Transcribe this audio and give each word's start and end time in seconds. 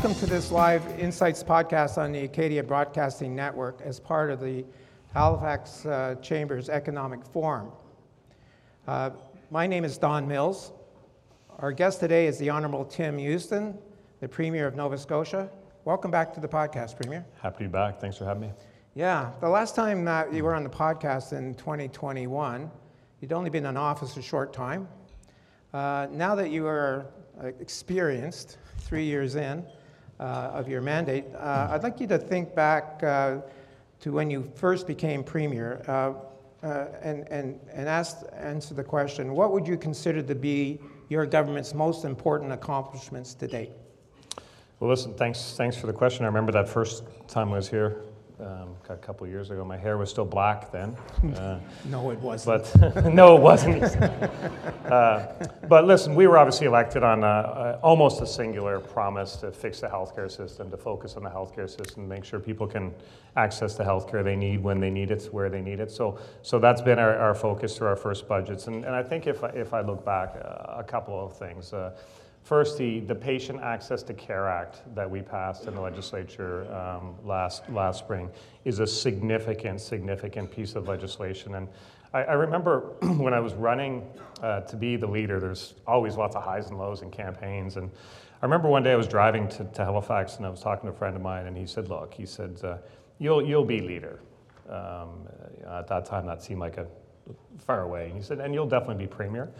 Welcome 0.00 0.18
to 0.20 0.34
this 0.34 0.50
live 0.50 0.82
Insights 0.98 1.44
podcast 1.44 1.98
on 1.98 2.10
the 2.12 2.20
Acadia 2.20 2.62
Broadcasting 2.62 3.36
Network 3.36 3.82
as 3.82 4.00
part 4.00 4.30
of 4.30 4.40
the 4.40 4.64
Halifax 5.12 5.84
uh, 5.84 6.14
Chambers 6.22 6.70
Economic 6.70 7.22
Forum. 7.22 7.70
Uh, 8.86 9.10
my 9.50 9.66
name 9.66 9.84
is 9.84 9.98
Don 9.98 10.26
Mills. 10.26 10.72
Our 11.58 11.70
guest 11.70 12.00
today 12.00 12.26
is 12.26 12.38
the 12.38 12.48
Honorable 12.48 12.86
Tim 12.86 13.18
Houston, 13.18 13.76
the 14.20 14.28
Premier 14.28 14.66
of 14.66 14.74
Nova 14.74 14.96
Scotia. 14.96 15.50
Welcome 15.84 16.10
back 16.10 16.32
to 16.32 16.40
the 16.40 16.48
podcast, 16.48 16.96
Premier. 16.96 17.26
Happy 17.42 17.64
to 17.64 17.68
be 17.68 17.72
back. 17.72 18.00
Thanks 18.00 18.16
for 18.16 18.24
having 18.24 18.40
me. 18.40 18.52
Yeah, 18.94 19.32
the 19.42 19.50
last 19.50 19.74
time 19.74 20.06
that 20.06 20.32
you 20.32 20.44
were 20.44 20.54
on 20.54 20.64
the 20.64 20.70
podcast 20.70 21.34
in 21.34 21.54
2021, 21.56 22.70
you'd 23.20 23.34
only 23.34 23.50
been 23.50 23.66
in 23.66 23.76
office 23.76 24.16
a 24.16 24.22
short 24.22 24.54
time. 24.54 24.88
Uh, 25.74 26.06
now 26.10 26.34
that 26.36 26.50
you 26.50 26.66
are 26.66 27.04
uh, 27.38 27.48
experienced, 27.60 28.56
three 28.78 29.04
years 29.04 29.36
in 29.36 29.62
of 30.24 30.68
your 30.68 30.80
mandate, 30.80 31.24
uh, 31.34 31.68
I'd 31.70 31.82
like 31.82 32.00
you 32.00 32.06
to 32.08 32.18
think 32.18 32.54
back 32.54 33.02
uh, 33.02 33.38
to 34.00 34.12
when 34.12 34.30
you 34.30 34.50
first 34.54 34.86
became 34.86 35.24
premier 35.24 35.82
uh, 35.88 36.14
and, 37.02 37.26
and, 37.28 37.58
and 37.72 37.88
ask, 37.88 38.18
answer 38.36 38.74
the 38.74 38.84
question 38.84 39.32
what 39.32 39.52
would 39.52 39.66
you 39.66 39.78
consider 39.78 40.22
to 40.22 40.34
be 40.34 40.78
your 41.08 41.26
government's 41.26 41.74
most 41.74 42.04
important 42.04 42.52
accomplishments 42.52 43.34
to 43.34 43.48
date? 43.48 43.70
Well, 44.78 44.90
listen, 44.90 45.14
thanks, 45.14 45.54
thanks 45.56 45.76
for 45.76 45.86
the 45.86 45.92
question. 45.92 46.24
I 46.24 46.28
remember 46.28 46.52
that 46.52 46.68
first 46.68 47.04
time 47.28 47.52
I 47.52 47.56
was 47.56 47.68
here 47.68 48.02
um, 48.42 48.74
a 48.88 48.96
couple 48.96 49.26
years 49.26 49.50
ago. 49.50 49.64
My 49.64 49.76
hair 49.76 49.98
was 49.98 50.10
still 50.10 50.24
black 50.24 50.70
then. 50.72 50.96
Uh, 51.40 51.60
no, 51.84 52.10
it 52.10 52.18
wasn't. 52.18 52.64
But 52.74 53.06
no, 53.14 53.36
it 53.36 53.40
wasn't. 53.40 53.82
uh, 54.86 55.32
but 55.68 55.86
listen, 55.86 56.14
we 56.14 56.26
were 56.26 56.38
obviously 56.38 56.66
elected 56.66 57.02
on 57.02 57.22
a, 57.22 57.26
a, 57.26 57.80
almost 57.82 58.20
a 58.20 58.26
singular 58.26 58.80
promise 58.80 59.36
to 59.36 59.52
fix 59.52 59.80
the 59.80 59.86
healthcare 59.86 60.30
system, 60.30 60.70
to 60.70 60.76
focus 60.76 61.14
on 61.16 61.22
the 61.22 61.30
healthcare 61.30 61.68
system, 61.68 62.08
make 62.08 62.24
sure 62.24 62.40
people 62.40 62.66
can 62.66 62.92
access 63.36 63.76
the 63.76 63.84
healthcare 63.84 64.24
they 64.24 64.36
need 64.36 64.62
when 64.62 64.80
they 64.80 64.90
need 64.90 65.10
it, 65.10 65.28
where 65.30 65.48
they 65.48 65.60
need 65.60 65.78
it. 65.78 65.90
So, 65.90 66.18
so 66.42 66.58
that's 66.58 66.82
been 66.82 66.98
our, 66.98 67.16
our 67.16 67.34
focus 67.34 67.76
through 67.76 67.88
our 67.88 67.96
first 67.96 68.26
budgets. 68.26 68.66
And, 68.66 68.84
and 68.84 68.94
I 68.94 69.02
think 69.02 69.26
if, 69.26 69.42
if 69.54 69.72
I 69.72 69.82
look 69.82 70.04
back, 70.04 70.34
uh, 70.36 70.78
a 70.78 70.84
couple 70.84 71.24
of 71.24 71.36
things. 71.36 71.72
First, 72.42 72.78
the, 72.78 73.00
the 73.00 73.14
Patient 73.14 73.60
Access 73.60 74.02
to 74.04 74.14
Care 74.14 74.48
Act 74.48 74.82
that 74.94 75.08
we 75.08 75.22
passed 75.22 75.66
in 75.66 75.74
the 75.74 75.80
legislature 75.80 76.72
um, 76.74 77.14
last, 77.24 77.68
last 77.70 77.98
spring 77.98 78.30
is 78.64 78.80
a 78.80 78.86
significant, 78.86 79.80
significant 79.80 80.50
piece 80.50 80.74
of 80.74 80.88
legislation. 80.88 81.54
And 81.54 81.68
I, 82.12 82.22
I 82.24 82.32
remember 82.32 82.80
when 83.18 83.34
I 83.34 83.40
was 83.40 83.54
running 83.54 84.04
uh, 84.42 84.62
to 84.62 84.76
be 84.76 84.96
the 84.96 85.06
leader, 85.06 85.38
there's 85.38 85.74
always 85.86 86.16
lots 86.16 86.34
of 86.34 86.42
highs 86.42 86.68
and 86.68 86.78
lows 86.78 87.02
in 87.02 87.10
campaigns. 87.10 87.76
And 87.76 87.90
I 88.42 88.46
remember 88.46 88.68
one 88.68 88.82
day 88.82 88.92
I 88.92 88.96
was 88.96 89.06
driving 89.06 89.48
to, 89.50 89.64
to 89.64 89.84
Halifax 89.84 90.36
and 90.36 90.46
I 90.46 90.50
was 90.50 90.60
talking 90.60 90.88
to 90.88 90.94
a 90.94 90.98
friend 90.98 91.14
of 91.14 91.22
mine, 91.22 91.46
and 91.46 91.56
he 91.56 91.66
said, 91.66 91.88
Look, 91.88 92.14
he 92.14 92.26
said, 92.26 92.58
uh, 92.64 92.78
you'll, 93.18 93.46
you'll 93.46 93.64
be 93.64 93.80
leader. 93.80 94.20
Um, 94.68 95.28
at 95.68 95.88
that 95.88 96.06
time, 96.06 96.26
that 96.26 96.42
seemed 96.42 96.60
like 96.60 96.78
a 96.78 96.86
far 97.58 97.82
away. 97.82 98.06
And 98.06 98.16
he 98.16 98.22
said, 98.22 98.40
And 98.40 98.54
you'll 98.54 98.68
definitely 98.68 99.04
be 99.04 99.08
premier. 99.08 99.50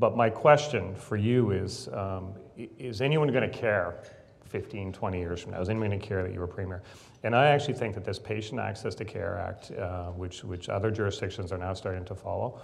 But 0.00 0.16
my 0.16 0.30
question 0.30 0.94
for 0.94 1.16
you 1.16 1.50
is 1.50 1.88
um, 1.92 2.32
Is 2.56 3.02
anyone 3.02 3.28
going 3.28 3.48
to 3.48 3.56
care 3.56 4.02
15, 4.46 4.94
20 4.94 5.18
years 5.18 5.42
from 5.42 5.52
now? 5.52 5.60
Is 5.60 5.68
anyone 5.68 5.90
going 5.90 6.00
to 6.00 6.06
care 6.06 6.22
that 6.22 6.32
you 6.32 6.40
were 6.40 6.46
premier? 6.46 6.82
And 7.22 7.36
I 7.36 7.48
actually 7.48 7.74
think 7.74 7.94
that 7.94 8.04
this 8.04 8.18
Patient 8.18 8.58
Access 8.58 8.94
to 8.94 9.04
Care 9.04 9.36
Act, 9.38 9.72
uh, 9.72 10.06
which, 10.06 10.42
which 10.42 10.70
other 10.70 10.90
jurisdictions 10.90 11.52
are 11.52 11.58
now 11.58 11.74
starting 11.74 12.06
to 12.06 12.14
follow, 12.14 12.62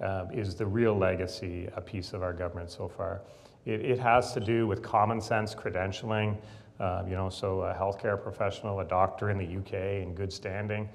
uh, 0.00 0.24
is 0.32 0.54
the 0.54 0.64
real 0.64 0.96
legacy 0.96 1.68
a 1.76 1.80
piece 1.80 2.14
of 2.14 2.22
our 2.22 2.32
government 2.32 2.70
so 2.70 2.88
far. 2.88 3.20
It, 3.66 3.84
it 3.84 3.98
has 3.98 4.32
to 4.32 4.40
do 4.40 4.66
with 4.66 4.82
common 4.82 5.20
sense 5.20 5.54
credentialing. 5.54 6.38
Uh, 6.80 7.04
you 7.06 7.14
know, 7.14 7.28
so 7.28 7.62
a 7.62 7.74
healthcare 7.74 8.20
professional, 8.20 8.80
a 8.80 8.84
doctor 8.84 9.28
in 9.28 9.36
the 9.36 9.58
UK 9.58 10.02
in 10.02 10.14
good 10.14 10.32
standing, 10.32 10.88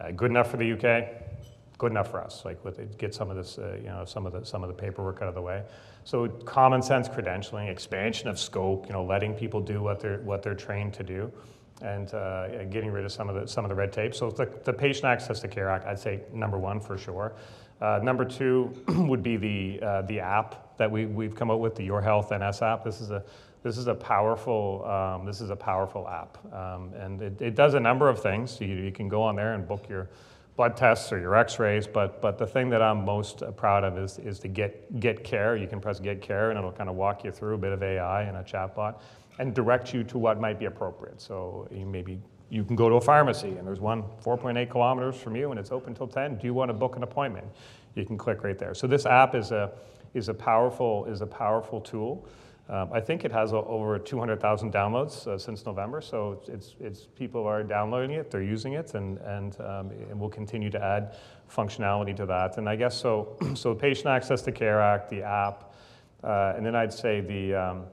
uh, 0.00 0.12
good 0.12 0.30
enough 0.30 0.48
for 0.48 0.58
the 0.58 0.72
UK, 0.72 1.39
good 1.80 1.90
enough 1.90 2.10
for 2.10 2.20
us. 2.22 2.44
Like 2.44 2.58
get 2.98 3.14
some 3.14 3.30
of 3.30 3.36
this, 3.36 3.56
uh, 3.56 3.78
you 3.78 3.88
know, 3.88 4.04
some 4.04 4.26
of 4.26 4.32
the 4.34 4.44
some 4.44 4.62
of 4.62 4.68
the 4.68 4.74
paperwork 4.74 5.22
out 5.22 5.28
of 5.28 5.34
the 5.34 5.40
way. 5.40 5.62
So 6.04 6.28
common 6.28 6.82
sense 6.82 7.08
credentialing, 7.08 7.70
expansion 7.70 8.28
of 8.28 8.38
scope, 8.38 8.86
you 8.86 8.92
know, 8.92 9.02
letting 9.02 9.32
people 9.34 9.60
do 9.60 9.82
what 9.82 9.98
they're 9.98 10.18
what 10.18 10.42
they're 10.42 10.54
trained 10.54 10.92
to 10.94 11.02
do, 11.02 11.32
and 11.80 12.12
uh, 12.12 12.64
getting 12.66 12.90
rid 12.92 13.06
of 13.06 13.12
some 13.12 13.30
of 13.30 13.34
the 13.34 13.48
some 13.48 13.64
of 13.64 13.70
the 13.70 13.74
red 13.74 13.94
tape. 13.94 14.14
So 14.14 14.30
the, 14.30 14.46
the 14.64 14.74
Patient 14.74 15.06
Access 15.06 15.40
to 15.40 15.48
Care 15.48 15.70
Act, 15.70 15.86
I'd 15.86 15.98
say 15.98 16.20
number 16.34 16.58
one 16.58 16.80
for 16.80 16.98
sure. 16.98 17.32
Uh, 17.80 17.98
number 18.02 18.26
two 18.26 18.74
would 18.88 19.22
be 19.22 19.38
the 19.38 19.80
uh, 19.82 20.02
the 20.02 20.20
app 20.20 20.76
that 20.76 20.90
we 20.90 21.06
we've 21.06 21.34
come 21.34 21.50
out 21.50 21.60
with, 21.60 21.76
the 21.76 21.84
Your 21.84 22.02
Health 22.02 22.30
NS 22.30 22.60
app. 22.60 22.84
This 22.84 23.00
is 23.00 23.10
a 23.10 23.24
this 23.62 23.78
is 23.78 23.86
a 23.86 23.94
powerful 23.94 24.84
um, 24.86 25.24
this 25.24 25.40
is 25.40 25.48
a 25.48 25.56
powerful 25.56 26.06
app, 26.06 26.36
um, 26.52 26.92
and 26.92 27.22
it, 27.22 27.40
it 27.40 27.54
does 27.54 27.72
a 27.72 27.80
number 27.80 28.10
of 28.10 28.20
things. 28.20 28.60
You, 28.60 28.68
you 28.68 28.92
can 28.92 29.08
go 29.08 29.22
on 29.22 29.34
there 29.34 29.54
and 29.54 29.66
book 29.66 29.88
your 29.88 30.10
blood 30.56 30.76
tests 30.76 31.12
or 31.12 31.18
your 31.18 31.34
x-rays, 31.36 31.86
but, 31.86 32.20
but 32.20 32.38
the 32.38 32.46
thing 32.46 32.68
that 32.70 32.82
I'm 32.82 33.04
most 33.04 33.42
uh, 33.42 33.50
proud 33.50 33.84
of 33.84 33.96
is, 33.96 34.18
is 34.18 34.38
to 34.40 34.48
get, 34.48 35.00
get 35.00 35.24
care. 35.24 35.56
You 35.56 35.66
can 35.66 35.80
press 35.80 36.00
get 36.00 36.20
care 36.20 36.50
and 36.50 36.58
it'll 36.58 36.72
kind 36.72 36.90
of 36.90 36.96
walk 36.96 37.24
you 37.24 37.30
through 37.30 37.54
a 37.54 37.58
bit 37.58 37.72
of 37.72 37.82
AI 37.82 38.22
and 38.22 38.36
a 38.36 38.42
chatbot 38.42 39.00
and 39.38 39.54
direct 39.54 39.94
you 39.94 40.04
to 40.04 40.18
what 40.18 40.38
might 40.40 40.58
be 40.58 40.66
appropriate. 40.66 41.20
So 41.20 41.66
you 41.70 41.86
maybe 41.86 42.20
you 42.50 42.64
can 42.64 42.76
go 42.76 42.88
to 42.88 42.96
a 42.96 43.00
pharmacy 43.00 43.56
and 43.56 43.66
there's 43.66 43.80
one 43.80 44.02
4.8 44.24 44.68
kilometers 44.70 45.16
from 45.16 45.36
you 45.36 45.50
and 45.50 45.58
it's 45.58 45.72
open 45.72 45.94
till 45.94 46.08
10. 46.08 46.36
Do 46.36 46.46
you 46.46 46.52
want 46.52 46.68
to 46.68 46.74
book 46.74 46.96
an 46.96 47.04
appointment? 47.04 47.46
You 47.94 48.04
can 48.04 48.18
click 48.18 48.42
right 48.42 48.58
there. 48.58 48.74
So 48.74 48.86
this 48.86 49.06
app 49.06 49.34
is 49.34 49.52
a, 49.52 49.72
is 50.14 50.28
a, 50.28 50.34
powerful, 50.34 51.06
is 51.06 51.20
a 51.20 51.26
powerful 51.26 51.80
tool. 51.80 52.26
Um, 52.70 52.88
I 52.92 53.00
think 53.00 53.24
it 53.24 53.32
has 53.32 53.52
over 53.52 53.98
200,000 53.98 54.72
downloads 54.72 55.26
uh, 55.26 55.36
since 55.36 55.66
November, 55.66 56.00
so 56.00 56.40
it's, 56.46 56.76
it's, 56.78 57.00
people 57.16 57.44
are 57.44 57.64
downloading 57.64 58.12
it, 58.12 58.30
they're 58.30 58.44
using 58.44 58.74
it, 58.74 58.94
and, 58.94 59.18
and, 59.18 59.60
um, 59.60 59.90
and 59.90 60.20
we'll 60.20 60.30
continue 60.30 60.70
to 60.70 60.80
add 60.80 61.16
functionality 61.52 62.14
to 62.14 62.26
that. 62.26 62.58
And 62.58 62.68
I 62.68 62.76
guess 62.76 62.96
so, 62.96 63.36
so 63.54 63.74
Patient 63.74 64.06
Access 64.06 64.42
to 64.42 64.52
Care 64.52 64.80
Act, 64.80 65.10
the 65.10 65.20
app, 65.20 65.74
uh, 66.22 66.52
and 66.56 66.64
then 66.64 66.76
I'd 66.76 66.92
say 66.92 67.20
the, 67.20 67.54
um, 67.56 67.86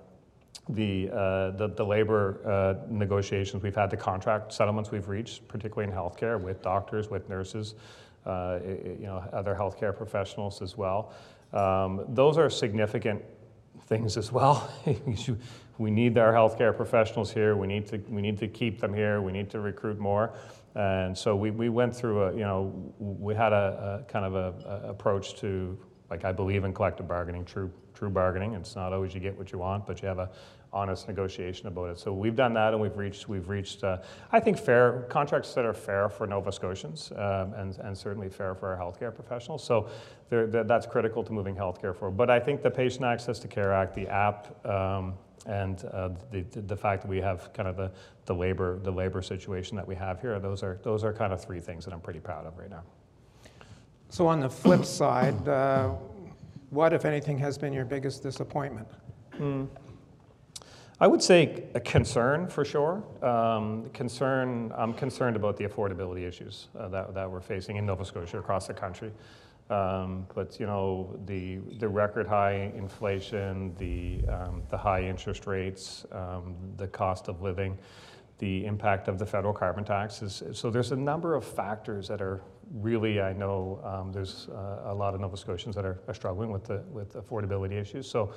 the, 0.69 1.09
uh, 1.09 1.51
the, 1.51 1.69
the, 1.75 1.83
labor 1.83 2.39
uh, 2.45 2.85
negotiations 2.87 3.63
we've 3.63 3.75
had, 3.75 3.89
the 3.89 3.97
contract 3.97 4.53
settlements 4.53 4.91
we've 4.91 5.07
reached, 5.07 5.47
particularly 5.47 5.91
in 5.91 5.97
healthcare 5.97 6.39
with 6.39 6.61
doctors, 6.61 7.09
with 7.09 7.27
nurses, 7.29 7.73
uh, 8.27 8.59
you 8.63 9.07
know, 9.07 9.23
other 9.33 9.55
healthcare 9.55 9.95
professionals 9.95 10.61
as 10.61 10.77
well. 10.77 11.13
Um, 11.51 12.05
those 12.09 12.37
are 12.37 12.49
significant 12.49 13.23
things 13.87 14.17
as 14.17 14.31
well. 14.31 14.69
we 15.77 15.91
need 15.91 16.17
our 16.17 16.33
healthcare 16.33 16.75
professionals 16.75 17.31
here. 17.31 17.55
We 17.55 17.67
need 17.67 17.87
to 17.87 17.97
we 18.09 18.21
need 18.21 18.37
to 18.39 18.47
keep 18.47 18.79
them 18.79 18.93
here. 18.93 19.21
We 19.21 19.31
need 19.31 19.49
to 19.51 19.59
recruit 19.59 19.97
more. 19.97 20.33
And 20.75 21.17
so 21.17 21.35
we, 21.35 21.49
we 21.49 21.69
went 21.69 21.95
through 21.95 22.23
a 22.23 22.33
you 22.33 22.41
know 22.41 22.93
we 22.99 23.33
had 23.33 23.53
a, 23.53 24.03
a 24.07 24.11
kind 24.11 24.25
of 24.25 24.35
a, 24.35 24.53
a, 24.67 24.89
approach 24.89 25.35
to 25.37 25.77
like 26.09 26.25
I 26.25 26.31
believe 26.31 26.63
in 26.63 26.73
collective 26.73 27.07
bargaining, 27.07 27.45
true 27.45 27.71
true 27.93 28.09
bargaining. 28.09 28.53
It's 28.53 28.75
not 28.75 28.93
always 28.93 29.13
you 29.13 29.19
get 29.19 29.37
what 29.37 29.51
you 29.51 29.59
want, 29.59 29.87
but 29.87 30.01
you 30.01 30.07
have 30.07 30.19
a 30.19 30.29
honest 30.73 31.07
negotiation 31.07 31.67
about 31.67 31.89
it. 31.89 31.99
So 31.99 32.13
we've 32.13 32.35
done 32.35 32.53
that, 32.53 32.73
and 32.73 32.81
we've 32.81 32.97
reached 32.97 33.27
we've 33.29 33.49
reached 33.49 33.83
uh, 33.83 33.99
I 34.31 34.39
think 34.39 34.57
fair 34.57 35.05
contracts 35.09 35.53
that 35.53 35.65
are 35.65 35.73
fair 35.73 36.09
for 36.09 36.27
Nova 36.27 36.51
Scotians 36.51 37.11
um, 37.13 37.53
and 37.53 37.77
and 37.77 37.97
certainly 37.97 38.29
fair 38.29 38.55
for 38.55 38.73
our 38.73 38.77
healthcare 38.77 39.13
professionals. 39.13 39.63
So 39.63 39.89
that's 40.29 40.85
critical 40.85 41.23
to 41.23 41.31
moving 41.31 41.55
healthcare 41.55 41.95
forward. 41.95 42.17
But 42.17 42.29
I 42.29 42.39
think 42.39 42.61
the 42.61 42.71
Patient 42.71 43.05
Access 43.05 43.39
to 43.39 43.47
Care 43.47 43.73
Act, 43.73 43.95
the 43.95 44.07
app. 44.07 44.65
Um, 44.65 45.13
and 45.45 45.85
uh, 45.93 46.09
the, 46.31 46.41
the 46.41 46.75
fact 46.75 47.03
that 47.03 47.07
we 47.07 47.21
have 47.21 47.53
kind 47.53 47.69
of 47.69 47.77
the, 47.77 47.89
the 48.25 48.33
labor 48.33 48.79
the 48.79 48.91
labor 48.91 49.21
situation 49.21 49.77
that 49.77 49.87
we 49.87 49.95
have 49.95 50.19
here 50.19 50.37
those 50.39 50.61
are 50.61 50.79
those 50.83 51.05
are 51.05 51.13
kind 51.13 51.31
of 51.31 51.41
three 51.41 51.61
things 51.61 51.85
that 51.85 51.93
I'm 51.93 52.01
pretty 52.01 52.19
proud 52.19 52.45
of 52.45 52.57
right 52.57 52.69
now. 52.69 52.83
So 54.09 54.27
on 54.27 54.39
the 54.39 54.49
flip 54.49 54.85
side, 54.85 55.47
uh, 55.47 55.89
what 56.69 56.93
if 56.93 57.05
anything 57.05 57.37
has 57.39 57.57
been 57.57 57.73
your 57.73 57.85
biggest 57.85 58.23
disappointment? 58.23 58.87
Mm. 59.37 59.67
I 60.99 61.05
would 61.05 61.21
say 61.21 61.65
a 61.75 61.79
concern 61.79 62.47
for 62.47 62.65
sure. 62.65 63.03
Um, 63.21 63.89
concern, 63.91 64.71
I'm 64.75 64.93
concerned 64.93 65.35
about 65.35 65.55
the 65.55 65.65
affordability 65.65 66.27
issues 66.27 66.69
uh, 66.77 66.87
that, 66.89 67.13
that 67.13 67.29
we're 67.29 67.39
facing 67.39 67.75
in 67.75 67.85
Nova 67.85 68.03
Scotia 68.03 68.39
across 68.39 68.65
the 68.65 68.73
country. 68.73 69.11
Um, 69.69 70.25
but 70.33 70.61
you 70.61 70.65
know 70.65 71.19
the 71.25 71.57
the 71.77 71.87
record 71.89 72.25
high 72.25 72.71
inflation, 72.75 73.75
the 73.75 74.25
um, 74.31 74.63
the 74.69 74.77
high 74.77 75.03
interest 75.03 75.45
rates, 75.45 76.05
um, 76.13 76.55
the 76.77 76.87
cost 76.87 77.27
of 77.27 77.41
living, 77.41 77.77
the 78.37 78.65
impact 78.65 79.09
of 79.09 79.19
the 79.19 79.25
federal 79.25 79.53
carbon 79.53 79.83
tax 79.83 80.21
is 80.21 80.41
so 80.53 80.69
there's 80.69 80.93
a 80.93 80.95
number 80.95 81.35
of 81.35 81.43
factors 81.43 82.07
that 82.07 82.21
are 82.21 82.41
really 82.75 83.19
I 83.19 83.33
know 83.33 83.81
um, 83.83 84.13
there's 84.13 84.47
uh, 84.49 84.91
a 84.91 84.95
lot 84.95 85.13
of 85.13 85.19
Nova 85.19 85.35
Scotians 85.35 85.75
that 85.75 85.85
are, 85.85 85.99
are 86.07 86.13
struggling 86.13 86.49
with 86.49 86.63
the 86.63 86.83
with 86.89 87.15
affordability 87.15 87.73
issues. 87.73 88.09
So 88.09 88.33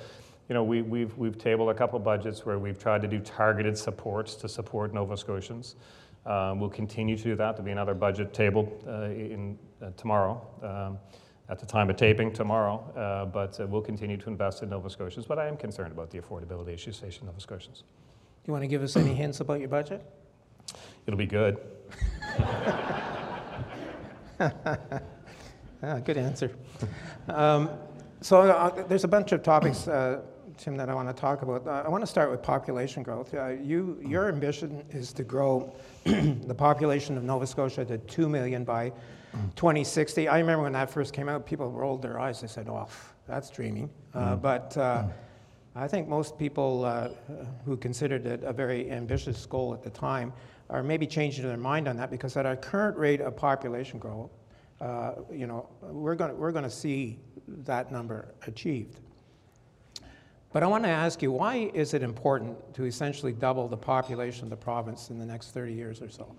you 0.51 0.53
know, 0.53 0.65
we, 0.65 0.81
we've, 0.81 1.17
we've 1.17 1.37
tabled 1.37 1.69
a 1.69 1.73
couple 1.73 1.97
budgets 1.97 2.45
where 2.45 2.59
we've 2.59 2.77
tried 2.77 3.01
to 3.03 3.07
do 3.07 3.21
targeted 3.21 3.77
supports 3.77 4.35
to 4.35 4.49
support 4.49 4.93
Nova 4.93 5.15
Scotians. 5.15 5.77
Um, 6.25 6.59
we'll 6.59 6.69
continue 6.69 7.15
to 7.15 7.23
do 7.23 7.35
that. 7.37 7.55
There'll 7.55 7.63
be 7.63 7.71
another 7.71 7.93
budget 7.93 8.33
table 8.33 8.69
uh, 8.85 9.03
in, 9.03 9.57
uh, 9.81 9.91
tomorrow, 9.95 10.45
um, 10.61 10.99
at 11.47 11.57
the 11.57 11.65
time 11.65 11.89
of 11.89 11.95
taping 11.95 12.33
tomorrow, 12.33 12.83
uh, 12.97 13.27
but 13.27 13.57
uh, 13.61 13.65
we'll 13.65 13.81
continue 13.81 14.17
to 14.17 14.27
invest 14.27 14.61
in 14.61 14.71
Nova 14.71 14.89
Scotians. 14.89 15.25
But 15.25 15.39
I 15.39 15.47
am 15.47 15.55
concerned 15.55 15.93
about 15.93 16.11
the 16.11 16.19
affordability 16.19 16.73
issues 16.73 16.99
facing 16.99 17.27
Nova 17.27 17.39
Scotians. 17.39 17.79
Do 17.79 17.85
you 18.47 18.51
want 18.51 18.63
to 18.63 18.67
give 18.67 18.83
us 18.83 18.97
any 18.97 19.13
hints 19.13 19.39
about 19.39 19.61
your 19.61 19.69
budget? 19.69 20.03
It'll 21.07 21.17
be 21.17 21.25
good. 21.25 21.61
Ah, 25.83 25.97
good 25.97 26.17
answer. 26.17 26.51
um, 27.27 27.67
so 28.21 28.41
uh, 28.41 28.83
there's 28.83 29.03
a 29.03 29.07
bunch 29.07 29.31
of 29.31 29.41
topics, 29.41 29.87
uh, 29.87 30.21
Tim, 30.61 30.77
that 30.77 30.89
I 30.89 30.93
want 30.93 31.09
to 31.09 31.19
talk 31.19 31.41
about. 31.41 31.65
Uh, 31.65 31.81
I 31.83 31.89
want 31.89 32.03
to 32.03 32.07
start 32.07 32.29
with 32.29 32.43
population 32.43 33.01
growth. 33.01 33.33
Uh, 33.33 33.47
you, 33.47 33.99
your 34.05 34.29
ambition 34.29 34.85
is 34.91 35.11
to 35.13 35.23
grow 35.23 35.73
the 36.03 36.53
population 36.55 37.17
of 37.17 37.23
Nova 37.23 37.47
Scotia 37.47 37.83
to 37.83 37.97
2 37.97 38.29
million 38.29 38.63
by 38.63 38.91
2060. 39.55 40.27
I 40.27 40.37
remember 40.37 40.61
when 40.61 40.73
that 40.73 40.91
first 40.91 41.15
came 41.15 41.29
out, 41.29 41.47
people 41.47 41.71
rolled 41.71 42.03
their 42.03 42.19
eyes. 42.19 42.41
They 42.41 42.47
said, 42.47 42.69
oh, 42.69 42.87
that's 43.27 43.49
dreaming. 43.49 43.89
Uh, 44.13 44.35
but 44.35 44.77
uh, 44.77 45.05
I 45.75 45.87
think 45.87 46.07
most 46.07 46.37
people 46.37 46.85
uh, 46.85 47.09
who 47.65 47.75
considered 47.75 48.27
it 48.27 48.43
a 48.43 48.53
very 48.53 48.91
ambitious 48.91 49.43
goal 49.47 49.73
at 49.73 49.81
the 49.81 49.89
time 49.89 50.31
are 50.69 50.83
maybe 50.83 51.07
changing 51.07 51.43
their 51.43 51.57
mind 51.57 51.87
on 51.87 51.97
that 51.97 52.11
because 52.11 52.37
at 52.37 52.45
our 52.45 52.55
current 52.55 52.95
rate 52.99 53.19
of 53.19 53.35
population 53.35 53.97
growth, 53.97 54.29
uh, 54.79 55.13
you 55.31 55.47
know, 55.47 55.67
we're 55.81 56.15
going 56.15 56.37
we're 56.37 56.51
going 56.51 56.63
to 56.63 56.69
see 56.69 57.19
that 57.47 57.91
number 57.91 58.35
achieved. 58.45 58.99
But 60.53 60.63
I 60.63 60.67
want 60.67 60.83
to 60.83 60.89
ask 60.89 61.21
you, 61.21 61.31
why 61.31 61.71
is 61.73 61.93
it 61.93 62.03
important 62.03 62.73
to 62.73 62.83
essentially 62.83 63.31
double 63.31 63.67
the 63.67 63.77
population 63.77 64.43
of 64.43 64.49
the 64.49 64.57
province 64.57 65.09
in 65.09 65.17
the 65.17 65.25
next 65.25 65.51
30 65.51 65.73
years 65.73 66.01
or 66.01 66.09
so? 66.09 66.35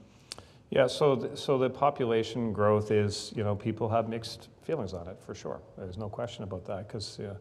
Yeah, 0.68 0.86
so 0.86 1.16
the, 1.16 1.36
so 1.36 1.58
the 1.58 1.68
population 1.68 2.52
growth 2.52 2.90
is, 2.90 3.32
you 3.36 3.44
know, 3.44 3.54
people 3.54 3.88
have 3.88 4.08
mixed 4.08 4.48
feelings 4.62 4.94
on 4.94 5.06
it 5.08 5.18
for 5.24 5.34
sure. 5.34 5.60
There's 5.76 5.98
no 5.98 6.08
question 6.08 6.44
about 6.44 6.64
that 6.66 6.88
because 6.88 7.20
uh, 7.20 7.34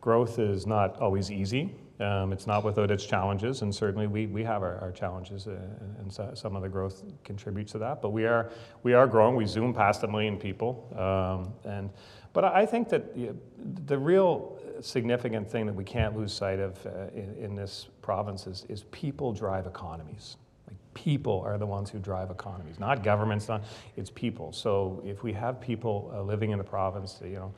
growth 0.00 0.38
is 0.38 0.66
not 0.66 1.00
always 1.00 1.30
easy. 1.30 1.74
Um, 1.98 2.32
it's 2.32 2.46
not 2.46 2.62
without 2.64 2.90
its 2.90 3.06
challenges, 3.06 3.62
and 3.62 3.74
certainly 3.74 4.06
we, 4.06 4.26
we 4.26 4.44
have 4.44 4.62
our, 4.62 4.78
our 4.80 4.92
challenges, 4.92 5.46
uh, 5.46 5.58
and 5.98 6.12
so, 6.12 6.30
some 6.34 6.54
of 6.54 6.62
the 6.62 6.68
growth 6.68 7.02
contributes 7.24 7.72
to 7.72 7.78
that. 7.78 8.02
But 8.02 8.10
we 8.10 8.26
are 8.26 8.50
we 8.82 8.92
are 8.92 9.06
growing. 9.06 9.34
We 9.34 9.46
zoom 9.46 9.72
past 9.72 10.02
a 10.02 10.06
million 10.06 10.36
people, 10.36 10.92
um, 10.94 11.72
and 11.72 11.88
but 12.34 12.44
I 12.44 12.66
think 12.66 12.90
that 12.90 13.14
the 13.86 13.98
real 13.98 14.55
significant 14.82 15.50
thing 15.50 15.66
that 15.66 15.74
we 15.74 15.84
can't 15.84 16.16
lose 16.16 16.32
sight 16.32 16.58
of 16.58 16.84
uh, 16.86 17.08
in, 17.14 17.34
in 17.38 17.54
this 17.54 17.88
province 18.02 18.46
is, 18.46 18.64
is 18.68 18.84
people 18.90 19.32
drive 19.32 19.66
economies. 19.66 20.36
Like 20.68 20.76
people 20.94 21.42
are 21.44 21.58
the 21.58 21.66
ones 21.66 21.90
who 21.90 21.98
drive 21.98 22.30
economies, 22.30 22.78
not 22.78 23.02
governments. 23.02 23.48
Not 23.48 23.64
it's 23.96 24.10
people. 24.10 24.52
So 24.52 25.02
if 25.04 25.22
we 25.22 25.32
have 25.32 25.60
people 25.60 26.12
uh, 26.14 26.22
living 26.22 26.50
in 26.50 26.58
the 26.58 26.64
province, 26.64 27.20
you 27.22 27.34
know 27.34 27.54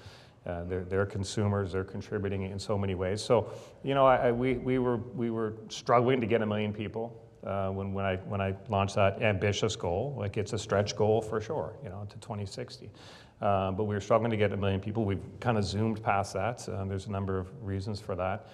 uh, 0.48 0.64
they're, 0.64 0.84
they're, 0.84 1.06
consumers, 1.06 1.72
they're 1.72 1.84
contributing 1.84 2.42
in 2.42 2.58
so 2.58 2.78
many 2.78 2.94
ways. 2.94 3.20
So, 3.20 3.50
you 3.82 3.94
know, 3.94 4.06
I, 4.06 4.28
I, 4.28 4.32
we, 4.32 4.54
we, 4.54 4.78
were, 4.78 4.96
we 4.96 5.30
were 5.30 5.54
struggling 5.68 6.20
to 6.22 6.26
get 6.26 6.40
a 6.40 6.46
million 6.46 6.72
people 6.72 7.14
uh, 7.44 7.70
when, 7.70 7.92
when, 7.92 8.04
I, 8.04 8.16
when 8.16 8.40
I 8.40 8.54
launched 8.68 8.96
that 8.96 9.22
ambitious 9.22 9.76
goal. 9.76 10.14
Like, 10.18 10.36
it's 10.36 10.52
a 10.52 10.58
stretch 10.58 10.96
goal 10.96 11.22
for 11.22 11.40
sure, 11.40 11.74
you 11.82 11.88
know, 11.88 12.06
to 12.08 12.16
2060. 12.18 12.90
Uh, 13.40 13.70
but 13.70 13.84
we 13.84 13.94
were 13.94 14.00
struggling 14.00 14.30
to 14.30 14.36
get 14.36 14.52
a 14.52 14.56
million 14.56 14.80
people. 14.80 15.04
We've 15.04 15.22
kind 15.40 15.56
of 15.56 15.64
zoomed 15.64 16.02
past 16.02 16.34
that. 16.34 16.68
Uh, 16.68 16.84
there's 16.84 17.06
a 17.06 17.12
number 17.12 17.38
of 17.38 17.48
reasons 17.62 18.00
for 18.00 18.16
that. 18.16 18.46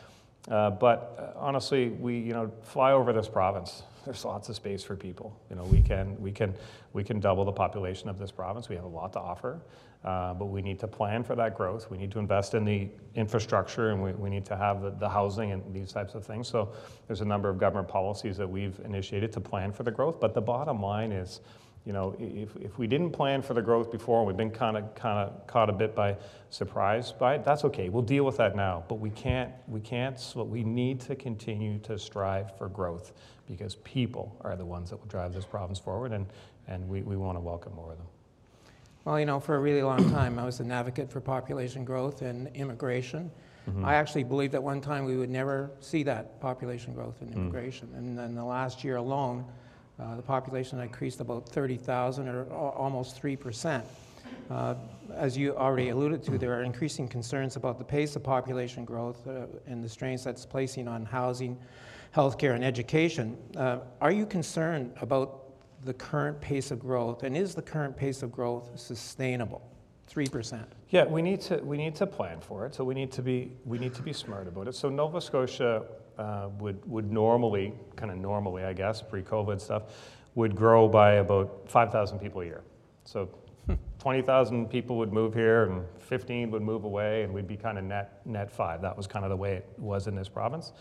Uh, 0.51 0.71
but 0.71 1.35
uh, 1.37 1.39
honestly, 1.39 1.89
we, 1.89 2.19
you 2.19 2.33
know, 2.35 2.53
fly 2.63 2.93
over 2.93 3.13
this 3.13 3.29
province. 3.29 3.83
There's 4.05 4.23
lots 4.27 4.51
of 4.51 4.57
space 4.57 4.85
for 4.85 4.97
people. 4.97 5.35
You 5.49 5.57
know, 5.57 5.63
we 5.65 5.81
can, 5.81 6.21
we 6.21 6.31
can, 6.31 6.53
we 6.93 7.03
can 7.03 7.19
double 7.21 7.47
the 7.47 7.53
population 7.53 8.11
of 8.11 8.19
this 8.19 8.31
province. 8.31 8.69
We 8.69 8.77
have 8.77 8.85
a 8.85 8.89
lot 8.89 9.15
to 9.15 9.21
offer. 9.21 9.59
Uh, 10.05 10.35
but 10.35 10.47
we 10.47 10.61
need 10.61 10.79
to 10.79 10.87
plan 10.87 11.25
for 11.25 11.35
that 11.35 11.57
growth. 11.57 11.91
We 11.91 11.97
need 11.97 12.11
to 12.13 12.19
invest 12.19 12.53
in 12.53 12.65
the 12.65 12.89
infrastructure 13.15 13.91
and 13.91 14.03
we, 14.03 14.13
we 14.13 14.29
need 14.29 14.45
to 14.47 14.57
have 14.57 14.83
the, 14.83 14.91
the, 14.91 15.09
housing 15.09 15.53
and 15.53 15.63
these 15.75 15.93
types 15.93 16.15
of 16.15 16.27
things. 16.27 16.47
So 16.47 16.75
there's 17.07 17.23
a 17.23 17.25
number 17.25 17.49
of 17.49 17.57
government 17.57 17.89
policies 17.89 18.37
that 18.37 18.49
we've 18.49 18.79
initiated 18.85 19.33
to 19.33 19.41
plan 19.41 19.73
for 19.73 19.83
the 19.83 19.91
growth. 19.91 20.21
But 20.21 20.35
the 20.35 20.43
bottom 20.43 20.83
line 20.83 21.11
is, 21.11 21.41
you 21.87 21.95
know, 21.95 22.15
if, 22.19 22.55
if 22.57 22.79
we 22.79 22.87
didn't 22.87 23.13
plan 23.13 23.41
for 23.41 23.55
the 23.55 23.63
growth 23.63 23.91
before 23.91 24.19
and 24.19 24.27
we've 24.27 24.37
been 24.37 24.51
kind 24.51 24.77
of 24.77 24.95
kind 24.95 25.19
of 25.19 25.47
caught 25.47 25.71
a 25.71 25.73
bit 25.73 25.95
by 25.95 26.17
surprise 26.51 27.13
by 27.13 27.37
it, 27.37 27.45
that's 27.45 27.65
okay. 27.65 27.89
We'll 27.89 28.03
deal 28.03 28.25
with 28.25 28.37
that 28.37 28.55
now. 28.55 28.85
But 28.89 28.97
we 28.97 29.11
can't 29.11 29.53
we 29.69 29.81
can't 29.81 30.21
so 30.21 30.45
we 30.45 30.65
need 30.65 31.01
to 31.03 31.17
continue 31.17 31.79
to 31.81 31.99
strive 31.99 32.57
for 32.59 32.69
growth 32.69 33.13
because 33.47 33.77
people 33.77 34.37
are 34.43 34.55
the 34.55 34.67
ones 34.67 34.91
that 34.91 34.97
will 34.97 35.07
drive 35.07 35.33
this 35.33 35.47
province 35.47 35.79
forward 35.79 36.13
and, 36.13 36.27
and 36.69 36.87
we, 36.89 37.03
we 37.03 37.17
want 37.17 37.37
to 37.37 37.41
welcome 37.41 37.75
more 37.75 37.93
of 37.93 37.99
them. 37.99 38.07
Well, 39.05 39.21
you 39.21 39.27
know, 39.27 39.39
for 39.39 39.57
a 39.57 39.59
really 39.59 39.83
long 39.83 40.11
time, 40.11 40.39
I 40.39 40.47
was 40.47 40.61
an 40.61 40.73
advocate 40.73 41.11
for 41.11 41.21
population 41.21 41.85
growth 41.85 42.23
and 42.23 42.49
immigration. 42.55 43.31
Mm-hmm. 43.69 43.85
I 43.85 43.97
actually 43.97 44.25
believed 44.25 44.55
at 44.55 44.63
one 44.63 44.81
time 44.81 45.05
we 45.05 45.17
would 45.17 45.29
never 45.29 45.71
see 45.81 46.03
that 46.05 46.41
population 46.41 46.95
growth 46.95 47.21
in 47.21 47.29
mm. 47.29 47.35
immigration. 47.35 47.89
Mm. 47.89 47.99
And 47.99 48.19
in 48.19 48.35
the 48.35 48.45
last 48.45 48.83
year 48.83 48.97
alone, 48.97 49.45
uh, 50.01 50.17
the 50.17 50.23
population 50.23 50.81
increased 50.81 51.21
about 51.21 51.49
30,000 51.49 52.29
or 52.29 52.51
almost 52.53 53.21
3%. 53.23 53.85
Uh, 54.51 54.75
as 55.15 55.37
you 55.37 55.55
already 55.55 55.91
alluded 55.91 56.23
to, 56.23 56.39
there 56.39 56.55
are 56.55 56.63
increasing 56.63 57.07
concerns 57.07 57.57
about 57.57 57.79
the 57.79 57.85
pace 57.85 58.17
of 58.17 58.23
population 58.23 58.87
growth 58.87 59.27
uh, 59.27 59.47
and 59.67 59.85
the 59.85 59.89
strains 59.89 60.25
that's 60.25 60.47
placing 60.47 60.89
on 60.89 61.05
housing, 61.05 61.59
healthcare, 62.15 62.55
and 62.55 62.65
education. 62.65 63.37
Uh, 63.57 63.79
are 64.01 64.13
you 64.13 64.25
concerned 64.25 64.93
about 65.01 65.44
the 65.85 65.95
current 65.95 66.41
pace 66.41 66.71
of 66.71 66.79
growth, 66.79 67.23
and 67.23 67.37
is 67.37 67.55
the 67.55 67.63
current 67.63 67.97
pace 67.97 68.23
of 68.23 68.33
growth 68.33 68.79
sustainable? 68.79 69.63
Three 70.07 70.27
percent. 70.27 70.71
Yeah, 70.91 71.05
we 71.05 71.23
need 71.23 71.41
to 71.43 71.57
we 71.59 71.77
need 71.77 71.95
to 71.97 72.07
plan 72.07 72.41
for 72.41 72.67
it. 72.67 72.75
So 72.75 72.85
we 72.85 72.95
need 72.95 73.11
to 73.13 73.23
be 73.23 73.53
we 73.65 73.79
need 73.79 73.95
to 73.95 74.03
be 74.03 74.13
smart 74.13 74.49
about 74.49 74.69
it. 74.69 74.75
So 74.75 74.89
Nova 74.89 75.21
Scotia 75.21 75.85
uh, 76.19 76.49
would 76.59 76.85
would 76.89 77.11
normally, 77.11 77.73
kind 77.97 78.11
of 78.11 78.19
normally, 78.19 78.65
I 78.65 78.73
guess, 78.73 79.03
pre-COVID 79.03 79.61
stuff, 79.61 79.85
would 80.35 80.55
grow 80.55 80.89
by 80.89 81.15
about 81.15 81.65
five 81.67 81.91
thousand 81.91 82.19
people 82.19 82.43
a 82.43 82.47
year. 82.47 82.63
So. 83.05 83.29
20,000 83.99 84.69
people 84.69 84.99
would 84.99 85.11
move 85.11 85.33
here 85.33 85.65
and 85.65 85.87
15 86.01 86.51
would 86.51 86.61
move 86.61 86.85
away 86.85 87.23
and 87.23 87.33
we'd 87.33 87.47
be 87.47 87.57
kind 87.57 87.79
of 87.79 87.85
net 87.85 88.21
net 88.27 88.51
5 88.51 88.83
that 88.83 88.95
was 88.95 89.07
kind 89.07 89.25
of 89.25 89.31
the 89.31 89.37
way 89.37 89.55
it 89.55 89.67
was 89.79 90.07
in 90.07 90.15
this 90.15 90.29
province 90.29 90.73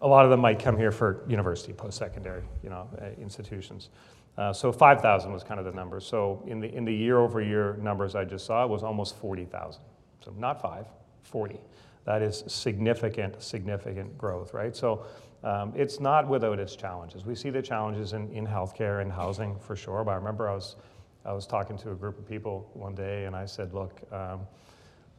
a 0.00 0.08
lot 0.08 0.24
of 0.24 0.32
them 0.32 0.40
might 0.40 0.58
come 0.58 0.76
here 0.76 0.90
for 0.90 1.24
university 1.28 1.72
post-secondary 1.72 2.42
you 2.64 2.68
know 2.68 2.88
uh, 3.00 3.10
institutions 3.20 3.90
uh, 4.38 4.52
so 4.52 4.70
5,000 4.70 5.32
was 5.32 5.42
kind 5.42 5.58
of 5.58 5.64
the 5.64 5.72
number. 5.72 5.98
So 5.98 6.42
in 6.46 6.60
the, 6.60 6.72
in 6.74 6.84
the 6.84 6.94
year 6.94 7.18
over 7.18 7.40
year 7.40 7.78
numbers 7.80 8.14
I 8.14 8.24
just 8.24 8.44
saw, 8.44 8.64
it 8.64 8.68
was 8.68 8.82
almost 8.82 9.16
40,000. 9.16 9.80
So 10.24 10.34
not 10.36 10.60
five, 10.60 10.86
40. 11.22 11.58
That 12.04 12.22
is 12.22 12.44
significant, 12.46 13.42
significant 13.42 14.16
growth, 14.18 14.52
right? 14.52 14.76
So 14.76 15.06
um, 15.42 15.72
it's 15.74 16.00
not 16.00 16.28
without 16.28 16.58
its 16.58 16.76
challenges. 16.76 17.24
We 17.24 17.34
see 17.34 17.50
the 17.50 17.62
challenges 17.62 18.12
in, 18.12 18.30
in 18.30 18.46
healthcare 18.46 19.00
and 19.00 19.10
housing 19.10 19.58
for 19.58 19.74
sure. 19.74 20.04
But 20.04 20.12
I 20.12 20.16
remember 20.16 20.48
I 20.48 20.54
was, 20.54 20.76
I 21.24 21.32
was 21.32 21.46
talking 21.46 21.78
to 21.78 21.92
a 21.92 21.94
group 21.94 22.18
of 22.18 22.28
people 22.28 22.70
one 22.74 22.94
day 22.94 23.24
and 23.24 23.34
I 23.34 23.46
said, 23.46 23.72
look, 23.72 24.00
um, 24.12 24.40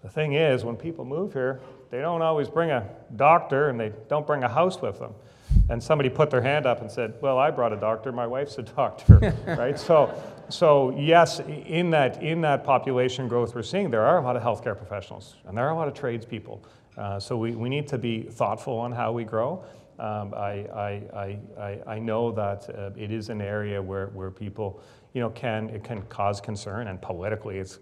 the 0.04 0.10
thing 0.10 0.34
is, 0.34 0.64
when 0.64 0.76
people 0.76 1.06
move 1.06 1.34
here, 1.34 1.60
they 1.90 2.00
don't 2.00 2.22
always 2.22 2.50
bring 2.50 2.70
a 2.70 2.88
doctor 3.16 3.70
and 3.70 3.80
they 3.80 3.92
don't 4.08 4.28
bring 4.28 4.44
a 4.44 4.48
house 4.50 4.80
with 4.80 5.00
them 5.00 5.14
and 5.70 5.82
somebody 5.82 6.10
put 6.10 6.30
their 6.30 6.42
hand 6.42 6.66
up 6.66 6.82
and 6.82 6.92
said, 6.92 7.14
"Well, 7.22 7.38
I 7.38 7.52
brought 7.52 7.74
a 7.74 7.78
doctor. 7.78 8.12
My 8.12 8.28
wife's 8.28 8.58
a 8.58 8.64
doctor." 8.78 9.34
right? 9.46 9.80
So, 9.80 10.14
so 10.50 10.98
yes, 10.98 11.40
in 11.40 11.90
that 11.92 12.22
in 12.24 12.42
that 12.42 12.64
population 12.64 13.28
growth 13.28 13.56
we're 13.56 13.64
seeing, 13.64 13.90
there 13.90 14.06
are 14.06 14.18
a 14.18 14.22
lot 14.22 14.36
of 14.36 14.44
healthcare 14.44 14.78
professionals 14.78 15.36
and 15.46 15.58
there 15.58 15.66
are 15.66 15.72
a 15.72 15.76
lot 15.76 15.88
of 15.88 15.94
tradespeople. 15.94 16.64
Uh, 16.98 17.20
so 17.20 17.38
we, 17.38 17.52
we 17.52 17.70
need 17.70 17.88
to 17.88 17.98
be 17.98 18.24
thoughtful 18.24 18.78
on 18.78 18.92
how 18.92 19.12
we 19.12 19.24
grow. 19.24 19.64
Um, 20.00 20.34
I, 20.34 20.66
I, 21.16 21.40
I, 21.60 21.80
I 21.88 22.00
know 22.00 22.32
that 22.32 22.70
uh, 22.70 22.92
it 22.96 23.12
is 23.12 23.30
an 23.30 23.42
area 23.42 23.82
where, 23.82 24.08
where 24.08 24.30
people, 24.30 24.82
you 25.14 25.22
know, 25.22 25.30
can 25.30 25.70
it 25.70 25.84
can 25.84 26.02
cause 26.04 26.40
concern, 26.40 26.88
and 26.88 27.02
politically, 27.02 27.58
it's 27.58 27.80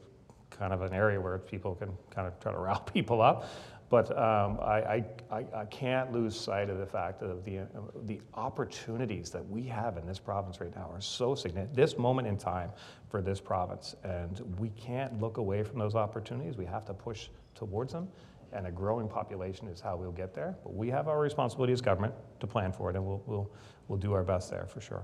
kind 0.49 0.71
of 0.71 0.81
an 0.81 0.93
area 0.93 1.19
where 1.19 1.37
people 1.37 1.75
can 1.75 1.89
kind 2.09 2.27
of 2.27 2.39
try 2.39 2.51
to 2.51 2.57
rile 2.59 2.79
people 2.79 3.21
up. 3.21 3.49
But 3.89 4.09
um, 4.17 4.59
I, 4.61 5.03
I, 5.29 5.45
I, 5.53 5.65
can't 5.65 6.11
lose 6.11 6.35
sight 6.35 6.71
of 6.71 6.79
the 6.79 6.87
fact 6.87 7.21
of 7.21 7.45
the, 7.45 7.67
the 8.05 8.19
opportunities 8.33 9.29
that 9.29 9.47
we 9.47 9.63
have 9.63 9.97
in 9.97 10.07
this 10.07 10.17
province 10.17 10.59
right 10.59 10.75
now 10.75 10.89
are 10.91 11.01
so 11.01 11.35
significant. 11.35 11.75
This 11.75 11.95
moment 11.97 12.27
in 12.27 12.35
time 12.35 12.71
for 13.09 13.21
this 13.21 13.39
province, 13.39 13.95
and 14.03 14.41
we 14.57 14.69
can't 14.69 15.21
look 15.21 15.37
away 15.37 15.61
from 15.63 15.77
those 15.77 15.93
opportunities. 15.93 16.57
We 16.57 16.65
have 16.65 16.83
to 16.85 16.95
push 16.95 17.27
towards 17.53 17.93
them, 17.93 18.07
and 18.53 18.65
a 18.65 18.71
growing 18.71 19.07
population 19.07 19.67
is 19.67 19.79
how 19.81 19.95
we'll 19.97 20.11
get 20.11 20.33
there. 20.33 20.55
But 20.63 20.73
we 20.73 20.89
have 20.89 21.07
our 21.07 21.19
responsibility 21.19 21.73
as 21.73 21.81
government 21.81 22.15
to 22.39 22.47
plan 22.47 22.71
for 22.71 22.89
it, 22.89 22.95
and 22.95 23.05
we'll, 23.05 23.21
we'll, 23.27 23.51
we'll 23.87 23.99
do 23.99 24.13
our 24.13 24.23
best 24.23 24.49
there 24.49 24.65
for 24.65 24.81
sure. 24.81 25.03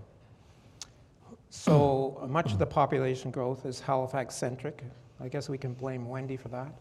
So 1.52 2.26
much 2.28 2.52
of 2.52 2.58
the 2.58 2.66
population 2.66 3.30
growth 3.30 3.66
is 3.68 3.80
Halifax 3.80 4.34
centric. 4.34 4.84
I 5.20 5.28
guess 5.28 5.50
we 5.50 5.58
can 5.60 5.74
blame 5.74 6.08
Wendy 6.08 6.36
for 6.36 6.48
that. 6.48 6.74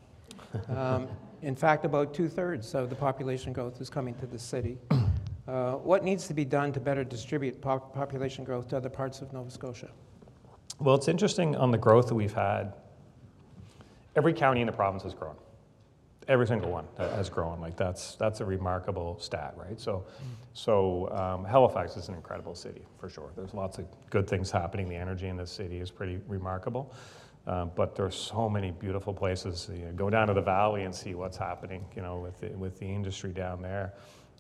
Um, 0.75 1.07
in 1.43 1.57
fact, 1.57 1.85
about 1.85 2.13
two 2.15 2.29
thirds 2.29 2.75
of 2.75 2.91
the 2.91 2.97
population 2.97 3.53
growth 3.53 3.81
is 3.81 3.89
coming 3.91 4.15
to 4.17 4.27
the 4.27 4.39
city. 4.39 4.79
Uh, 5.49 5.73
what 5.79 6.05
needs 6.05 6.29
to 6.29 6.35
be 6.35 6.45
done 6.45 6.73
to 6.73 6.79
better 6.79 7.03
distribute 7.03 7.61
pop- 7.61 7.93
population 7.93 8.45
growth 8.45 8.69
to 8.69 8.77
other 8.77 8.91
parts 8.91 9.21
of 9.21 9.33
Nova 9.33 9.51
Scotia? 9.51 9.89
Well, 10.79 10.95
it's 10.95 11.09
interesting 11.09 11.57
on 11.57 11.73
the 11.73 11.79
growth 11.79 12.07
that 12.07 12.15
we've 12.15 12.33
had. 12.33 12.73
Every 14.15 14.33
county 14.33 14.61
in 14.61 14.67
the 14.69 14.73
province 14.73 15.03
has 15.03 15.13
grown. 15.13 15.35
every 16.29 16.47
single 16.47 16.71
one 16.71 16.87
has 16.99 17.29
grown. 17.29 17.61
Like 17.61 17.77
that's 17.77 18.15
that's 18.15 18.39
a 18.41 18.45
remarkable 18.45 19.19
stat, 19.19 19.55
right? 19.57 19.81
So, 19.81 20.05
so 20.53 21.11
um, 21.11 21.45
Halifax 21.45 21.97
is 21.97 22.09
an 22.09 22.15
incredible 22.15 22.55
city 22.55 22.83
for 23.01 23.09
sure. 23.09 23.31
There's 23.35 23.53
lots 23.55 23.79
of 23.79 23.87
good 24.11 24.29
things 24.29 24.53
happening. 24.53 24.89
The 24.89 24.95
energy 24.95 25.27
in 25.27 25.37
this 25.37 25.51
city 25.51 25.81
is 25.81 25.91
pretty 25.91 26.21
remarkable. 26.29 26.95
Uh, 27.47 27.65
but 27.65 27.95
there's 27.95 28.15
so 28.15 28.49
many 28.49 28.71
beautiful 28.71 29.15
places. 29.15 29.69
You 29.73 29.87
know, 29.87 29.93
go 29.93 30.11
down 30.11 30.29
to 30.29 30.35
the 30.35 30.43
valley 30.43 30.85
and 30.85 30.95
see 30.95 31.15
what's 31.15 31.37
happening. 31.37 31.85
You 31.97 32.03
know, 32.03 32.19
with 32.19 32.41
the, 32.41 32.49
with 32.57 32.79
the 32.79 32.87
industry 32.87 33.33
down 33.33 33.63
there. 33.63 33.95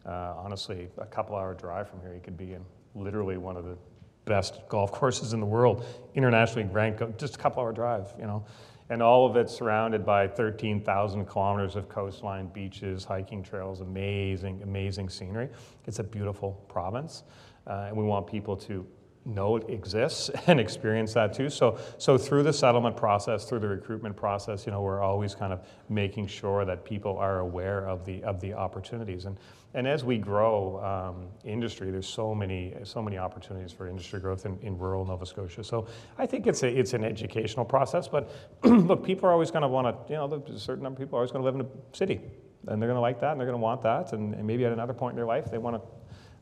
Uh, 0.07 0.35
honestly, 0.37 0.89
a 0.99 1.07
couple 1.07 1.37
hour 1.37 1.55
drive 1.55 1.89
from 1.89 2.01
here, 2.01 2.15
you 2.15 2.21
could 2.21 2.37
be 2.37 2.55
in 2.55 2.65
literally 2.95 3.37
one 3.37 3.57
of 3.57 3.65
the 3.65 3.77
best 4.25 4.61
golf 4.69 4.93
courses 5.01 5.33
in 5.33 5.41
the 5.41 5.47
world, 5.47 5.85
internationally 6.15 6.69
ranked, 6.69 7.19
just 7.19 7.37
a 7.37 7.39
couple 7.39 7.63
hour 7.63 7.73
drive, 7.73 8.13
you 8.19 8.27
know. 8.27 8.45
And 8.89 9.03
all 9.03 9.25
of 9.25 9.37
it 9.37 9.49
surrounded 9.49 10.05
by 10.05 10.27
13,000 10.27 11.25
kilometers 11.27 11.77
of 11.77 11.89
coastline, 11.89 12.49
beaches, 12.49 13.05
hiking 13.05 13.41
trails, 13.41 13.83
amazing, 13.83 14.63
amazing 14.65 15.09
scenery. 15.09 15.49
It's 15.87 16.01
a 16.01 16.05
beautiful 16.05 16.65
province. 16.69 17.23
Uh, 17.69 17.85
and 17.87 17.97
we 17.97 18.03
want 18.03 18.27
people 18.27 18.57
to 18.57 18.85
know 19.25 19.57
it 19.57 19.69
exists 19.69 20.31
and 20.47 20.59
experience 20.59 21.15
that 21.15 21.33
too. 21.33 21.51
So, 21.51 21.79
so 21.99 22.17
through 22.17 22.43
the 22.43 22.53
settlement 22.53 22.97
process, 22.97 23.45
through 23.45 23.61
the 23.61 23.69
recruitment 23.69 24.17
process, 24.17 24.67
you 24.67 24.73
know, 24.73 24.81
we're 24.81 25.03
always 25.03 25.35
kind 25.35 25.53
of 25.53 25.61
making 25.89 26.27
sure 26.27 26.65
that 26.65 26.85
people 26.85 27.17
are 27.19 27.41
aware 27.41 27.87
of 27.87 28.05
the 28.05 28.23
of 28.25 28.41
the 28.41 28.55
opportunities. 28.55 29.27
And 29.27 29.37
and 29.73 29.87
as 29.87 30.05
we 30.05 30.19
grow 30.19 30.83
um, 30.83 31.29
industry, 31.45 31.91
there's 31.91 32.09
so 32.09 32.35
many 32.35 32.75
so 32.83 33.03
many 33.03 33.19
opportunities 33.19 33.73
for 33.73 33.87
industry 33.87 34.21
growth 34.21 34.47
in, 34.47 34.59
in 34.63 34.77
rural 34.79 35.05
Nova 35.05 35.27
Scotia. 35.27 35.63
So 35.63 35.87
I 36.19 36.27
think 36.27 36.47
it's 36.47 36.63
a 36.63 36.69
it's 36.69 36.95
an 36.95 37.05
educational 37.05 37.65
process. 37.65 38.09
But 38.09 38.31
look, 38.65 39.05
people 39.05 39.29
are 39.29 39.33
always 39.33 39.51
going 39.51 39.63
to 39.63 39.69
want 39.69 39.87
to, 39.87 40.13
you 40.13 40.19
know, 40.19 40.45
a 40.47 40.59
certain 40.59 40.83
number 40.83 40.97
of 40.97 41.07
people 41.07 41.17
are 41.17 41.21
always 41.21 41.31
going 41.31 41.43
to 41.43 41.47
live 41.47 41.55
in 41.55 41.61
a 41.61 41.97
city, 41.97 42.21
and 42.67 42.81
they're 42.81 42.89
going 42.89 42.97
to 42.97 43.01
like 43.01 43.21
that, 43.21 43.33
and 43.33 43.41
they're 43.41 43.47
going 43.47 43.59
to 43.59 43.63
want 43.63 43.83
that, 43.83 44.13
and, 44.13 44.35
and 44.35 44.47
maybe 44.47 44.65
at 44.65 44.73
another 44.73 44.95
point 44.95 45.13
in 45.13 45.17
their 45.17 45.27
life 45.27 45.51
they 45.51 45.59
want 45.59 45.77
to 45.77 45.83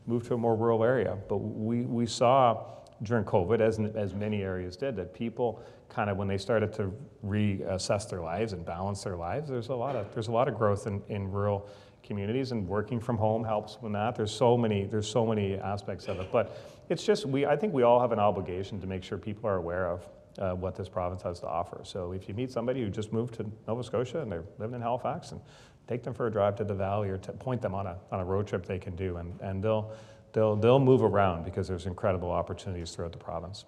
move 0.09 0.27
to 0.27 0.35
a 0.35 0.39
more 0.39 0.57
rural 0.57 0.83
area. 0.83 1.17
But 1.29 1.37
we, 1.37 1.83
we 1.83 2.07
saw 2.07 2.65
during 3.03 3.25
COVID, 3.25 3.61
as, 3.61 3.79
as 3.95 4.15
many 4.15 4.43
areas 4.43 4.77
did, 4.77 4.97
that 4.97 5.15
people 5.15 5.63
kind 5.89 6.11
of 6.11 6.17
when 6.17 6.27
they 6.27 6.39
started 6.39 6.73
to 6.75 6.93
reassess 7.25 8.09
their 8.09 8.21
lives 8.21 8.53
and 8.53 8.65
balance 8.65 9.05
their 9.05 9.17
lives, 9.17 9.49
there's 9.49 9.69
a 9.69 9.75
lot 9.75 9.95
of 9.95 10.13
there's 10.13 10.29
a 10.29 10.33
lot 10.33 10.49
of 10.49 10.57
growth 10.57 10.87
in, 10.87 11.03
in 11.09 11.31
rural 11.31 11.69
communities 12.03 12.53
and 12.53 12.67
working 12.67 12.99
from 12.99 13.17
home 13.17 13.45
helps 13.45 13.79
with 13.81 13.93
that. 13.93 14.17
There's 14.17 14.35
so 14.35 14.57
many 14.57 14.87
there's 14.87 15.09
so 15.09 15.25
many 15.25 15.57
aspects 15.57 16.07
of 16.07 16.19
it, 16.19 16.33
but 16.33 16.59
it's 16.89 17.05
just 17.05 17.27
we 17.27 17.47
I 17.47 17.57
think 17.57 17.73
we 17.73 17.83
all 17.85 18.01
have 18.01 18.13
an 18.13 18.19
obligation 18.19 18.81
to 18.81 18.87
make 18.87 19.05
sure 19.05 19.19
people 19.19 19.49
are 19.49 19.57
aware 19.57 19.89
of 19.91 20.09
uh, 20.39 20.55
what 20.55 20.77
this 20.77 20.89
province 20.89 21.23
has 21.23 21.41
to 21.41 21.47
offer. 21.47 21.81
So 21.85 22.13
if 22.13 22.29
you 22.29 22.35
meet 22.35 22.51
somebody 22.51 22.83
who 22.83 22.91
just 22.91 23.13
moved 23.13 23.35
to 23.35 23.47
Nova 23.67 23.83
Scotia 23.83 24.21
and 24.21 24.31
they're 24.31 24.45
living 24.59 24.77
in 24.77 24.83
Halifax 24.83 25.33
and 25.33 25.41
take 25.89 26.03
them 26.03 26.15
for 26.15 26.27
a 26.27 26.31
drive 26.31 26.55
to 26.57 26.65
the 26.65 26.75
valley 26.75 27.09
or 27.09 27.17
to 27.19 27.33
point 27.33 27.63
them 27.63 27.75
on 27.75 27.87
a, 27.87 27.97
on 28.13 28.21
a 28.21 28.25
road 28.25 28.47
trip 28.47 28.67
they 28.67 28.79
can 28.79 28.95
do, 28.95 29.17
and, 29.17 29.33
and 29.41 29.63
they'll, 29.63 29.91
they'll, 30.33 30.55
they'll 30.55 30.79
move 30.79 31.03
around 31.03 31.45
because 31.45 31.67
there's 31.67 31.87
incredible 31.87 32.31
opportunities 32.31 32.95
throughout 32.95 33.13
the 33.13 33.19
province. 33.19 33.65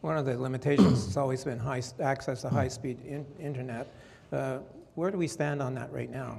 One 0.00 0.18
of 0.18 0.26
the 0.26 0.36
limitations 0.36 1.04
has 1.04 1.16
always 1.16 1.44
been 1.44 1.58
high, 1.58 1.82
access 2.00 2.42
to 2.42 2.48
high-speed 2.48 3.04
in, 3.06 3.24
internet. 3.38 3.86
Uh, 4.32 4.58
where 4.94 5.10
do 5.10 5.18
we 5.18 5.28
stand 5.28 5.62
on 5.62 5.74
that 5.74 5.92
right 5.92 6.10
now? 6.10 6.38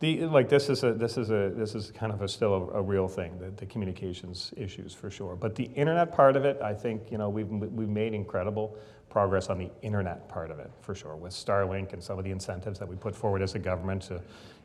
The, 0.00 0.26
like 0.26 0.48
this 0.48 0.68
is 0.68 0.82
a 0.82 0.92
this 0.92 1.16
is 1.16 1.30
a 1.30 1.52
this 1.54 1.74
is 1.74 1.90
kind 1.92 2.12
of 2.12 2.20
a 2.20 2.28
still 2.28 2.54
a, 2.54 2.78
a, 2.78 2.82
real 2.82 3.08
thing 3.08 3.38
the, 3.38 3.50
the 3.52 3.64
communications 3.64 4.52
issues 4.56 4.92
for 4.92 5.08
sure 5.08 5.34
but 5.36 5.54
the 5.54 5.64
internet 5.76 6.12
part 6.12 6.36
of 6.36 6.44
it 6.44 6.60
I 6.60 6.74
think 6.74 7.10
you 7.10 7.16
know 7.16 7.30
we've 7.30 7.48
we've 7.48 7.88
made 7.88 8.12
incredible 8.12 8.76
progress 9.08 9.48
on 9.48 9.58
the 9.58 9.70
internet 9.82 10.28
part 10.28 10.50
of 10.50 10.58
it 10.58 10.70
for 10.80 10.94
sure 10.94 11.14
with 11.14 11.32
Starlink 11.32 11.92
and 11.92 12.02
some 12.02 12.18
of 12.18 12.24
the 12.24 12.32
incentives 12.32 12.78
that 12.80 12.88
we 12.88 12.96
put 12.96 13.14
forward 13.14 13.40
as 13.40 13.54
a 13.54 13.58
government 13.60 14.02
to 14.02 14.20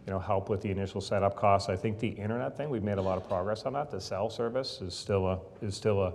you 0.06 0.14
know, 0.16 0.20
help 0.20 0.50
with 0.50 0.62
the 0.62 0.72
initial 0.72 1.02
setup 1.02 1.36
costs. 1.36 1.70
I 1.70 1.76
think 1.76 2.00
the 2.00 2.08
internet 2.08 2.58
thing, 2.58 2.70
we've 2.72 2.84
made 2.84 2.98
a 2.98 3.02
lot 3.02 3.18
of 3.18 3.28
progress 3.28 3.64
on 3.64 3.74
that. 3.74 3.92
The 3.92 4.02
cell 4.02 4.30
service 4.30 4.82
is 4.82 4.96
still 4.96 5.28
a, 5.28 5.40
is 5.62 5.76
still 5.76 6.02
a, 6.02 6.14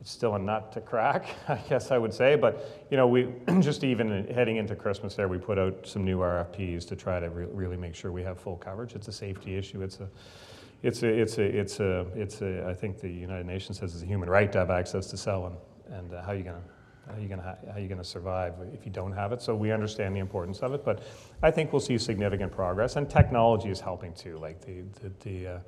it's 0.00 0.10
still 0.10 0.34
a 0.34 0.38
nut 0.38 0.72
to 0.72 0.80
crack, 0.80 1.26
I 1.48 1.56
guess 1.68 1.90
I 1.90 1.98
would 1.98 2.12
say. 2.12 2.36
But 2.36 2.86
you 2.90 2.96
know, 2.96 3.06
we 3.06 3.32
just 3.60 3.84
even 3.84 4.26
heading 4.28 4.56
into 4.56 4.74
Christmas 4.76 5.14
there, 5.14 5.28
we 5.28 5.38
put 5.38 5.58
out 5.58 5.86
some 5.86 6.04
new 6.04 6.18
RFPs 6.18 6.86
to 6.88 6.96
try 6.96 7.20
to 7.20 7.30
re- 7.30 7.46
really 7.50 7.76
make 7.76 7.94
sure 7.94 8.12
we 8.12 8.22
have 8.22 8.38
full 8.38 8.56
coverage. 8.56 8.94
It's 8.94 9.08
a 9.08 9.12
safety 9.12 9.56
issue. 9.56 9.82
It's 9.82 10.00
a 10.00 10.08
it's 10.84 11.02
a, 11.02 11.08
it's 11.08 11.38
a, 11.38 11.42
it's 11.42 11.80
a, 11.80 12.06
it's 12.14 12.42
a, 12.42 12.68
I 12.68 12.74
think 12.74 13.00
the 13.00 13.08
United 13.08 13.46
Nations 13.46 13.78
says 13.78 13.94
it's 13.94 14.02
a 14.02 14.06
human 14.06 14.28
right 14.28 14.52
to 14.52 14.58
have 14.58 14.68
access 14.68 15.06
to 15.06 15.16
cell, 15.16 15.46
and, 15.46 15.96
and 15.96 16.12
uh, 16.12 16.22
how 16.22 16.32
are 16.32 16.34
you 16.34 16.42
going 16.42 16.56
to 16.56 16.62
how 17.10 17.18
you 17.18 17.28
going 17.28 17.40
to 17.40 17.58
how 17.72 17.78
you 17.78 17.88
going 17.88 17.98
to 17.98 18.04
survive 18.04 18.54
if 18.74 18.84
you 18.84 18.92
don't 18.92 19.12
have 19.12 19.32
it? 19.32 19.40
So 19.40 19.54
we 19.54 19.72
understand 19.72 20.14
the 20.14 20.20
importance 20.20 20.60
of 20.60 20.74
it, 20.74 20.84
but 20.84 21.02
I 21.42 21.50
think 21.50 21.72
we'll 21.72 21.80
see 21.80 21.96
significant 21.96 22.52
progress, 22.52 22.96
and 22.96 23.08
technology 23.08 23.70
is 23.70 23.80
helping 23.80 24.12
too. 24.12 24.36
Like 24.36 24.60
the 24.60 24.82
the 25.00 25.12
the, 25.20 25.46
uh, 25.48 25.58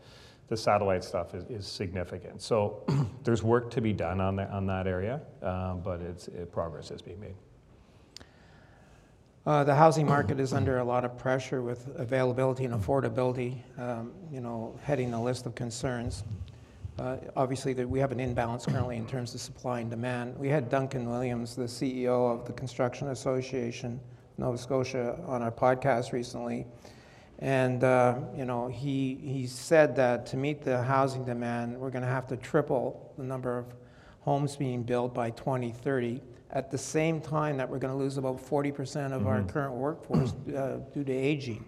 the 0.49 0.57
satellite 0.57 1.03
stuff 1.03 1.35
is, 1.35 1.45
is 1.45 1.67
significant. 1.67 2.41
So 2.41 2.85
there's 3.25 3.43
work 3.43 3.71
to 3.73 3.81
be 3.81 3.93
done 3.93 4.21
on 4.21 4.37
that 4.37 4.51
on 4.51 4.67
that 4.67 4.87
area, 4.87 5.21
um, 5.43 5.81
but 5.81 6.01
it's 6.01 6.29
it, 6.29 6.53
progress 6.53 6.91
is 6.91 7.03
being 7.03 7.21
made. 7.21 7.35
Uh, 9.45 9.63
the 9.63 9.75
housing 9.75 10.07
market 10.07 10.41
is 10.41 10.53
under 10.53 10.79
a 10.79 10.85
lot 10.85 11.05
of 11.05 11.17
pressure 11.17 11.63
with 11.63 11.89
availability 11.97 12.65
and 12.65 12.75
affordability, 12.75 13.57
um, 13.79 14.13
you 14.33 14.41
know, 14.41 14.77
heading 14.83 15.09
the 15.13 15.21
list 15.21 15.47
of 15.47 15.55
concerns. 15.55 16.25
Uh, 16.99 17.19
obviously, 17.37 17.73
we 17.85 18.01
have 18.01 18.11
an 18.11 18.19
imbalance 18.19 18.67
currently 18.67 18.97
in 18.97 19.07
terms 19.07 19.35
of 19.35 19.41
supply 19.41 19.81
and 19.81 19.91
demand. 19.91 20.37
We 20.37 20.49
had 20.49 20.69
Duncan 20.69 21.09
Williams, 21.09 21.55
the 21.55 21.65
CEO 21.65 22.33
of 22.33 22.45
the 22.45 22.53
Construction 22.55 23.09
Association 23.09 24.01
Nova 24.39 24.59
Scotia, 24.59 25.19
on 25.27 25.43
our 25.43 25.53
podcast 25.53 26.13
recently, 26.13 26.67
and 27.39 27.85
uh, 27.85 28.19
you 28.35 28.45
know 28.45 28.69
he 28.69 29.19
he 29.23 29.47
said 29.47 29.95
that 29.97 30.27
to 30.27 30.37
meet 30.37 30.63
the 30.63 30.83
housing 30.83 31.25
demand, 31.25 31.79
we're 31.79 31.91
going 31.91 32.03
to 32.03 32.09
have 32.09 32.27
to 32.29 32.37
triple 32.37 33.13
the 33.19 33.25
number 33.25 33.59
of 33.59 33.67
homes 34.21 34.57
being 34.57 34.83
built 34.83 35.15
by 35.15 35.31
2030. 35.31 36.21
At 36.51 36.71
the 36.71 36.79
same 36.79 37.21
time, 37.21 37.57
that 37.59 37.69
we're 37.69 37.79
going 37.79 37.93
to 37.93 37.99
lose 37.99 38.19
about 38.19 38.39
40% 38.39 39.13
of 39.13 39.23
mm-hmm. 39.23 39.27
our 39.27 39.43
current 39.45 39.75
workforce 39.75 40.33
uh, 40.57 40.79
due 40.93 41.05
to 41.05 41.13
aging. 41.13 41.65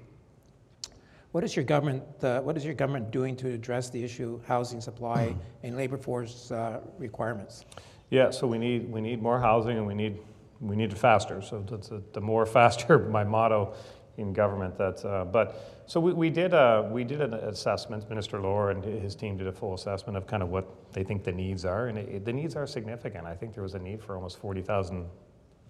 What 1.33 1.45
is 1.45 1.55
your 1.55 1.65
government, 1.65 2.03
uh, 2.23 2.41
what 2.41 2.57
is 2.57 2.65
your 2.65 2.75
government 2.75 3.11
doing 3.11 3.37
to 3.37 3.49
address 3.51 3.91
the 3.91 4.03
issue 4.03 4.35
of 4.35 4.47
housing 4.47 4.81
supply 4.81 5.37
and 5.63 5.77
labor 5.77 5.99
force 5.99 6.51
uh, 6.51 6.81
requirements? 6.97 7.65
Yeah, 8.11 8.31
so 8.31 8.47
we 8.47 8.57
need, 8.59 8.91
we 8.91 9.01
need 9.01 9.21
more 9.21 9.39
housing 9.39 9.77
and 9.77 9.87
we 9.87 9.95
need, 9.95 10.19
we 10.61 10.75
need 10.75 10.91
it 10.91 10.99
faster. 10.99 11.43
So 11.43 11.65
a, 11.71 12.15
the 12.15 12.21
more 12.21 12.47
faster, 12.47 12.99
my 13.11 13.25
motto 13.25 13.75
in 14.19 14.33
government. 14.33 14.77
That, 14.77 15.05
uh, 15.05 15.25
but 15.25 15.83
so 15.87 16.01
we, 16.01 16.13
we 16.13 16.31
did 16.31 16.53
a, 16.53 16.85
uh, 16.87 16.89
we 16.91 17.05
did 17.05 17.21
an 17.21 17.33
assessment. 17.35 18.09
Minister 18.09 18.41
Lohr 18.41 18.71
and 18.71 18.85
his 18.85 19.15
team 19.15 19.39
did 19.39 19.47
a 19.47 19.53
full 19.53 19.75
assessment 19.75 20.17
of 20.19 20.27
kind 20.27 20.43
of 20.43 20.51
what 20.51 20.93
they 20.93 21.03
think 21.03 21.25
the 21.25 21.33
needs 21.33 21.65
are, 21.65 21.87
and 21.87 21.97
it, 21.97 22.25
the 22.25 22.33
needs 22.33 22.57
are 22.57 22.67
significant. 22.67 23.27
I 23.27 23.35
think 23.35 23.55
there 23.55 23.63
was 23.63 23.75
a 23.75 23.79
need 23.79 24.03
for 24.03 24.17
almost 24.17 24.39
forty 24.39 24.61
thousand 24.61 25.07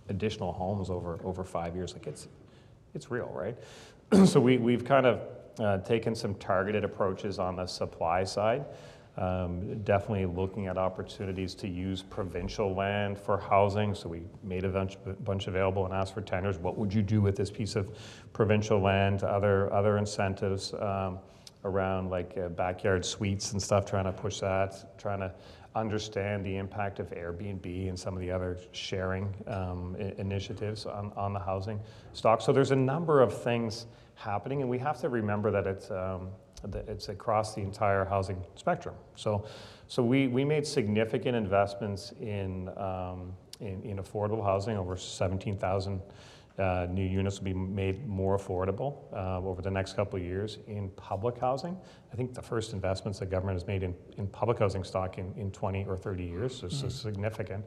additional 0.08 0.52
homes 0.52 0.90
over 0.90 1.20
over 1.22 1.44
five 1.44 1.76
years. 1.76 1.92
Like 1.92 2.06
it's 2.06 2.28
it's 2.94 3.10
real, 3.10 3.30
right? 3.32 3.56
so 4.26 4.40
we 4.40 4.58
we've 4.58 4.84
kind 4.84 5.06
of 5.06 5.20
uh, 5.60 5.78
taken 5.78 6.14
some 6.14 6.34
targeted 6.36 6.84
approaches 6.84 7.38
on 7.38 7.56
the 7.56 7.66
supply 7.66 8.24
side. 8.24 8.64
Um, 9.18 9.82
definitely 9.82 10.26
looking 10.26 10.68
at 10.68 10.78
opportunities 10.78 11.52
to 11.56 11.66
use 11.66 12.04
provincial 12.04 12.72
land 12.72 13.18
for 13.18 13.36
housing. 13.36 13.92
So 13.92 14.08
we 14.08 14.22
made 14.44 14.64
a 14.64 14.68
bunch, 14.68 14.96
bunch 15.24 15.48
available 15.48 15.84
and 15.86 15.92
asked 15.92 16.14
for 16.14 16.20
tenders. 16.20 16.56
What 16.58 16.78
would 16.78 16.94
you 16.94 17.02
do 17.02 17.20
with 17.20 17.34
this 17.34 17.50
piece 17.50 17.74
of 17.74 17.88
provincial 18.32 18.80
land? 18.80 19.24
Other 19.24 19.72
other 19.72 19.98
incentives 19.98 20.72
um, 20.74 21.18
around 21.64 22.10
like 22.10 22.38
uh, 22.38 22.48
backyard 22.50 23.04
suites 23.04 23.52
and 23.52 23.60
stuff. 23.60 23.84
Trying 23.84 24.04
to 24.04 24.12
push 24.12 24.38
that. 24.38 24.96
Trying 24.98 25.18
to 25.18 25.32
understand 25.74 26.44
the 26.44 26.56
impact 26.56 27.00
of 27.00 27.10
Airbnb 27.10 27.88
and 27.88 27.98
some 27.98 28.14
of 28.14 28.20
the 28.20 28.30
other 28.30 28.56
sharing 28.72 29.34
um, 29.46 29.96
initiatives 30.18 30.86
on, 30.86 31.12
on 31.16 31.32
the 31.32 31.40
housing 31.40 31.80
stock. 32.12 32.40
So 32.40 32.52
there's 32.52 32.70
a 32.70 32.76
number 32.76 33.20
of 33.20 33.42
things 33.42 33.86
happening, 34.14 34.60
and 34.60 34.70
we 34.70 34.78
have 34.78 35.00
to 35.00 35.08
remember 35.08 35.50
that 35.50 35.66
it's, 35.66 35.90
um, 35.90 36.30
it's 36.86 37.08
across 37.08 37.54
the 37.54 37.60
entire 37.60 38.04
housing 38.04 38.42
spectrum. 38.54 38.94
So, 39.14 39.46
so 39.86 40.02
we, 40.02 40.26
we 40.28 40.44
made 40.44 40.66
significant 40.66 41.36
investments 41.36 42.12
in, 42.20 42.68
um, 42.76 43.32
in, 43.60 43.82
in, 43.82 43.98
affordable 43.98 44.44
housing. 44.44 44.76
Over 44.76 44.96
17,000 44.96 46.00
uh, 46.58 46.86
new 46.90 47.04
units 47.04 47.38
will 47.38 47.44
be 47.44 47.54
made 47.54 48.06
more 48.06 48.36
affordable 48.36 48.96
uh, 49.12 49.38
over 49.38 49.62
the 49.62 49.70
next 49.70 49.94
couple 49.94 50.18
of 50.18 50.24
years 50.24 50.58
in 50.66 50.90
public 50.90 51.38
housing. 51.38 51.76
I 52.12 52.16
think 52.16 52.34
the 52.34 52.42
first 52.42 52.72
investments 52.72 53.20
the 53.20 53.26
government 53.26 53.56
has 53.56 53.66
made 53.66 53.82
in, 53.82 53.94
in 54.16 54.26
public 54.26 54.58
housing 54.58 54.82
stock 54.82 55.18
in, 55.18 55.32
in 55.36 55.52
20 55.52 55.84
or 55.86 55.96
30 55.96 56.24
years, 56.24 56.58
so, 56.58 56.66
mm-hmm. 56.66 56.88
significant. 56.88 57.64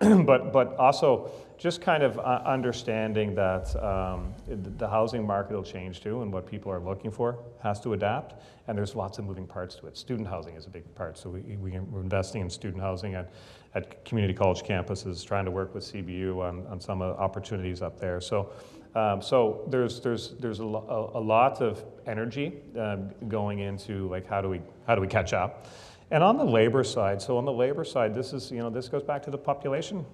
but, 0.26 0.52
but 0.52 0.76
also 0.76 1.30
just 1.58 1.80
kind 1.80 2.04
of 2.04 2.20
uh, 2.20 2.40
understanding 2.46 3.34
that 3.34 3.74
um, 3.84 4.32
the 4.46 4.86
housing 4.86 5.26
market 5.26 5.54
will 5.56 5.62
change 5.64 6.00
too, 6.00 6.22
and 6.22 6.32
what 6.32 6.46
people 6.46 6.70
are 6.70 6.78
looking 6.78 7.10
for 7.10 7.38
has 7.62 7.80
to 7.80 7.94
adapt. 7.94 8.40
And 8.68 8.78
there's 8.78 8.94
lots 8.94 9.18
of 9.18 9.24
moving 9.24 9.46
parts 9.46 9.74
to 9.76 9.88
it. 9.88 9.96
Student 9.96 10.28
housing 10.28 10.54
is 10.54 10.66
a 10.66 10.70
big 10.70 10.94
part, 10.94 11.18
so 11.18 11.30
we, 11.30 11.40
we, 11.56 11.74
are 11.74 12.00
investing 12.00 12.42
in 12.42 12.50
student 12.50 12.80
housing 12.80 13.16
at, 13.16 13.32
at 13.74 14.04
community 14.04 14.34
college 14.34 14.62
campuses, 14.62 15.26
trying 15.26 15.46
to 15.46 15.50
work 15.50 15.74
with 15.74 15.82
CBU 15.82 16.38
on, 16.38 16.64
on 16.68 16.80
some 16.80 17.02
opportunities 17.02 17.82
up 17.82 17.98
there. 17.98 18.20
So, 18.20 18.52
um, 18.94 19.20
so 19.20 19.64
there's, 19.68 20.00
there's, 20.00 20.34
there's 20.38 20.60
a, 20.60 20.64
lo- 20.64 21.10
a, 21.14 21.20
lot 21.20 21.60
of 21.60 21.84
energy 22.06 22.60
um, 22.78 23.10
going 23.26 23.58
into 23.58 24.08
like 24.08 24.28
how 24.28 24.40
do 24.40 24.48
we, 24.48 24.60
how 24.86 24.94
do 24.94 25.00
we 25.00 25.08
catch 25.08 25.32
up? 25.32 25.66
And 26.10 26.24
on 26.24 26.38
the 26.38 26.44
labor 26.44 26.84
side, 26.84 27.20
so 27.20 27.36
on 27.36 27.44
the 27.44 27.52
labor 27.52 27.84
side, 27.84 28.14
this 28.14 28.32
is, 28.32 28.50
you 28.50 28.58
know, 28.58 28.70
this 28.70 28.88
goes 28.88 29.02
back 29.02 29.22
to 29.24 29.30
the 29.30 29.38
population 29.38 30.06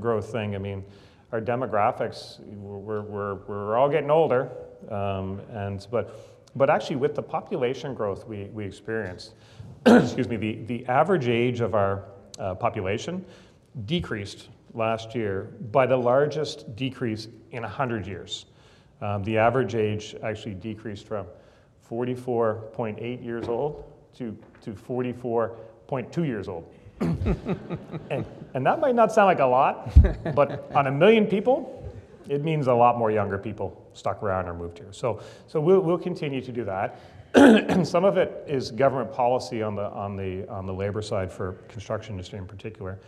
growth 0.00 0.32
thing. 0.32 0.56
I 0.56 0.58
mean, 0.58 0.84
our 1.32 1.40
demographics, 1.40 2.40
we're, 2.40 3.02
we're, 3.02 3.34
we're 3.34 3.76
all 3.76 3.88
getting 3.88 4.10
older, 4.10 4.50
um, 4.90 5.40
and, 5.52 5.86
but, 5.90 6.18
but 6.56 6.68
actually 6.68 6.96
with 6.96 7.14
the 7.14 7.22
population 7.22 7.94
growth 7.94 8.26
we, 8.26 8.44
we 8.46 8.64
experienced, 8.64 9.34
excuse 9.86 10.28
me, 10.28 10.36
the, 10.36 10.54
the 10.66 10.86
average 10.86 11.28
age 11.28 11.60
of 11.60 11.74
our 11.74 12.04
uh, 12.40 12.54
population 12.54 13.24
decreased 13.84 14.48
last 14.74 15.14
year 15.14 15.54
by 15.70 15.86
the 15.86 15.96
largest 15.96 16.74
decrease 16.74 17.28
in 17.52 17.62
100 17.62 18.06
years. 18.06 18.46
Um, 19.00 19.22
the 19.22 19.38
average 19.38 19.74
age 19.74 20.16
actually 20.22 20.54
decreased 20.54 21.06
from 21.06 21.26
44.8 21.88 23.24
years 23.24 23.46
old 23.46 23.84
to, 24.16 24.36
to 24.62 24.72
44.2 24.72 26.26
years 26.26 26.48
old. 26.48 26.72
and, 27.00 28.24
and 28.54 28.66
that 28.66 28.80
might 28.80 28.94
not 28.94 29.12
sound 29.12 29.26
like 29.26 29.40
a 29.40 29.44
lot, 29.44 29.92
but 30.34 30.70
on 30.74 30.86
a 30.86 30.90
million 30.90 31.26
people, 31.26 31.72
it 32.28 32.42
means 32.42 32.66
a 32.66 32.74
lot 32.74 32.98
more 32.98 33.10
younger 33.10 33.38
people 33.38 33.86
stuck 33.92 34.22
around 34.22 34.46
or 34.46 34.54
moved 34.54 34.78
here. 34.78 34.92
So, 34.92 35.20
so 35.46 35.60
we'll, 35.60 35.80
we'll 35.80 35.98
continue 35.98 36.40
to 36.40 36.52
do 36.52 36.64
that. 36.64 36.98
and 37.34 37.86
some 37.96 38.04
of 38.04 38.16
it 38.16 38.44
is 38.46 38.70
government 38.70 39.12
policy 39.12 39.62
on 39.62 39.74
the, 39.74 39.84
on, 39.90 40.16
the, 40.16 40.48
on 40.48 40.66
the 40.66 40.72
labor 40.72 41.02
side 41.02 41.30
for 41.30 41.52
construction 41.68 42.14
industry 42.14 42.38
in 42.38 42.46
particular. 42.46 42.98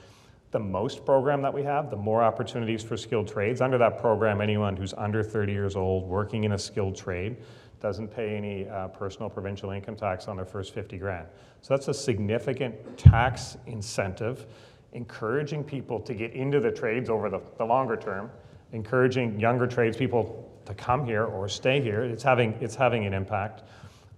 The 0.50 0.58
MOST 0.58 1.04
program 1.04 1.42
that 1.42 1.52
we 1.52 1.62
have, 1.64 1.90
the 1.90 1.96
more 1.96 2.22
opportunities 2.22 2.82
for 2.82 2.96
skilled 2.96 3.28
trades. 3.28 3.60
Under 3.60 3.76
that 3.78 3.98
program, 3.98 4.40
anyone 4.40 4.76
who's 4.76 4.94
under 4.94 5.22
30 5.22 5.52
years 5.52 5.76
old 5.76 6.08
working 6.08 6.44
in 6.44 6.52
a 6.52 6.58
skilled 6.58 6.96
trade 6.96 7.36
doesn't 7.80 8.08
pay 8.08 8.36
any 8.36 8.68
uh, 8.68 8.88
personal 8.88 9.28
provincial 9.28 9.70
income 9.70 9.96
tax 9.96 10.28
on 10.28 10.36
their 10.36 10.44
first 10.44 10.74
50 10.74 10.98
grand. 10.98 11.26
So 11.62 11.74
that's 11.74 11.88
a 11.88 11.94
significant 11.94 12.98
tax 12.98 13.56
incentive, 13.66 14.46
encouraging 14.92 15.64
people 15.64 16.00
to 16.00 16.14
get 16.14 16.32
into 16.32 16.60
the 16.60 16.70
trades 16.70 17.10
over 17.10 17.28
the, 17.30 17.40
the 17.56 17.64
longer 17.64 17.96
term, 17.96 18.30
encouraging 18.72 19.38
younger 19.38 19.66
tradespeople 19.66 20.48
to 20.64 20.74
come 20.74 21.04
here 21.04 21.24
or 21.24 21.48
stay 21.48 21.80
here. 21.80 22.02
It's 22.04 22.22
having, 22.22 22.52
it's 22.60 22.74
having 22.74 23.06
an 23.06 23.14
impact. 23.14 23.62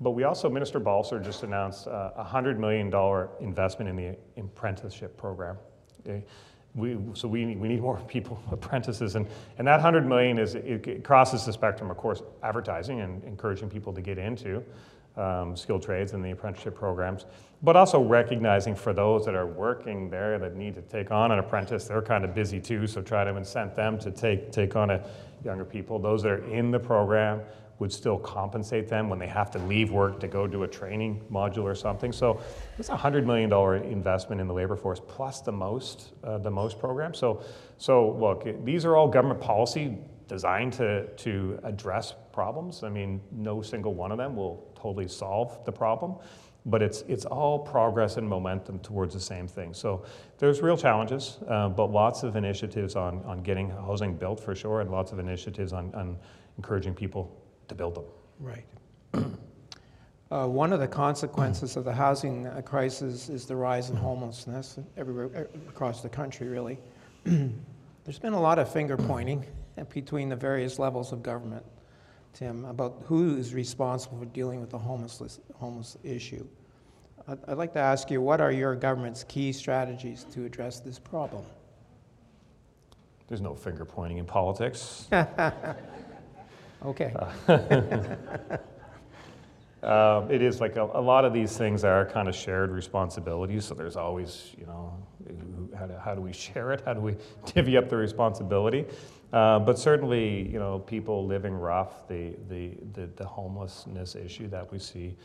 But 0.01 0.13
we 0.13 0.25
also, 0.25 0.49
Minister 0.49 0.81
Balser 0.81 1.23
just 1.23 1.43
announced 1.43 1.87
uh, 1.87 2.13
a 2.17 2.25
$100 2.25 2.59
million 2.59 2.93
investment 3.41 3.89
in 3.89 3.97
the 3.97 4.17
apprenticeship 4.41 5.17
program. 5.17 5.59
Okay? 6.01 6.25
We, 6.75 6.99
so 7.15 7.27
we 7.27 7.45
need, 7.45 7.61
we 7.61 7.69
need 7.69 7.81
more 7.81 7.99
people, 8.09 8.43
apprentices, 8.51 9.17
and, 9.17 9.27
and 9.59 9.67
that 9.67 9.75
100 9.75 10.07
million 10.07 10.39
is, 10.39 10.55
it, 10.55 10.87
it 10.87 11.05
crosses 11.05 11.45
the 11.45 11.53
spectrum, 11.53 11.91
of 11.91 11.97
course, 11.97 12.23
advertising 12.43 13.01
and 13.01 13.23
encouraging 13.25 13.69
people 13.69 13.93
to 13.93 14.01
get 14.01 14.19
into 14.19 14.63
um, 15.17 15.57
skilled 15.57 15.83
trades 15.83 16.13
and 16.13 16.25
the 16.25 16.31
apprenticeship 16.31 16.75
programs, 16.75 17.27
but 17.63 17.77
also 17.77 18.03
recognizing 18.03 18.75
for 18.75 18.93
those 18.93 19.25
that 19.27 19.35
are 19.35 19.47
working 19.47 20.09
there 20.09 20.39
that 20.39 20.57
need 20.57 20.75
to 20.75 20.83
take 20.83 21.11
on 21.11 21.33
an 21.33 21.39
apprentice, 21.39 21.85
they're 21.85 22.03
kind 22.03 22.25
of 22.25 22.35
busy 22.35 22.61
too, 22.61 22.87
so 22.87 23.03
try 23.03 23.25
to 23.25 23.33
incent 23.33 23.75
them 23.75 23.99
to 23.99 24.11
take, 24.11 24.53
take 24.53 24.77
on 24.77 24.91
a 24.91 25.05
younger 25.45 25.65
people. 25.65 25.99
Those 25.99 26.23
that 26.23 26.33
are 26.33 26.45
in 26.45 26.71
the 26.71 26.79
program, 26.79 27.41
would 27.81 27.93
still 27.93 28.19
compensate 28.19 28.89
them 28.89 29.09
when 29.09 29.19
they 29.19 29.27
have 29.27 29.51
to 29.51 29.59
leave 29.61 29.91
work 29.91 30.21
to 30.21 30.29
go 30.29 30.47
do 30.47 30.63
a 30.63 30.69
training 30.69 31.25
module 31.33 31.65
or 31.65 31.75
something. 31.75 32.13
So 32.13 32.41
it's 32.79 32.91
a 32.91 32.97
hundred 32.97 33.27
million 33.27 33.51
dollar 33.51 33.77
investment 33.77 34.41
in 34.41 34.47
the 34.47 34.55
labor 34.55 34.77
force 34.77 35.01
plus 35.09 35.41
the 35.41 35.53
MOST 35.53 36.13
uh, 36.23 36.39
the 36.39 36.51
MOST 36.51 36.79
program. 36.79 37.13
So 37.15 37.43
so 37.79 38.11
look, 38.13 38.65
these 38.65 38.85
are 38.85 38.97
all 38.97 39.09
government 39.09 39.41
policy 39.41 39.99
designed 40.29 40.75
to 40.75 41.07
to 41.09 41.59
address 41.65 42.15
problems. 42.33 42.85
I 42.85 42.91
mean, 42.91 43.21
no 43.33 43.63
single 43.63 43.95
one 43.95 44.13
of 44.13 44.19
them 44.19 44.37
will 44.37 44.71
totally 44.77 45.09
solve 45.09 45.65
the 45.65 45.73
problem. 45.73 46.17
But 46.67 46.83
it's, 46.83 47.05
it's 47.09 47.25
all 47.25 47.59
progress 47.59 48.19
and 48.19 48.29
momentum 48.29 48.81
towards 48.81 49.15
the 49.15 49.21
same 49.21 49.49
thing. 49.49 49.73
So 49.73 50.05
there's 50.37 50.61
real 50.61 50.77
challenges, 50.77 51.39
uh, 51.49 51.71
but 51.71 51.87
lots 51.87 52.23
of 52.23 52.37
initiatives 52.37 52.97
on, 52.97 53.25
on 53.25 53.43
getting 53.43 53.71
housing 53.71 54.15
built 54.15 54.39
for 54.39 54.55
sure, 54.55 54.83
and 54.83 54.91
lots 54.91 55.11
of 55.11 55.19
initiatives 55.19 55.73
on, 55.73 55.91
on 55.95 56.19
encouraging 56.59 56.95
people 56.95 57.40
to 57.71 57.75
build 57.75 57.95
them. 57.95 58.05
Right. 58.39 58.65
Uh, 60.33 60.47
one 60.47 60.73
of 60.73 60.79
the 60.79 60.87
consequences 60.87 61.77
of 61.77 61.85
the 61.85 61.93
housing 61.93 62.47
uh, 62.47 62.63
crisis 62.65 63.29
is 63.29 63.47
the 63.47 63.57
rise 63.57 63.91
in 63.91 63.97
homelessness 63.97 64.79
everywhere 64.97 65.49
across 65.69 66.03
the 66.03 66.09
country, 66.09 66.47
really. 66.47 66.79
There's 67.25 68.21
been 68.21 68.35
a 68.35 68.41
lot 68.41 68.61
of 68.61 68.73
finger 68.73 68.97
pointing 68.97 69.45
between 69.93 70.29
the 70.29 70.37
various 70.37 70.79
levels 70.79 71.11
of 71.11 71.21
government, 71.25 71.65
Tim, 72.33 72.65
about 72.67 73.03
who 73.07 73.37
is 73.39 73.55
responsible 73.55 74.21
for 74.21 74.27
dealing 74.27 74.61
with 74.61 74.71
the 74.71 74.79
homeless, 74.79 75.41
homeless 75.57 75.97
issue. 76.05 76.47
I'd, 77.27 77.39
I'd 77.49 77.59
like 77.59 77.73
to 77.73 77.81
ask 77.81 78.09
you 78.09 78.21
what 78.21 78.41
are 78.41 78.53
your 78.53 78.77
government's 78.77 79.25
key 79.25 79.53
strategies 79.53 80.27
to 80.33 80.45
address 80.45 80.79
this 80.79 81.01
problem? 81.01 81.43
There's 83.27 83.41
no 83.41 83.57
finger 83.57 83.85
pointing 83.85 84.19
in 84.19 84.27
politics. 84.27 85.09
Okay. 86.85 87.15
Uh, 89.83 90.27
it 90.31 90.43
is 90.43 90.61
like 90.61 90.77
a, 90.77 90.83
a, 90.83 91.01
lot 91.01 91.25
of 91.25 91.33
these 91.33 91.57
things 91.57 91.85
are 91.85 92.07
kind 92.07 92.29
of 92.29 92.35
shared 92.35 92.71
responsibilities. 92.71 93.65
So 93.67 93.75
there's 93.75 93.97
always, 93.97 94.55
you 94.59 94.67
know, 94.67 94.95
how 95.79 95.87
do, 95.87 95.95
how 95.97 96.15
do 96.15 96.21
we 96.21 96.33
share 96.33 96.73
it? 96.73 96.83
How 96.85 96.95
do 96.95 97.01
we 97.01 97.17
divvy 97.55 97.77
up 97.77 97.89
the 97.89 97.97
responsibility? 97.97 98.87
Uh, 99.33 99.59
but 99.59 99.79
certainly, 99.79 100.49
you 100.49 100.59
know, 100.59 100.81
people 100.81 101.27
living 101.27 101.55
rough, 101.55 102.09
the, 102.09 102.35
the, 102.49 102.73
the, 102.95 103.09
the 103.17 103.25
homelessness 103.25 104.17
issue 104.17 104.49
that 104.49 104.71
we 104.73 104.79
see, 104.79 105.17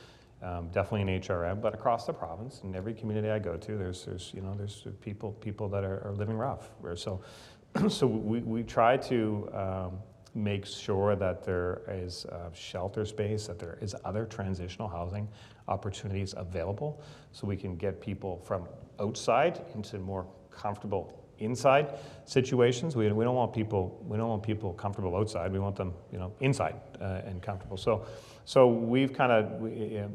um, 0.43 0.67
definitely 0.71 1.01
in 1.13 1.21
HRM, 1.21 1.59
but 1.59 1.73
across 1.73 2.05
the 2.05 2.13
province, 2.13 2.61
in 2.63 2.75
every 2.75 2.93
community 2.93 3.29
I 3.29 3.39
go 3.39 3.57
to, 3.57 3.77
there's, 3.77 4.05
there's 4.05 4.31
you 4.35 4.41
know, 4.41 4.53
there's 4.53 4.85
people, 5.01 5.31
people 5.33 5.67
that 5.69 5.83
are, 5.83 6.05
are 6.05 6.13
living 6.13 6.37
rough. 6.37 6.69
So, 6.95 7.21
so 7.89 8.05
we, 8.05 8.39
we 8.39 8.63
try 8.63 8.97
to 8.97 9.49
um, 9.53 9.97
make 10.35 10.65
sure 10.65 11.15
that 11.15 11.43
there 11.43 11.81
is 11.87 12.25
uh, 12.25 12.51
shelter 12.53 13.05
space, 13.05 13.47
that 13.47 13.57
there 13.57 13.77
is 13.81 13.95
other 14.03 14.25
transitional 14.25 14.87
housing 14.87 15.27
opportunities 15.67 16.33
available 16.37 17.01
so 17.31 17.47
we 17.47 17.57
can 17.57 17.75
get 17.75 18.01
people 18.01 18.37
from 18.45 18.67
outside 18.99 19.61
into 19.73 19.97
more 19.97 20.27
comfortable 20.51 21.25
inside 21.39 21.97
situations. 22.25 22.95
We, 22.95 23.11
we 23.11 23.23
don't 23.23 23.35
want 23.35 23.53
people 23.53 24.01
we 24.07 24.17
don't 24.17 24.29
want 24.29 24.43
people 24.43 24.73
comfortable 24.73 25.15
outside. 25.15 25.51
We 25.51 25.59
want 25.59 25.75
them 25.75 25.93
you 26.11 26.19
know 26.19 26.33
inside 26.39 26.75
uh, 27.01 27.21
and 27.25 27.41
comfortable. 27.41 27.77
So 27.77 28.05
so 28.45 28.67
we've 28.67 29.13
kind 29.13 29.31
of 29.31 29.59
we, 29.59 29.99
uh, 29.99 30.07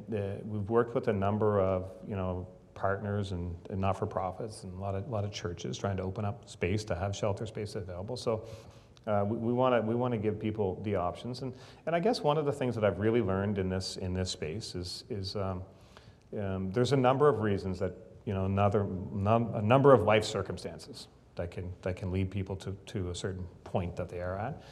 we've 0.44 0.68
worked 0.68 0.94
with 0.94 1.08
a 1.08 1.12
number 1.12 1.60
of 1.60 1.90
you 2.06 2.16
know 2.16 2.46
partners 2.74 3.32
and, 3.32 3.54
and 3.68 3.78
not-for-profits 3.78 4.62
and 4.64 4.72
a 4.78 4.80
lot 4.80 4.94
of 4.94 5.06
a 5.06 5.10
lot 5.10 5.24
of 5.24 5.30
churches 5.30 5.76
trying 5.76 5.96
to 5.98 6.02
open 6.02 6.24
up 6.24 6.48
space 6.48 6.84
to 6.84 6.94
have 6.94 7.14
shelter 7.14 7.46
space 7.46 7.74
available. 7.74 8.16
So 8.16 8.44
uh, 9.06 9.24
we 9.26 9.52
want 9.52 9.74
to 9.74 9.80
we 9.80 9.94
want 9.94 10.12
to 10.12 10.18
give 10.18 10.38
people 10.38 10.80
the 10.84 10.94
options, 10.94 11.42
and 11.42 11.54
and 11.86 11.96
I 11.96 12.00
guess 12.00 12.20
one 12.20 12.36
of 12.36 12.44
the 12.44 12.52
things 12.52 12.74
that 12.74 12.84
I've 12.84 12.98
really 12.98 13.22
learned 13.22 13.58
in 13.58 13.68
this 13.68 13.96
in 13.96 14.12
this 14.12 14.30
space 14.30 14.74
is 14.74 15.04
is 15.08 15.36
um, 15.36 15.62
um, 16.38 16.70
there's 16.70 16.92
a 16.92 16.96
number 16.96 17.28
of 17.28 17.40
reasons 17.40 17.78
that 17.78 17.94
you 18.26 18.34
know 18.34 18.44
another 18.44 18.86
num- 19.12 19.54
a 19.54 19.62
number 19.62 19.94
of 19.94 20.02
life 20.02 20.24
circumstances 20.24 21.08
that 21.36 21.50
can 21.50 21.72
that 21.82 21.96
can 21.96 22.12
lead 22.12 22.30
people 22.30 22.54
to 22.56 22.76
to 22.86 23.10
a 23.10 23.14
certain 23.14 23.46
point 23.64 23.96
that 23.96 24.10
they 24.10 24.20
are 24.20 24.38
at. 24.38 24.62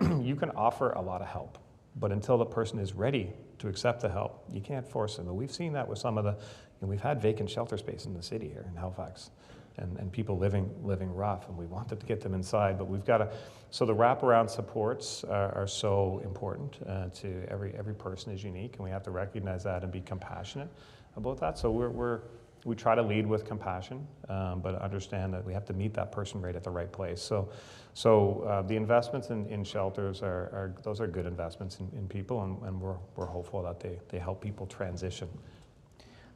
you 0.20 0.34
can 0.34 0.50
offer 0.50 0.90
a 0.92 1.00
lot 1.00 1.22
of 1.22 1.28
help, 1.28 1.58
but 1.96 2.10
until 2.10 2.36
the 2.36 2.46
person 2.46 2.80
is 2.80 2.94
ready 2.94 3.32
to 3.58 3.68
accept 3.68 4.00
the 4.00 4.08
help, 4.08 4.44
you 4.52 4.60
can't 4.60 4.86
force 4.86 5.16
them. 5.16 5.28
And 5.28 5.36
we've 5.36 5.52
seen 5.52 5.72
that 5.74 5.86
with 5.86 5.98
some 5.98 6.18
of 6.18 6.24
the 6.24 6.32
you 6.32 6.82
know, 6.82 6.88
we've 6.88 7.00
had 7.00 7.22
vacant 7.22 7.48
shelter 7.48 7.78
space 7.78 8.06
in 8.06 8.14
the 8.14 8.22
city 8.22 8.48
here 8.48 8.66
in 8.68 8.76
Halifax 8.76 9.30
and, 9.78 9.98
and 9.98 10.12
people 10.12 10.38
living, 10.38 10.70
living 10.82 11.14
rough, 11.14 11.48
and 11.48 11.56
we 11.56 11.66
wanted 11.66 12.00
to 12.00 12.06
get 12.06 12.20
them 12.20 12.34
inside, 12.34 12.78
but 12.78 12.88
we've 12.88 13.04
got 13.04 13.18
to, 13.18 13.28
so 13.70 13.86
the 13.86 13.94
wraparound 13.94 14.50
supports 14.50 15.24
are, 15.24 15.54
are 15.54 15.66
so 15.66 16.20
important 16.24 16.78
uh, 16.86 17.08
to 17.10 17.44
every, 17.48 17.74
every 17.78 17.94
person 17.94 18.32
is 18.32 18.44
unique, 18.44 18.74
and 18.76 18.84
we 18.84 18.90
have 18.90 19.02
to 19.04 19.10
recognize 19.10 19.64
that 19.64 19.82
and 19.82 19.92
be 19.92 20.00
compassionate 20.00 20.68
about 21.16 21.38
that. 21.40 21.58
So 21.58 21.70
we're, 21.70 21.90
we're 21.90 22.20
we 22.64 22.74
try 22.74 22.94
to 22.94 23.02
lead 23.02 23.26
with 23.26 23.44
compassion, 23.44 24.06
um, 24.28 24.60
but 24.60 24.74
understand 24.82 25.32
that 25.32 25.44
we 25.44 25.52
have 25.52 25.64
to 25.66 25.72
meet 25.72 25.94
that 25.94 26.10
person 26.12 26.40
right 26.40 26.56
at 26.56 26.64
the 26.64 26.70
right 26.70 26.90
place. 26.90 27.22
So, 27.22 27.50
so 27.94 28.42
uh, 28.42 28.62
the 28.62 28.76
investments 28.76 29.30
in, 29.30 29.46
in 29.46 29.64
shelters 29.64 30.22
are, 30.22 30.50
are, 30.52 30.74
those 30.82 31.00
are 31.00 31.06
good 31.06 31.26
investments 31.26 31.78
in, 31.80 31.88
in 31.96 32.08
people, 32.08 32.42
and, 32.42 32.60
and 32.62 32.80
we're, 32.80 32.96
we're 33.16 33.26
hopeful 33.26 33.62
that 33.62 33.80
they, 33.80 33.98
they 34.08 34.18
help 34.18 34.40
people 34.40 34.66
transition 34.66 35.28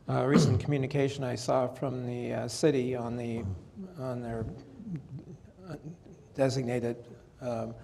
uh, 0.08 0.24
recent 0.24 0.60
communication 0.60 1.24
I 1.24 1.34
saw 1.34 1.68
from 1.68 2.06
the 2.06 2.32
uh, 2.32 2.48
city 2.48 2.94
on 2.94 3.16
the 3.16 3.44
on 3.98 4.22
their 4.22 4.44
designated 6.34 6.96
um, 7.40 7.74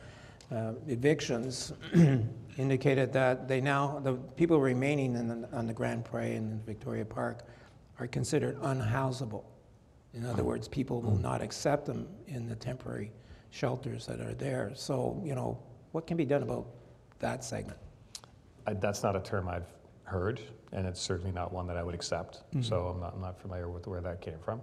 uh, 0.51 0.73
evictions 0.87 1.73
indicated 2.59 3.13
that 3.13 3.49
they 3.49 3.61
now, 3.61 3.99
the 4.01 4.15
people 4.15 4.61
remaining 4.61 5.15
in 5.15 5.29
the, 5.29 5.49
on 5.53 5.67
the 5.67 5.73
Grand 5.73 6.05
Parade 6.05 6.37
and 6.37 6.65
Victoria 6.65 7.05
Park 7.05 7.45
are 7.99 8.07
considered 8.07 8.59
unhousable. 8.63 9.45
In 10.15 10.25
other 10.25 10.43
words, 10.43 10.67
people 10.69 11.03
will 11.03 11.19
not 11.19 11.43
accept 11.43 11.87
them 11.87 12.09
in 12.27 12.49
the 12.49 12.57
temporary 12.57 13.13
shelters 13.51 14.07
that 14.07 14.21
are 14.21 14.35
there. 14.35 14.73
So, 14.75 15.21
you 15.25 15.35
know, 15.35 15.59
what 15.93 16.07
can 16.07 16.17
be 16.17 16.25
done 16.25 16.43
about 16.43 16.67
that 17.19 17.45
segment? 17.45 17.79
I, 18.67 18.75
that's 18.75 19.03
not 19.03 19.17
a 19.17 19.21
term 19.21 19.49
I've 19.49 19.69
heard, 20.05 20.41
and 20.73 20.87
it's 20.87 21.01
certainly 21.01 21.33
not 21.33 21.53
one 21.53 21.67
that 21.67 21.77
I 21.77 21.83
would 21.83 21.95
accept. 21.95 22.43
So 22.63 22.89
I'm 22.89 23.01
not, 23.01 23.15
I'm 23.15 23.21
not 23.21 23.41
familiar 23.41 23.69
with 23.69 23.87
where 23.87 24.01
that 24.01 24.21
came 24.21 24.39
from. 24.45 24.61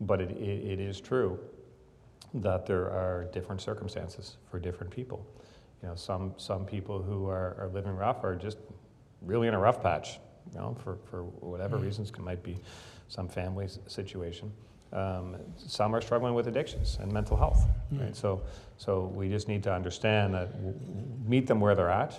But 0.00 0.20
it, 0.20 0.30
it, 0.32 0.72
it 0.72 0.80
is 0.80 1.00
true 1.00 1.38
that 2.34 2.66
there 2.66 2.90
are 2.90 3.28
different 3.32 3.60
circumstances 3.60 4.36
for 4.50 4.58
different 4.58 4.92
people. 4.92 5.26
You 5.82 5.88
know, 5.88 5.94
some, 5.94 6.34
some 6.36 6.64
people 6.66 7.02
who 7.02 7.26
are, 7.28 7.56
are 7.58 7.70
living 7.72 7.96
rough 7.96 8.22
are 8.24 8.34
just 8.36 8.58
really 9.22 9.48
in 9.48 9.54
a 9.54 9.58
rough 9.58 9.82
patch, 9.82 10.18
you 10.52 10.58
know, 10.58 10.76
for, 10.84 10.98
for 11.10 11.24
whatever 11.24 11.76
reasons, 11.78 12.10
it 12.10 12.18
might 12.20 12.42
be 12.42 12.58
some 13.08 13.28
family 13.28 13.68
situation. 13.86 14.52
Um, 14.92 15.36
some 15.56 15.94
are 15.94 16.00
struggling 16.00 16.34
with 16.34 16.46
addictions 16.48 16.98
and 17.00 17.10
mental 17.12 17.36
health, 17.36 17.66
right? 17.92 18.14
So, 18.16 18.42
so 18.76 19.06
we 19.14 19.28
just 19.28 19.46
need 19.48 19.62
to 19.64 19.72
understand 19.72 20.34
that, 20.34 20.52
w- 20.52 20.74
meet 21.26 21.46
them 21.46 21.60
where 21.60 21.74
they're 21.74 21.90
at, 21.90 22.14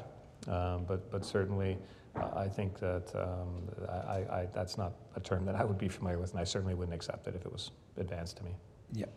um, 0.47 0.85
but, 0.87 1.09
but 1.11 1.25
certainly, 1.25 1.77
uh, 2.15 2.29
I 2.35 2.47
think 2.47 2.79
that 2.79 3.11
um, 3.15 3.69
I, 3.89 4.39
I, 4.41 4.47
that's 4.53 4.77
not 4.77 4.93
a 5.15 5.19
term 5.19 5.45
that 5.45 5.55
I 5.55 5.63
would 5.63 5.77
be 5.77 5.87
familiar 5.87 6.19
with, 6.19 6.31
and 6.31 6.39
I 6.39 6.43
certainly 6.43 6.73
wouldn't 6.73 6.95
accept 6.95 7.27
it 7.27 7.35
if 7.35 7.45
it 7.45 7.51
was 7.51 7.71
advanced 7.97 8.37
to 8.37 8.43
me. 8.43 8.51
Yep. 8.93 9.09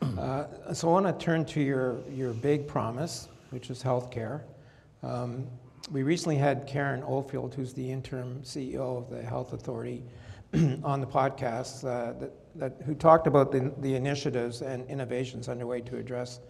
Uh, 0.18 0.74
So 0.74 0.88
I 0.88 0.92
want 0.92 1.06
to 1.06 1.24
turn 1.24 1.44
to 1.46 1.60
your, 1.60 1.98
your 2.10 2.32
big 2.32 2.66
promise, 2.66 3.28
which 3.50 3.70
is 3.70 3.82
healthcare. 3.82 4.42
Um, 5.02 5.46
We 5.90 6.02
recently 6.02 6.36
had 6.36 6.66
Karen 6.66 7.02
Oldfield, 7.02 7.54
who's 7.54 7.72
the 7.72 7.90
interim 7.90 8.40
CEO 8.42 8.98
of 8.98 9.10
the 9.10 9.22
Health 9.22 9.52
Authority, 9.52 10.02
on 10.82 11.00
the 11.00 11.06
podcast, 11.06 11.84
uh, 11.84 12.18
that, 12.18 12.32
that, 12.56 12.72
who 12.84 12.94
talked 12.94 13.26
about 13.26 13.52
the, 13.52 13.72
the 13.78 13.94
initiatives 13.94 14.62
and 14.62 14.88
innovations 14.90 15.48
underway 15.48 15.80
to 15.82 15.96
address 15.96 16.40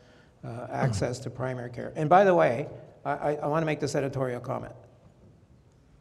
uh, 0.45 0.67
access 0.71 1.19
to 1.21 1.31
primary 1.31 1.71
care. 1.71 1.93
And 1.97 2.09
by 2.09 2.25
the 2.25 2.35
way, 2.35 2.69
I, 3.05 3.37
I 3.37 3.47
want 3.47 3.63
to 3.63 3.67
make 3.67 3.81
this 3.81 3.95
editorial 3.95 4.41
comment. 4.41 4.75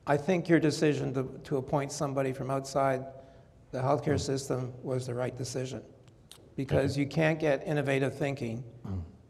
I 0.07 0.17
think 0.17 0.47
your 0.47 0.59
decision 0.59 1.13
to, 1.13 1.29
to 1.45 1.57
appoint 1.57 1.91
somebody 1.91 2.31
from 2.31 2.51
outside 2.51 3.05
the 3.71 3.79
healthcare 3.79 4.19
system 4.19 4.73
was 4.83 5.07
the 5.07 5.13
right 5.13 5.35
decision. 5.35 5.81
Because 6.55 6.97
you 6.97 7.05
can't 7.05 7.39
get 7.39 7.67
innovative 7.67 8.17
thinking 8.17 8.63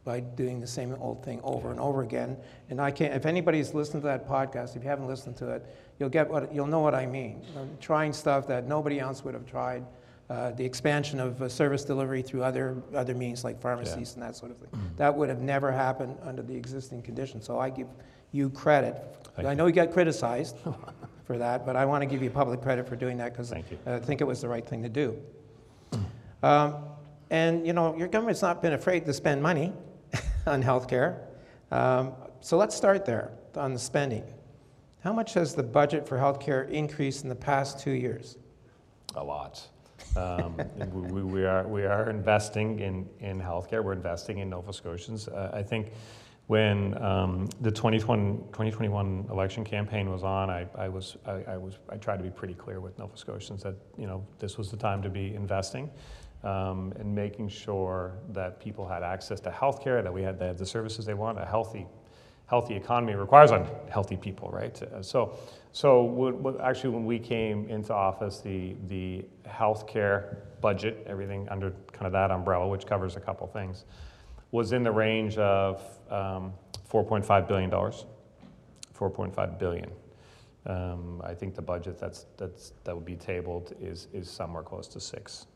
by 0.03 0.19
doing 0.19 0.59
the 0.59 0.67
same 0.67 0.93
old 0.99 1.25
thing 1.25 1.39
over 1.43 1.71
and 1.71 1.79
over 1.79 2.03
again. 2.03 2.37
And 2.69 2.79
I 2.79 2.91
can't, 2.91 3.13
if 3.15 3.25
anybody's 3.25 3.73
listened 3.73 4.03
to 4.03 4.07
that 4.07 4.27
podcast, 4.27 4.75
if 4.75 4.83
you 4.83 4.89
haven't 4.89 5.07
listened 5.07 5.35
to 5.37 5.49
it, 5.49 5.65
you'll 5.97 6.09
get 6.09 6.29
what, 6.29 6.53
you'll 6.53 6.67
know 6.67 6.81
what 6.81 6.93
I 6.93 7.07
mean. 7.07 7.41
Um, 7.57 7.71
Trying 7.81 8.13
stuff 8.13 8.45
that 8.47 8.67
nobody 8.67 8.99
else 8.99 9.23
would 9.23 9.33
have 9.33 9.47
tried, 9.47 9.83
uh, 10.29 10.51
the 10.51 10.63
expansion 10.65 11.19
of 11.19 11.41
uh, 11.41 11.49
service 11.49 11.83
delivery 11.83 12.21
through 12.21 12.43
other, 12.43 12.83
other 12.93 13.15
means 13.15 13.43
like 13.43 13.59
pharmacies 13.59 14.13
and 14.13 14.21
that 14.21 14.35
sort 14.35 14.51
of 14.51 14.57
thing. 14.57 14.69
That 14.97 15.15
would 15.15 15.29
have 15.29 15.41
never 15.41 15.71
happened 15.71 16.17
under 16.21 16.43
the 16.43 16.55
existing 16.55 17.01
conditions. 17.01 17.45
So 17.45 17.59
I 17.59 17.71
give 17.71 17.87
you 18.35 18.49
credit. 18.49 18.95
I 19.37 19.53
know 19.53 19.65
you 19.67 19.73
got 19.73 19.91
criticized 19.93 20.57
for 21.25 21.37
that, 21.37 21.65
but 21.65 21.75
I 21.75 21.85
want 21.85 22.01
to 22.01 22.05
give 22.05 22.21
you 22.21 22.29
public 22.29 22.61
credit 22.61 22.87
for 22.87 22.95
doing 22.95 23.17
that 23.17 23.31
because 23.31 23.51
I 23.53 23.61
think 23.99 24.21
it 24.21 24.25
was 24.25 24.41
the 24.41 24.49
right 24.49 24.65
thing 24.67 24.83
to 24.83 24.89
do. 24.89 25.17
Um, 26.43 26.75
and 27.29 27.65
you 27.65 27.73
know, 27.73 27.95
your 27.97 28.07
government's 28.07 28.41
not 28.41 28.61
been 28.61 28.73
afraid 28.73 29.05
to 29.05 29.13
spend 29.13 29.41
money 29.41 29.73
on 30.45 30.61
healthcare. 30.61 31.19
Um, 31.71 32.13
so 32.41 32.57
let's 32.57 32.75
start 32.75 33.05
there 33.05 33.31
on 33.55 33.73
the 33.73 33.79
spending. 33.79 34.23
How 35.03 35.13
much 35.13 35.33
has 35.35 35.55
the 35.55 35.63
budget 35.63 36.07
for 36.07 36.17
healthcare 36.17 36.69
increased 36.69 37.23
in 37.23 37.29
the 37.29 37.35
past 37.35 37.79
two 37.79 37.91
years? 37.91 38.37
A 39.15 39.23
lot. 39.23 39.65
Um, 40.15 40.57
we, 40.93 41.01
we- 41.01 41.23
we 41.23 41.45
are, 41.45 41.67
we 41.67 41.85
are 41.85 42.09
investing 42.09 42.79
in, 42.79 43.07
in 43.19 43.39
healthcare, 43.41 43.83
we're 43.83 43.93
investing 43.93 44.39
in 44.39 44.49
Nova 44.49 44.73
Scotians. 44.73 45.27
Uh, 45.27 45.51
I 45.53 45.63
think 45.63 45.91
when 46.47 47.01
um, 47.01 47.49
the 47.61 47.71
2020, 47.71 48.37
2021 48.37 49.27
election 49.31 49.63
campaign 49.63 50.09
was 50.11 50.23
on, 50.23 50.49
I, 50.49 50.67
I 50.75 50.87
was, 50.89 51.17
I, 51.25 51.43
I 51.47 51.57
was, 51.57 51.79
I 51.89 51.97
tried 51.97 52.17
to 52.17 52.23
be 52.23 52.29
pretty 52.29 52.53
clear 52.53 52.79
with 52.79 52.97
Nova 52.99 53.17
Scotians 53.17 53.63
that, 53.63 53.75
you 53.97 54.05
know, 54.05 54.23
this 54.37 54.57
was 54.57 54.69
the 54.69 54.77
time 54.77 55.01
to 55.01 55.09
be 55.09 55.33
investing 55.33 55.89
um, 56.43 56.93
and 56.99 57.13
making 57.15 57.49
sure 57.49 58.13
that 58.29 58.59
people 58.59 58.87
had 58.87 59.01
access 59.01 59.39
to 59.41 59.49
healthcare, 59.49 60.03
that 60.03 60.13
we 60.13 60.21
had 60.21 60.37
the, 60.37 60.53
the 60.53 60.65
services 60.65 61.05
they 61.05 61.15
want, 61.15 61.39
a 61.39 61.45
healthy 61.45 61.87
healthy 62.47 62.75
economy 62.75 63.15
requires 63.15 63.51
on 63.51 63.67
healthy 63.89 64.15
people, 64.15 64.49
right? 64.49 64.81
Uh, 64.83 65.01
So, 65.01 65.37
so 65.71 66.03
what, 66.03 66.35
what, 66.35 66.61
actually, 66.61 66.91
when 66.91 67.05
we 67.05 67.19
came 67.19 67.67
into 67.69 67.93
office, 67.93 68.39
the 68.39 68.75
the 68.87 69.25
healthcare 69.47 70.37
budget, 70.61 71.03
everything 71.07 71.49
under 71.49 71.71
kind 71.91 72.05
of 72.05 72.11
that 72.13 72.31
umbrella, 72.31 72.67
which 72.67 72.85
covers 72.85 73.15
a 73.15 73.19
couple 73.19 73.47
things, 73.47 73.85
was 74.51 74.71
in 74.71 74.83
the 74.83 74.91
range 74.91 75.37
of 75.37 75.81
um, 76.09 76.53
4.5 76.89 77.47
billion 77.47 77.69
dollars. 77.69 78.05
4.5 78.97 79.59
billion. 79.59 79.91
Um, 80.65 81.21
I 81.23 81.33
think 81.33 81.53
the 81.53 81.61
budget 81.61 81.99
that's 81.99 82.25
that's 82.37 82.73
that 82.85 82.95
would 82.95 83.05
be 83.05 83.15
tabled 83.15 83.75
is 83.79 84.07
is 84.13 84.29
somewhere 84.29 84.63
close 84.63 84.87
to 84.89 84.99
six. 84.99 85.47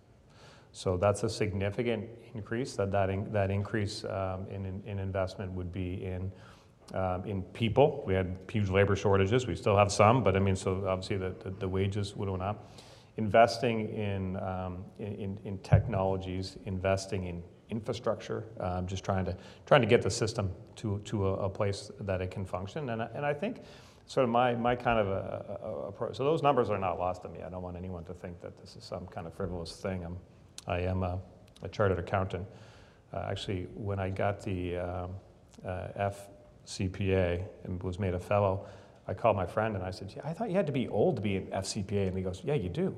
So 0.71 0.97
that's 0.97 1.23
a 1.23 1.29
significant 1.29 2.07
increase. 2.35 2.75
That 2.75 2.91
that, 2.91 3.09
in, 3.09 3.31
that 3.31 3.49
increase 3.49 4.03
um, 4.03 4.45
in, 4.51 4.65
in 4.65 4.83
in 4.85 4.99
investment 4.99 5.51
would 5.53 5.71
be 5.71 6.03
in 6.03 6.31
um, 6.93 7.25
in 7.25 7.41
people. 7.41 8.03
We 8.05 8.13
had 8.13 8.37
huge 8.51 8.69
labor 8.69 8.95
shortages. 8.95 9.47
We 9.47 9.55
still 9.55 9.77
have 9.77 9.91
some, 9.91 10.23
but 10.23 10.35
I 10.35 10.39
mean, 10.39 10.55
so 10.55 10.85
obviously 10.87 11.17
the, 11.17 11.35
the, 11.43 11.51
the 11.51 11.67
wages 11.67 12.15
would 12.15 12.29
went 12.29 12.43
up. 12.43 12.71
Investing 13.17 13.89
in, 13.89 14.37
um, 14.37 14.85
in, 14.97 15.37
in 15.43 15.57
technologies, 15.59 16.57
investing 16.65 17.25
in 17.25 17.43
infrastructure, 17.69 18.45
um, 18.59 18.87
just 18.87 19.03
trying 19.03 19.25
to 19.25 19.35
trying 19.65 19.81
to 19.81 19.87
get 19.87 20.01
the 20.01 20.09
system 20.09 20.51
to, 20.75 20.99
to 21.05 21.27
a, 21.27 21.33
a 21.33 21.49
place 21.49 21.91
that 22.01 22.21
it 22.21 22.31
can 22.31 22.45
function. 22.45 22.89
And, 22.89 23.01
and 23.01 23.25
I 23.25 23.33
think 23.33 23.61
sort 24.09 24.23
of 24.23 24.29
my, 24.31 24.55
my 24.55 24.75
kind 24.75 24.99
of 24.99 25.07
a, 25.07 25.59
a, 25.63 25.67
a 25.67 25.87
approach. 25.89 26.17
So 26.17 26.23
those 26.23 26.41
numbers 26.41 26.71
are 26.71 26.79
not 26.79 26.97
lost 26.97 27.25
on 27.25 27.31
me. 27.31 27.43
I 27.45 27.49
don't 27.49 27.61
want 27.61 27.77
anyone 27.77 28.03
to 28.05 28.13
think 28.13 28.41
that 28.41 28.59
this 28.59 28.75
is 28.75 28.83
some 28.83 29.05
kind 29.07 29.27
of 29.27 29.33
frivolous 29.33 29.75
thing. 29.75 30.03
I'm, 30.03 30.17
I 30.67 30.79
am 30.79 31.03
a, 31.03 31.19
a 31.61 31.69
chartered 31.69 31.99
accountant. 31.99 32.47
Uh, 33.13 33.27
actually, 33.29 33.67
when 33.75 33.99
I 33.99 34.09
got 34.09 34.41
the 34.41 34.77
um, 34.77 35.11
uh, 35.65 36.11
FCPA 36.65 37.43
and 37.65 37.81
was 37.83 37.99
made 37.99 38.15
a 38.15 38.19
fellow, 38.19 38.65
I 39.07 39.13
called 39.13 39.35
my 39.35 39.45
friend 39.45 39.75
and 39.75 39.83
I 39.83 39.91
said, 39.91 40.11
yeah, 40.15 40.21
I 40.23 40.33
thought 40.33 40.49
you 40.49 40.55
had 40.55 40.67
to 40.67 40.71
be 40.71 40.87
old 40.87 41.15
to 41.17 41.21
be 41.21 41.35
an 41.37 41.45
FCPA. 41.47 42.07
And 42.07 42.17
he 42.17 42.23
goes, 42.23 42.41
Yeah, 42.43 42.53
you 42.53 42.69
do. 42.69 42.95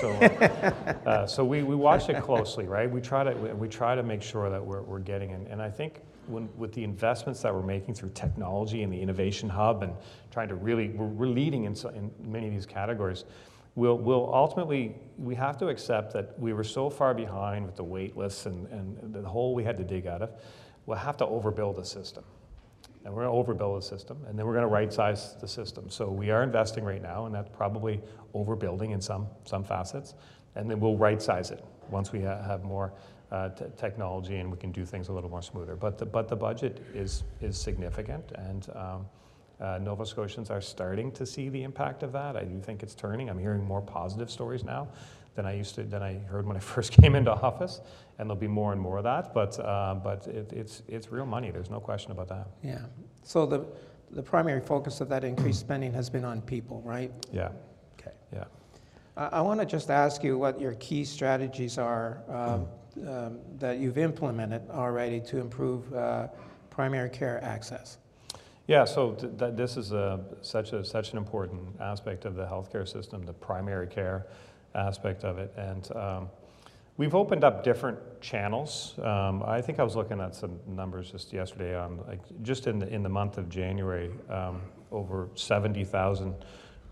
So, 0.00 0.12
uh, 0.12 1.26
so 1.26 1.44
we, 1.44 1.62
we 1.62 1.74
watch 1.74 2.08
it 2.08 2.22
closely, 2.22 2.66
right? 2.66 2.90
We 2.90 3.00
try 3.00 3.24
to, 3.24 3.32
we, 3.32 3.68
try 3.68 3.94
to 3.94 4.02
make 4.02 4.22
sure 4.22 4.48
that 4.50 4.64
we're, 4.64 4.82
we're 4.82 5.00
getting 5.00 5.30
in. 5.30 5.46
And 5.48 5.60
I 5.60 5.70
think 5.70 6.00
when, 6.26 6.48
with 6.56 6.72
the 6.72 6.84
investments 6.84 7.42
that 7.42 7.52
we're 7.54 7.62
making 7.62 7.94
through 7.94 8.10
technology 8.10 8.82
and 8.82 8.92
the 8.92 9.00
innovation 9.00 9.48
hub 9.48 9.82
and 9.82 9.92
trying 10.30 10.48
to 10.48 10.54
really, 10.54 10.90
we're, 10.90 11.06
we're 11.06 11.26
leading 11.26 11.64
in, 11.64 11.74
so- 11.74 11.88
in 11.90 12.10
many 12.22 12.46
of 12.46 12.52
these 12.52 12.66
categories. 12.66 13.24
We'll, 13.74 13.96
we'll 13.98 14.32
ultimately, 14.32 14.94
we 15.18 15.34
have 15.34 15.56
to 15.58 15.68
accept 15.68 16.12
that 16.12 16.38
we 16.38 16.52
were 16.52 16.64
so 16.64 16.90
far 16.90 17.14
behind 17.14 17.64
with 17.64 17.76
the 17.76 17.84
wait 17.84 18.16
lists 18.16 18.46
and, 18.46 18.66
and 18.68 19.14
the 19.14 19.22
hole 19.22 19.54
we 19.54 19.64
had 19.64 19.76
to 19.78 19.84
dig 19.84 20.06
out 20.06 20.22
of. 20.22 20.30
We'll 20.86 20.98
have 20.98 21.16
to 21.18 21.26
overbuild 21.26 21.76
the 21.76 21.84
system. 21.84 22.24
And 23.04 23.12
we're 23.12 23.24
going 23.24 23.44
to 23.44 23.52
overbuild 23.52 23.80
the 23.80 23.86
system, 23.86 24.18
and 24.28 24.38
then 24.38 24.46
we're 24.46 24.52
going 24.52 24.62
to 24.62 24.68
right-size 24.68 25.36
the 25.40 25.48
system. 25.48 25.90
So 25.90 26.08
we 26.08 26.30
are 26.30 26.42
investing 26.42 26.84
right 26.84 27.02
now, 27.02 27.26
and 27.26 27.34
that's 27.34 27.48
probably 27.48 28.00
overbuilding 28.34 28.92
in 28.92 29.00
some, 29.00 29.26
some 29.44 29.64
facets. 29.64 30.14
And 30.54 30.70
then 30.70 30.78
we'll 30.78 30.96
right-size 30.96 31.50
it 31.50 31.64
once 31.90 32.12
we 32.12 32.22
ha- 32.22 32.42
have 32.42 32.62
more 32.62 32.92
uh, 33.32 33.48
t- 33.48 33.64
technology 33.76 34.36
and 34.36 34.50
we 34.50 34.58
can 34.58 34.70
do 34.70 34.84
things 34.84 35.08
a 35.08 35.12
little 35.12 35.30
more 35.30 35.42
smoother. 35.42 35.74
But 35.74 35.98
the, 35.98 36.06
but 36.06 36.28
the 36.28 36.36
budget 36.36 36.84
is, 36.94 37.24
is 37.40 37.58
significant, 37.58 38.30
and 38.36 38.68
um, 38.74 39.06
uh, 39.60 39.78
Nova 39.78 40.04
Scotians 40.04 40.50
are 40.50 40.60
starting 40.60 41.10
to 41.12 41.24
see 41.24 41.48
the 41.48 41.62
impact 41.62 42.02
of 42.02 42.12
that. 42.12 42.36
I 42.36 42.44
do 42.44 42.60
think 42.60 42.82
it's 42.82 42.94
turning. 42.94 43.30
I'm 43.30 43.38
hearing 43.38 43.64
more 43.64 43.80
positive 43.80 44.30
stories 44.30 44.64
now 44.64 44.88
than 45.34 45.46
I 45.46 45.54
used 45.54 45.74
to, 45.76 45.84
than 45.84 46.02
I 46.02 46.18
heard 46.18 46.46
when 46.46 46.56
I 46.56 46.60
first 46.74 46.92
came 46.92 47.14
into 47.14 47.30
office, 47.32 47.80
and 48.18 48.28
there'll 48.28 48.40
be 48.40 48.48
more 48.48 48.72
and 48.72 48.80
more 48.80 48.98
of 48.98 49.04
that. 49.04 49.32
But, 49.34 49.58
uh, 49.58 49.94
but 50.02 50.26
it, 50.26 50.52
it's, 50.52 50.82
it's 50.88 51.10
real 51.10 51.26
money. 51.26 51.50
There's 51.50 51.70
no 51.70 51.80
question 51.80 52.12
about 52.12 52.28
that. 52.28 52.48
Yeah. 52.62 52.80
So 53.22 53.46
the, 53.46 53.64
the 54.10 54.22
primary 54.22 54.60
focus 54.60 55.00
of 55.00 55.08
that 55.08 55.24
increased 55.24 55.60
spending 55.66 55.92
has 55.94 56.10
been 56.10 56.24
on 56.24 56.42
people, 56.42 56.82
right? 56.84 57.12
Yeah, 57.32 57.50
Okay. 57.98 58.12
yeah. 58.32 58.44
I, 59.16 59.26
I 59.26 59.40
want 59.40 59.60
to 59.60 59.66
just 59.66 59.90
ask 59.90 60.22
you 60.22 60.38
what 60.38 60.60
your 60.60 60.74
key 60.74 61.04
strategies 61.04 61.78
are 61.78 62.22
um, 62.28 62.66
um, 63.08 63.38
that 63.58 63.78
you've 63.78 63.98
implemented 63.98 64.62
already 64.70 65.20
to 65.20 65.38
improve 65.38 65.92
uh, 65.94 66.28
primary 66.70 67.10
care 67.10 67.42
access. 67.42 67.98
Yeah, 68.68 68.84
so 68.84 69.12
th- 69.12 69.32
that, 69.38 69.56
this 69.56 69.76
is 69.76 69.92
a, 69.92 70.20
such, 70.40 70.72
a, 70.72 70.84
such 70.84 71.12
an 71.12 71.18
important 71.18 71.60
aspect 71.80 72.24
of 72.24 72.36
the 72.36 72.44
healthcare 72.44 72.88
system, 72.88 73.24
the 73.26 73.32
primary 73.32 73.88
care 73.88 74.26
aspect 74.74 75.24
of 75.24 75.38
it. 75.38 75.52
And 75.56 75.96
um, 75.96 76.28
We've 76.98 77.14
opened 77.14 77.42
up 77.42 77.64
different 77.64 77.98
channels. 78.20 78.94
Um, 79.02 79.42
I 79.44 79.62
think 79.62 79.80
I 79.80 79.82
was 79.82 79.96
looking 79.96 80.20
at 80.20 80.34
some 80.34 80.60
numbers 80.66 81.10
just 81.10 81.32
yesterday 81.32 81.74
on, 81.74 81.98
like, 82.06 82.20
just 82.42 82.66
in 82.66 82.78
the, 82.78 82.88
in 82.88 83.02
the 83.02 83.08
month 83.08 83.38
of 83.38 83.48
January, 83.48 84.10
um, 84.28 84.60
over 84.90 85.30
70,000 85.34 86.34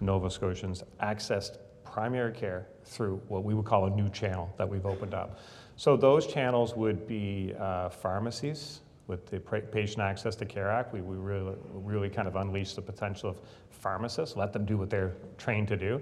Nova 0.00 0.30
Scotians 0.30 0.84
accessed 1.02 1.58
primary 1.84 2.32
care 2.32 2.66
through 2.84 3.20
what 3.28 3.44
we 3.44 3.52
would 3.52 3.66
call 3.66 3.86
a 3.86 3.90
new 3.90 4.08
channel 4.08 4.50
that 4.56 4.66
we've 4.66 4.86
opened 4.86 5.12
up. 5.12 5.38
So 5.76 5.98
those 5.98 6.26
channels 6.26 6.74
would 6.74 7.06
be 7.06 7.54
uh, 7.58 7.90
pharmacies 7.90 8.80
with 9.06 9.26
the 9.26 9.38
Patient 9.38 10.00
Access 10.00 10.34
to 10.36 10.46
Care 10.46 10.70
Act. 10.70 10.94
We, 10.94 11.02
we 11.02 11.16
really, 11.16 11.56
really 11.74 12.08
kind 12.08 12.26
of 12.26 12.36
unleashed 12.36 12.76
the 12.76 12.82
potential 12.82 13.30
of 13.30 13.40
pharmacists, 13.70 14.34
let 14.34 14.54
them 14.54 14.64
do 14.64 14.78
what 14.78 14.88
they're 14.88 15.12
trained 15.36 15.68
to 15.68 15.76
do. 15.76 16.00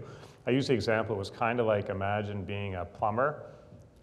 I 0.49 0.51
use 0.51 0.67
the 0.67 0.73
example, 0.73 1.15
it 1.15 1.19
was 1.19 1.29
kind 1.29 1.61
of 1.61 1.67
like 1.67 1.91
imagine 1.91 2.43
being 2.43 2.77
a 2.77 2.85
plumber 2.87 3.43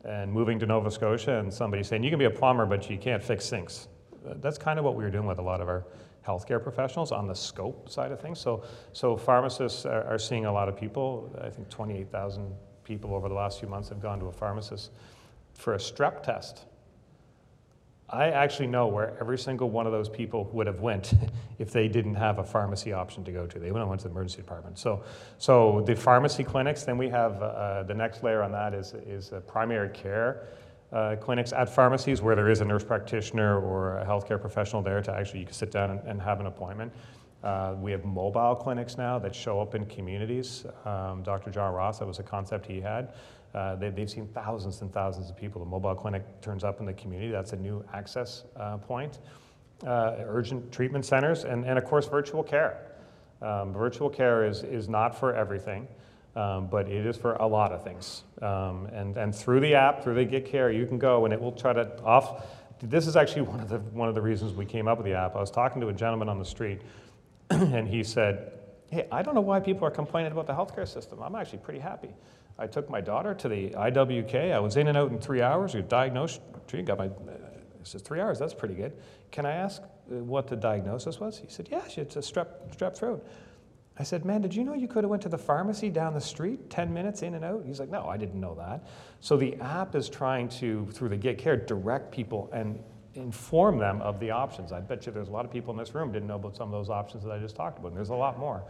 and 0.04 0.32
moving 0.32 0.60
to 0.60 0.68
Nova 0.68 0.92
Scotia 0.92 1.40
and 1.40 1.52
somebody 1.52 1.82
saying, 1.82 2.04
you 2.04 2.12
can 2.12 2.20
be 2.20 2.26
a 2.26 2.30
plumber, 2.30 2.68
but 2.68 2.88
you 2.88 3.00
can't 3.00 3.24
fix 3.24 3.46
sinks. 3.46 3.88
That's 4.24 4.60
kind 4.60 4.78
of 4.78 4.86
what 4.86 4.94
we 4.94 5.04
were 5.04 5.10
doing 5.10 5.26
with 5.26 5.40
a 5.40 5.42
lot 5.42 5.60
of 5.60 5.68
our 5.68 5.88
healthcare 6.24 6.62
professionals 6.62 7.12
on 7.12 7.26
the 7.26 7.34
scope 7.34 7.90
side 7.90 8.12
of 8.12 8.22
things. 8.22 8.40
So, 8.40 8.64
so 8.94 9.18
pharmacists 9.18 9.88
are, 9.88 10.04
are 10.04 10.20
seeing 10.20 10.46
a 10.46 10.54
lot 10.54 10.70
of 10.70 10.78
people. 10.78 11.36
I 11.42 11.50
think 11.50 11.68
28,000 11.70 12.54
people 12.84 13.16
over 13.16 13.28
the 13.28 13.34
last 13.34 13.60
few 13.60 13.68
months 13.68 13.90
have 13.90 14.00
gone 14.00 14.20
to 14.20 14.28
a 14.28 14.32
pharmacist 14.32 14.92
for 15.56 15.74
a 15.74 15.80
strep 15.80 16.22
test. 16.22 16.66
I 18.10 18.30
actually 18.30 18.68
know 18.68 18.88
where 18.88 19.18
every 19.20 19.38
single 19.38 19.70
one 19.70 19.88
of 19.88 19.92
those 19.92 20.10
people 20.10 20.46
would 20.54 20.68
have 20.68 20.80
went 20.80 21.14
if 21.60 21.72
they 21.72 21.88
didn't 21.88 22.16
have 22.16 22.40
a 22.40 22.44
pharmacy 22.44 22.94
option 22.94 23.24
to 23.24 23.32
go 23.32 23.48
to. 23.48 23.60
They 23.60 23.72
would 23.72 23.80
have 23.80 23.88
went 23.88 24.02
to 24.02 24.08
the 24.08 24.12
emergency 24.12 24.38
department. 24.38 24.78
So, 24.78 25.04
so 25.38 25.84
the 25.86 25.96
pharmacy 25.96 26.44
clinics. 26.44 26.84
Then 26.84 26.98
we 26.98 27.10
have 27.10 27.42
uh, 27.42 27.84
the 27.84 27.96
next 27.96 28.24
layer 28.24 28.44
on 28.44 28.52
that 28.52 28.74
is 28.74 28.94
is 28.94 29.32
primary 29.48 29.90
care 29.90 30.48
uh, 30.92 31.16
clinics 31.18 31.52
at 31.52 31.74
pharmacies 31.74 32.22
where 32.22 32.36
there 32.36 32.50
is 32.50 32.62
a 32.62 32.66
nurse 32.66 32.84
practitioner 32.84 33.60
or 33.60 33.98
a 33.98 34.06
healthcare 34.06 34.40
professional 34.40 34.82
there 34.82 35.02
to 35.02 35.14
actually 35.14 35.40
you 35.40 35.46
can 35.46 35.54
sit 35.54 35.72
down 35.72 35.92
and, 35.92 36.00
and 36.08 36.22
have 36.22 36.40
an 36.40 36.46
appointment. 36.46 36.92
Uh, 37.44 37.76
we 37.80 37.92
have 37.92 38.04
mobile 38.06 38.56
clinics 38.56 38.98
now 38.98 39.20
that 39.20 39.36
show 39.36 39.60
up 39.60 39.76
in 39.76 39.86
communities. 39.86 40.66
Um, 40.86 41.22
Dr. 41.22 41.52
John 41.52 41.74
Ross, 41.74 42.00
that 42.00 42.08
was 42.08 42.20
a 42.20 42.24
concept 42.24 42.66
he 42.66 42.82
had. 42.82 43.14
Uh, 43.56 43.74
they, 43.76 43.86
have 43.86 44.10
seen 44.10 44.28
thousands 44.28 44.82
and 44.82 44.92
thousands 44.92 45.30
of 45.30 45.38
people. 45.38 45.64
The 45.64 45.70
mobile 45.70 45.96
clinic 45.96 46.24
turns 46.42 46.66
up 46.66 46.82
in 46.82 46.86
the 46.86 46.94
community. 46.94 47.32
That's 47.32 47.54
a 47.54 47.56
new 47.56 47.86
access 47.94 48.44
uh, 48.58 48.78
point. 48.78 49.20
Uh, 49.88 50.16
urgent 50.26 50.74
treatment 50.74 51.06
centers, 51.06 51.46
and, 51.46 51.66
and 51.66 51.78
of 51.78 51.86
course, 51.86 52.06
virtual 52.06 52.44
care. 52.44 52.92
Um, 53.42 53.72
virtual 53.72 54.10
care 54.10 54.46
is, 54.46 54.64
is 54.64 54.90
not 54.90 55.18
for 55.18 55.34
everything. 55.34 55.88
Um, 56.36 56.68
but 56.68 56.90
it 56.90 57.06
is 57.06 57.16
for 57.16 57.36
a 57.36 57.48
lot 57.48 57.72
of 57.72 57.82
things. 57.82 58.24
Um, 58.42 58.88
and, 58.88 59.16
and 59.16 59.34
through 59.34 59.62
the 59.62 59.76
app, 59.76 60.04
through 60.04 60.16
the 60.16 60.26
Get 60.26 60.46
Care, 60.46 60.70
you 60.70 60.86
can 60.86 60.98
go 60.98 61.24
and 61.24 61.34
it 61.34 61.40
will 61.40 61.54
try 61.54 61.72
to 61.72 62.04
off. 62.04 62.46
This 62.84 63.08
is 63.08 63.16
actually 63.16 63.44
one 63.44 63.62
of 63.62 63.70
the, 63.70 63.80
one 63.80 64.10
of 64.10 64.16
the 64.16 64.22
reasons 64.22 64.52
we 64.52 64.66
came 64.66 64.86
up 64.86 64.98
with 64.98 65.06
the 65.06 65.14
app. 65.14 65.38
I 65.38 65.40
was 65.40 65.50
talking 65.50 65.80
to 65.80 65.88
a 65.88 65.94
gentleman 65.94 66.28
on 66.28 66.38
the 66.38 66.44
street 66.44 66.82
and 67.50 67.88
he 67.88 68.04
said, 68.04 68.52
Hey, 68.92 69.08
I 69.14 69.22
don't 69.22 69.34
know 69.34 69.40
why 69.40 69.62
people 69.62 69.88
are 69.88 69.92
complaining 69.92 70.34
about 70.34 70.46
the 70.46 70.54
healthcare 70.54 70.86
system. 70.86 71.22
I'm 71.22 71.36
actually 71.36 71.60
pretty 71.60 71.80
happy. 71.80 72.10
I 72.58 72.68
took 72.68 72.90
my 72.90 73.02
daughter 73.02 73.34
to 73.34 73.50
the 73.50 73.70
IWK. 73.72 74.54
I 74.54 74.60
was 74.60 74.78
in 74.78 74.88
and 74.88 74.98
out 74.98 75.12
in 75.12 75.20
three 75.20 75.42
hours. 75.42 75.76
We 75.76 75.82
diagnosed, 75.82 76.42
got 76.86 76.98
my, 76.98 77.08
he 77.08 77.12
says, 77.84 78.02
three 78.02 78.22
hours, 78.22 78.40
that's 78.40 78.54
pretty 78.54 78.76
good. 78.76 78.94
Can 79.32 79.46
I 79.46 79.52
ask 79.52 79.82
uh, 79.82 80.16
what 80.16 80.48
the 80.48 80.56
diagnosis 80.56 81.20
was? 81.20 81.38
He 81.38 81.48
said, 81.50 81.68
yeah, 81.70 81.84
it's 81.98 82.16
a 82.16 82.20
strep, 82.20 82.76
strep 82.76 82.96
throat. 82.96 83.26
I 83.98 84.04
said, 84.04 84.26
man, 84.26 84.42
did 84.42 84.54
you 84.54 84.64
know 84.64 84.74
you 84.74 84.88
could 84.88 85.04
have 85.04 85.10
went 85.10 85.24
to 85.24 85.30
the 85.30 85.38
pharmacy 85.38 85.90
down 85.90 86.14
the 86.14 86.22
street, 86.22 86.70
10 86.70 86.94
minutes 86.94 87.22
in 87.22 87.34
and 87.36 87.46
out? 87.46 87.64
He's 87.66 87.80
like, 87.80 87.90
no, 87.90 88.08
I 88.08 88.18
didn't 88.18 88.40
know 88.40 88.56
that. 88.56 88.86
So 89.22 89.38
the 89.38 89.56
app 89.56 89.96
is 89.96 90.10
trying 90.10 90.50
to, 90.50 90.88
through 90.92 91.10
the 91.10 91.18
Get 91.18 91.38
Care, 91.38 91.56
direct 91.56 92.12
people 92.12 92.50
and 92.52 92.82
inform 93.14 93.80
them 93.80 94.02
of 94.02 94.20
the 94.20 94.32
options. 94.32 94.74
I 94.74 94.82
bet 94.82 95.06
you 95.06 95.14
there's 95.14 95.30
a 95.30 95.32
lot 95.32 95.46
of 95.46 95.52
people 95.52 95.74
in 95.74 95.78
this 95.78 95.96
room 95.96 96.12
didn't 96.12 96.28
know 96.28 96.36
about 96.36 96.58
some 96.58 96.68
of 96.68 96.72
those 96.74 96.90
options 96.90 97.24
that 97.24 97.32
I 97.32 97.40
just 97.40 97.56
talked 97.56 97.80
about. 97.80 97.90
And 97.90 97.98
there's 97.98 98.10
a 98.10 98.16
lot 98.16 98.38
more. 98.38 98.64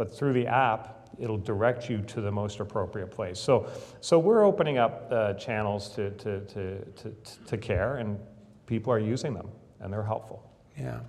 But 0.00 0.16
through 0.16 0.32
the 0.32 0.46
app, 0.46 1.10
it'll 1.18 1.36
direct 1.36 1.90
you 1.90 1.98
to 2.00 2.22
the 2.22 2.32
most 2.32 2.58
appropriate 2.58 3.10
place. 3.10 3.38
So, 3.38 3.68
so 4.00 4.18
we're 4.18 4.44
opening 4.44 4.78
up 4.78 5.12
uh, 5.12 5.34
channels 5.34 5.90
to, 5.90 6.08
to, 6.12 6.40
to, 6.40 6.82
to, 6.82 7.14
to 7.44 7.58
care, 7.58 7.96
and 7.96 8.18
people 8.64 8.90
are 8.94 8.98
using 8.98 9.34
them, 9.34 9.50
and 9.78 9.92
they're 9.92 10.02
helpful. 10.02 10.50
Yeah. 10.78 11.00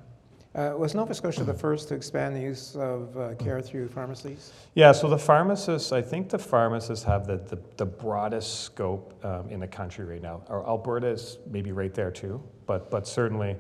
Uh, 0.54 0.74
was 0.78 0.94
Nova 0.94 1.14
Scotia 1.14 1.46
the 1.46 1.54
first 1.54 1.88
to 1.88 1.96
expand 1.96 2.36
the 2.36 2.42
use 2.42 2.76
of 2.76 3.18
uh, 3.18 3.34
care 3.36 3.62
through 3.62 3.88
pharmacies? 3.88 4.52
Yeah, 4.74 4.92
so 4.92 5.08
the 5.08 5.18
pharmacists, 5.18 5.94
I 5.94 6.02
think 6.02 6.28
the 6.28 6.38
pharmacists 6.38 7.06
have 7.06 7.26
the, 7.26 7.38
the, 7.38 7.60
the 7.78 7.86
broadest 7.86 8.66
scope 8.66 9.18
um, 9.24 9.48
in 9.48 9.62
the 9.62 9.68
country 9.68 10.04
right 10.04 10.22
now. 10.22 10.42
Or 10.50 10.68
Alberta 10.68 11.08
is 11.08 11.38
maybe 11.50 11.72
right 11.72 11.94
there 11.94 12.12
too, 12.12 12.44
but, 12.66 12.92
but 12.92 13.08
certainly, 13.08 13.56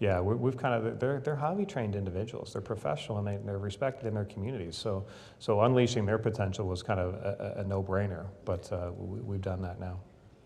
yeah, 0.00 0.20
we 0.20 0.50
have 0.50 0.58
kind 0.58 0.74
of, 0.74 0.98
they're, 0.98 1.20
they're 1.20 1.36
highly 1.36 1.64
trained 1.64 1.94
individuals. 1.94 2.52
They're 2.52 2.62
professional 2.62 3.18
and 3.18 3.26
they, 3.26 3.38
they're 3.44 3.58
respected 3.58 4.06
in 4.06 4.14
their 4.14 4.24
communities. 4.24 4.76
So, 4.76 5.06
so 5.38 5.60
unleashing 5.62 6.04
their 6.04 6.18
potential 6.18 6.66
was 6.66 6.82
kind 6.82 6.98
of 6.98 7.14
a, 7.14 7.60
a 7.60 7.64
no 7.64 7.82
brainer, 7.82 8.26
but 8.44 8.70
uh, 8.72 8.90
we, 8.96 9.20
we've 9.20 9.40
done 9.40 9.62
that 9.62 9.78
now. 9.78 10.00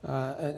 Uh, 0.06 0.52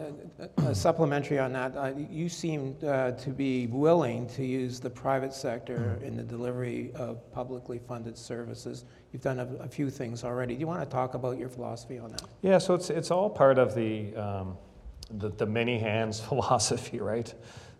a, 0.59 0.74
supplementary 0.74 1.38
on 1.38 1.50
that, 1.50 1.74
uh, 1.74 1.92
you 2.11 2.29
seem 2.29 2.76
uh, 2.87 3.12
to 3.12 3.31
be 3.31 3.68
willing 3.68 4.29
to 4.29 4.44
use 4.44 4.81
the 4.81 4.90
private 4.90 5.33
sector 5.33 5.98
in 6.05 6.14
the 6.14 6.22
delivery 6.22 6.92
of 6.94 7.33
publicly 7.33 7.79
funded 7.79 8.18
services. 8.18 8.85
You've 9.12 9.22
done 9.22 9.40
a, 9.40 9.46
a, 9.61 9.68
few 9.68 9.88
things 9.88 10.24
already. 10.24 10.55
Do 10.55 10.61
you 10.61 10.66
want 10.66 10.83
to 10.83 10.87
talk 10.87 11.14
about 11.14 11.38
your 11.38 11.48
philosophy 11.48 11.98
on 11.98 12.11
that? 12.11 12.24
Yeah, 12.42 12.59
so 12.59 12.74
it's, 12.74 12.90
it's 12.90 13.11
all 13.11 13.31
part 13.31 13.59
of 13.59 13.74
the, 13.74 14.14
um, 14.14 14.59
the, 15.12 15.31
the, 15.31 15.46
many 15.46 15.79
hands 15.79 16.20
philosophy, 16.29 17.00
right? 17.00 17.33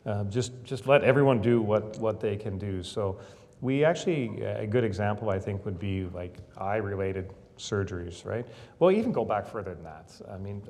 Uh, 0.07 0.25
just, 0.25 0.53
just 0.65 0.87
let 0.87 1.05
everyone 1.05 1.43
do 1.43 1.61
what, 1.61 1.99
what 1.99 2.21
they 2.21 2.37
can 2.37 2.59
do. 2.59 2.83
So 2.83 3.19
we 3.61 3.85
actually, 3.85 4.43
a 4.43 4.67
good 4.67 4.85
example 4.85 5.29
I 5.31 5.39
think 5.39 5.65
would 5.65 5.79
be 5.79 6.05
like 6.07 6.39
eye 6.57 6.77
related 6.77 7.31
surgeries, 7.59 8.25
right? 8.25 8.47
Well, 8.79 8.91
even 8.91 9.13
go 9.13 9.25
back 9.25 9.47
further 9.47 9.75
than 9.75 9.85
that. 9.85 10.13
I 10.33 10.39
mean, 10.39 10.63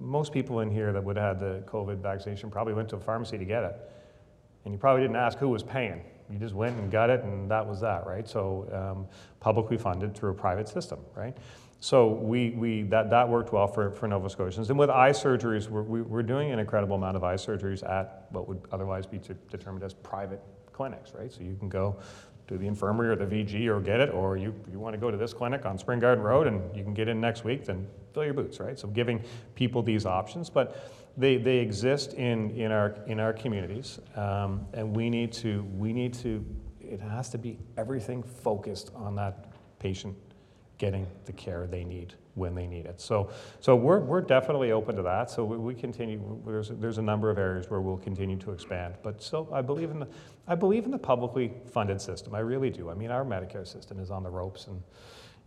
most 0.00 0.32
people 0.32 0.60
in 0.60 0.70
here 0.70 0.92
that 0.92 1.04
would 1.04 1.16
have 1.16 1.38
had 1.38 1.40
the 1.40 1.62
COVID 1.66 1.98
vaccination 1.98 2.50
probably 2.50 2.72
went 2.72 2.88
to 2.90 2.96
a 2.96 3.00
pharmacy 3.00 3.36
to 3.36 3.44
get 3.44 3.62
it. 3.64 3.76
And 4.64 4.72
you 4.72 4.78
probably 4.78 5.02
didn't 5.02 5.16
ask 5.16 5.38
who 5.38 5.48
was 5.48 5.62
paying. 5.62 6.02
You 6.30 6.38
just 6.38 6.54
went 6.54 6.76
and 6.78 6.90
got 6.90 7.10
it, 7.10 7.22
and 7.22 7.48
that 7.50 7.64
was 7.64 7.80
that, 7.82 8.04
right? 8.04 8.26
So, 8.28 8.68
um, 8.72 9.06
publicly 9.38 9.76
funded 9.76 10.16
through 10.16 10.30
a 10.30 10.34
private 10.34 10.68
system, 10.68 10.98
right? 11.14 11.36
So 11.80 12.08
we, 12.08 12.50
we 12.50 12.82
that, 12.84 13.10
that 13.10 13.28
worked 13.28 13.52
well 13.52 13.66
for, 13.66 13.90
for 13.90 14.08
Nova 14.08 14.30
Scotians. 14.30 14.70
And 14.70 14.78
with 14.78 14.90
eye 14.90 15.10
surgeries, 15.10 15.68
we're, 15.68 15.82
we're 15.82 16.22
doing 16.22 16.50
an 16.50 16.58
incredible 16.58 16.96
amount 16.96 17.16
of 17.16 17.24
eye 17.24 17.34
surgeries 17.34 17.88
at 17.88 18.26
what 18.30 18.48
would 18.48 18.60
otherwise 18.72 19.06
be 19.06 19.20
determined 19.50 19.84
as 19.84 19.94
private 19.94 20.42
clinics, 20.72 21.12
right? 21.14 21.32
So 21.32 21.42
you 21.42 21.56
can 21.56 21.68
go 21.68 21.96
to 22.48 22.56
the 22.56 22.66
infirmary 22.66 23.08
or 23.08 23.16
the 23.16 23.26
VG 23.26 23.66
or 23.66 23.80
get 23.80 24.00
it, 24.00 24.12
or 24.12 24.36
you, 24.36 24.54
you 24.70 24.78
want 24.78 24.94
to 24.94 24.98
go 24.98 25.10
to 25.10 25.16
this 25.16 25.32
clinic 25.32 25.66
on 25.66 25.78
Spring 25.78 25.98
Garden 25.98 26.22
Road 26.22 26.46
and 26.46 26.62
you 26.76 26.84
can 26.84 26.94
get 26.94 27.08
in 27.08 27.20
next 27.20 27.44
week, 27.44 27.64
then 27.64 27.86
fill 28.14 28.24
your 28.24 28.34
boots, 28.34 28.60
right? 28.60 28.78
So 28.78 28.88
giving 28.88 29.22
people 29.54 29.82
these 29.82 30.06
options, 30.06 30.48
but 30.48 30.90
they, 31.16 31.38
they 31.38 31.58
exist 31.58 32.14
in, 32.14 32.50
in, 32.52 32.70
our, 32.70 32.96
in 33.06 33.20
our 33.20 33.32
communities, 33.32 33.98
um, 34.16 34.66
and 34.74 34.94
we 34.94 35.10
need 35.10 35.32
to, 35.34 35.64
we 35.76 35.92
need 35.92 36.14
to, 36.14 36.44
it 36.80 37.00
has 37.00 37.30
to 37.30 37.38
be 37.38 37.58
everything 37.76 38.22
focused 38.22 38.92
on 38.94 39.16
that 39.16 39.52
patient 39.78 40.14
getting 40.78 41.06
the 41.24 41.32
care 41.32 41.66
they 41.66 41.84
need 41.84 42.14
when 42.34 42.54
they 42.54 42.66
need 42.66 42.84
it. 42.84 43.00
So, 43.00 43.30
so 43.60 43.74
we're, 43.74 44.00
we're 44.00 44.20
definitely 44.20 44.70
open 44.70 44.94
to 44.96 45.02
that. 45.02 45.30
So 45.30 45.44
we, 45.44 45.56
we 45.56 45.74
continue, 45.74 46.20
there's, 46.46 46.68
there's 46.68 46.98
a 46.98 47.02
number 47.02 47.30
of 47.30 47.38
areas 47.38 47.70
where 47.70 47.80
we'll 47.80 47.96
continue 47.96 48.36
to 48.38 48.52
expand. 48.52 48.94
But 49.02 49.22
still, 49.22 49.48
I 49.52 49.62
believe 49.62 49.90
in 49.90 50.00
the, 50.00 50.08
I 50.46 50.54
believe 50.54 50.84
in 50.84 50.90
the 50.90 50.98
publicly 50.98 51.52
funded 51.72 52.00
system. 52.00 52.34
I 52.34 52.40
really 52.40 52.68
do. 52.68 52.90
I 52.90 52.94
mean, 52.94 53.10
our 53.10 53.24
Medicare 53.24 53.66
system 53.66 53.98
is 53.98 54.10
on 54.10 54.22
the 54.22 54.28
ropes 54.30 54.66
in 54.66 54.82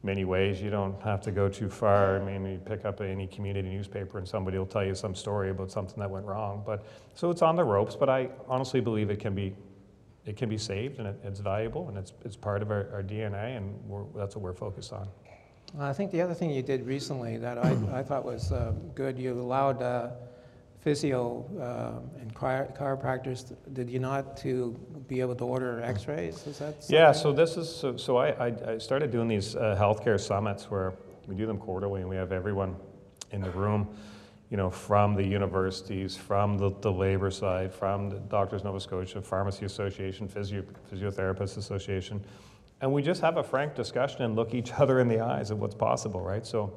many 0.01 0.25
ways. 0.25 0.59
You 0.61 0.71
don't 0.71 0.99
have 1.03 1.21
to 1.21 1.31
go 1.31 1.47
too 1.47 1.69
far. 1.69 2.19
I 2.19 2.25
mean, 2.25 2.53
you 2.53 2.57
pick 2.57 2.85
up 2.85 2.99
any 2.99 3.27
community 3.27 3.69
newspaper 3.69 4.17
and 4.17 4.27
somebody 4.27 4.57
will 4.57 4.65
tell 4.65 4.83
you 4.83 4.95
some 4.95 5.13
story 5.13 5.51
about 5.51 5.69
something 5.69 5.99
that 5.99 6.09
went 6.09 6.25
wrong. 6.25 6.63
But 6.65 6.85
so 7.13 7.29
it's 7.29 7.43
on 7.43 7.55
the 7.55 7.63
ropes. 7.63 7.95
But 7.95 8.09
I 8.09 8.29
honestly 8.47 8.81
believe 8.81 9.11
it 9.11 9.19
can 9.19 9.35
be 9.35 9.53
it 10.29 10.37
can 10.37 10.47
be 10.47 10.59
saved 10.59 10.99
and 10.99 11.07
it, 11.07 11.19
it's 11.23 11.39
valuable 11.39 11.89
and 11.89 11.97
it's, 11.97 12.13
it's 12.23 12.35
part 12.35 12.61
of 12.61 12.69
our, 12.69 12.87
our 12.93 13.01
DNA 13.01 13.57
and 13.57 13.73
that's 14.15 14.35
what 14.35 14.43
we're 14.43 14.53
focused 14.53 14.93
on. 14.93 15.07
I 15.79 15.91
think 15.91 16.11
the 16.11 16.21
other 16.21 16.35
thing 16.35 16.51
you 16.51 16.61
did 16.61 16.85
recently 16.85 17.37
that 17.37 17.57
I, 17.57 17.71
I 17.93 18.03
thought 18.03 18.23
was 18.23 18.51
uh, 18.51 18.73
good, 18.93 19.17
you 19.17 19.33
allowed 19.33 19.81
uh, 19.81 20.11
physio 20.81 21.45
uh, 21.59 22.21
and 22.21 22.33
chiropractors, 22.35 23.55
did 23.73 23.89
you 23.89 23.97
not, 23.97 24.37
to 24.37 24.79
be 25.07 25.19
able 25.19 25.35
to 25.35 25.43
order 25.43 25.81
x-rays? 25.81 26.45
Is 26.45 26.59
that 26.59 26.83
something? 26.83 26.95
Yeah, 26.95 27.11
so 27.11 27.33
this 27.33 27.57
is, 27.57 27.67
so, 27.67 27.97
so 27.97 28.17
I, 28.17 28.53
I, 28.67 28.77
started 28.77 29.11
doing 29.11 29.27
these 29.27 29.55
uh, 29.55 29.75
healthcare 29.79 30.19
summits 30.19 30.69
where 30.69 30.93
we 31.25 31.33
do 31.33 31.47
them 31.47 31.57
quarterly 31.57 32.01
and 32.01 32.09
we 32.09 32.17
have 32.17 32.31
everyone 32.31 32.75
in 33.31 33.41
the 33.41 33.51
room 33.51 33.87
you 34.49 34.57
know, 34.57 34.69
from 34.69 35.13
the 35.15 35.23
universities, 35.23 36.17
from 36.17 36.57
the, 36.57 36.71
the 36.81 36.91
labor 36.91 37.29
side, 37.29 37.73
from 37.73 38.09
the 38.09 38.17
Doctors 38.17 38.63
Nova 38.63 38.79
Scotia, 38.79 39.21
Pharmacy 39.21 39.65
Association, 39.65 40.27
Physio, 40.27 40.63
Physiotherapists 40.91 41.57
Association, 41.57 42.23
and 42.81 42.91
we 42.91 43.01
just 43.01 43.21
have 43.21 43.37
a 43.37 43.43
frank 43.43 43.75
discussion 43.75 44.23
and 44.23 44.35
look 44.35 44.53
each 44.53 44.71
other 44.79 44.99
in 44.99 45.07
the 45.07 45.19
eyes 45.19 45.51
of 45.51 45.59
what's 45.59 45.75
possible, 45.75 46.21
right? 46.21 46.45
So 46.45 46.73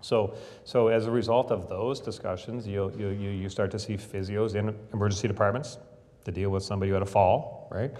So, 0.00 0.34
so 0.64 0.88
as 0.88 1.06
a 1.06 1.10
result 1.10 1.50
of 1.50 1.68
those 1.68 2.00
discussions, 2.00 2.66
you 2.66 2.92
you, 2.96 3.08
you 3.08 3.48
start 3.48 3.70
to 3.72 3.78
see 3.78 3.96
physios 3.96 4.54
in 4.54 4.74
emergency 4.92 5.28
departments 5.28 5.78
to 6.24 6.32
deal 6.32 6.50
with 6.50 6.62
somebody 6.62 6.90
who 6.90 6.94
had 6.94 7.02
a 7.02 7.06
fall, 7.06 7.68
right? 7.70 7.92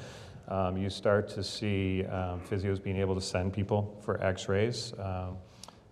Um, 0.49 0.77
you 0.77 0.91
start 0.91 1.29
to 1.31 1.43
see 1.43 2.05
um, 2.07 2.41
physios 2.41 2.83
being 2.83 2.97
able 2.97 3.15
to 3.15 3.21
send 3.21 3.53
people 3.53 3.99
for 4.05 4.23
x-rays. 4.25 4.95
Um, 4.99 5.37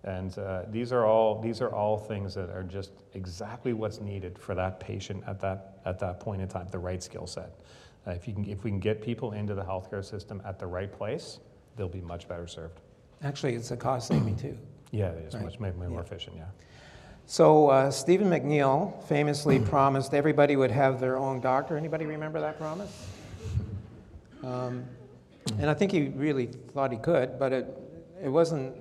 and 0.07 0.39
uh, 0.39 0.61
these, 0.69 0.93
are 0.93 1.05
all, 1.05 1.41
these 1.41 1.59
are 1.61 1.69
all 1.69 1.97
things 1.97 2.33
that 2.33 2.49
are 2.49 2.63
just 2.63 2.91
exactly 3.13 3.73
what's 3.73 3.99
needed 3.99 4.39
for 4.39 4.55
that 4.55 4.79
patient 4.79 5.21
at 5.27 5.41
that, 5.41 5.79
at 5.85 5.99
that 5.99 6.21
point 6.21 6.41
in 6.41 6.47
time, 6.47 6.65
the 6.71 6.79
right 6.79 7.03
skill 7.03 7.27
set. 7.27 7.59
Uh, 8.07 8.11
if, 8.11 8.25
you 8.25 8.33
can, 8.33 8.45
if 8.45 8.63
we 8.63 8.71
can 8.71 8.79
get 8.79 9.01
people 9.01 9.33
into 9.33 9.53
the 9.53 9.61
healthcare 9.61 10.03
system 10.03 10.41
at 10.45 10.59
the 10.59 10.65
right 10.65 10.93
place, 10.93 11.39
they'll 11.75 11.89
be 11.89 11.99
much 11.99 12.25
better 12.29 12.47
served. 12.47 12.79
Actually, 13.21 13.55
it's 13.55 13.71
a 13.71 13.75
cost 13.77 14.07
saving 14.07 14.37
too. 14.37 14.57
Yeah, 14.91 15.07
it 15.09 15.25
is 15.27 15.33
Right. 15.33 15.43
much, 15.43 15.59
much 15.59 15.75
more 15.75 15.89
Yeah. 15.89 15.99
efficient, 15.99 16.37
yeah. 16.37 16.45
So 17.25 17.67
uh, 17.67 17.91
Stephen 17.91 18.29
McNeil 18.29 19.03
famously 19.03 19.59
promised 19.73 20.13
everybody 20.13 20.55
would 20.55 20.71
have 20.71 21.01
their 21.01 21.17
own 21.17 21.41
doctor. 21.41 21.75
Anybody 21.75 22.05
remember 22.05 22.39
that 22.39 22.57
promise? 22.57 22.89
Um, 24.43 24.85
and 25.59 25.67
I 25.67 25.73
think 25.73 25.91
he 25.91 26.09
really 26.09 26.45
thought 26.45 26.91
he 26.91 26.99
could, 26.99 27.39
but 27.39 27.51
it, 27.51 27.65
it 28.23 28.29
wasn't 28.29 28.75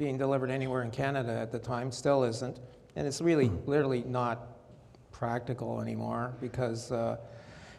being 0.00 0.16
delivered 0.16 0.50
anywhere 0.50 0.82
in 0.82 0.90
Canada 0.90 1.30
at 1.30 1.52
the 1.52 1.58
time, 1.58 1.92
still 1.92 2.24
isn't. 2.24 2.58
And 2.96 3.06
it's 3.06 3.20
really 3.20 3.52
literally 3.66 4.02
not 4.06 4.56
practical 5.12 5.82
anymore 5.82 6.34
because, 6.40 6.90
uh, 6.90 7.18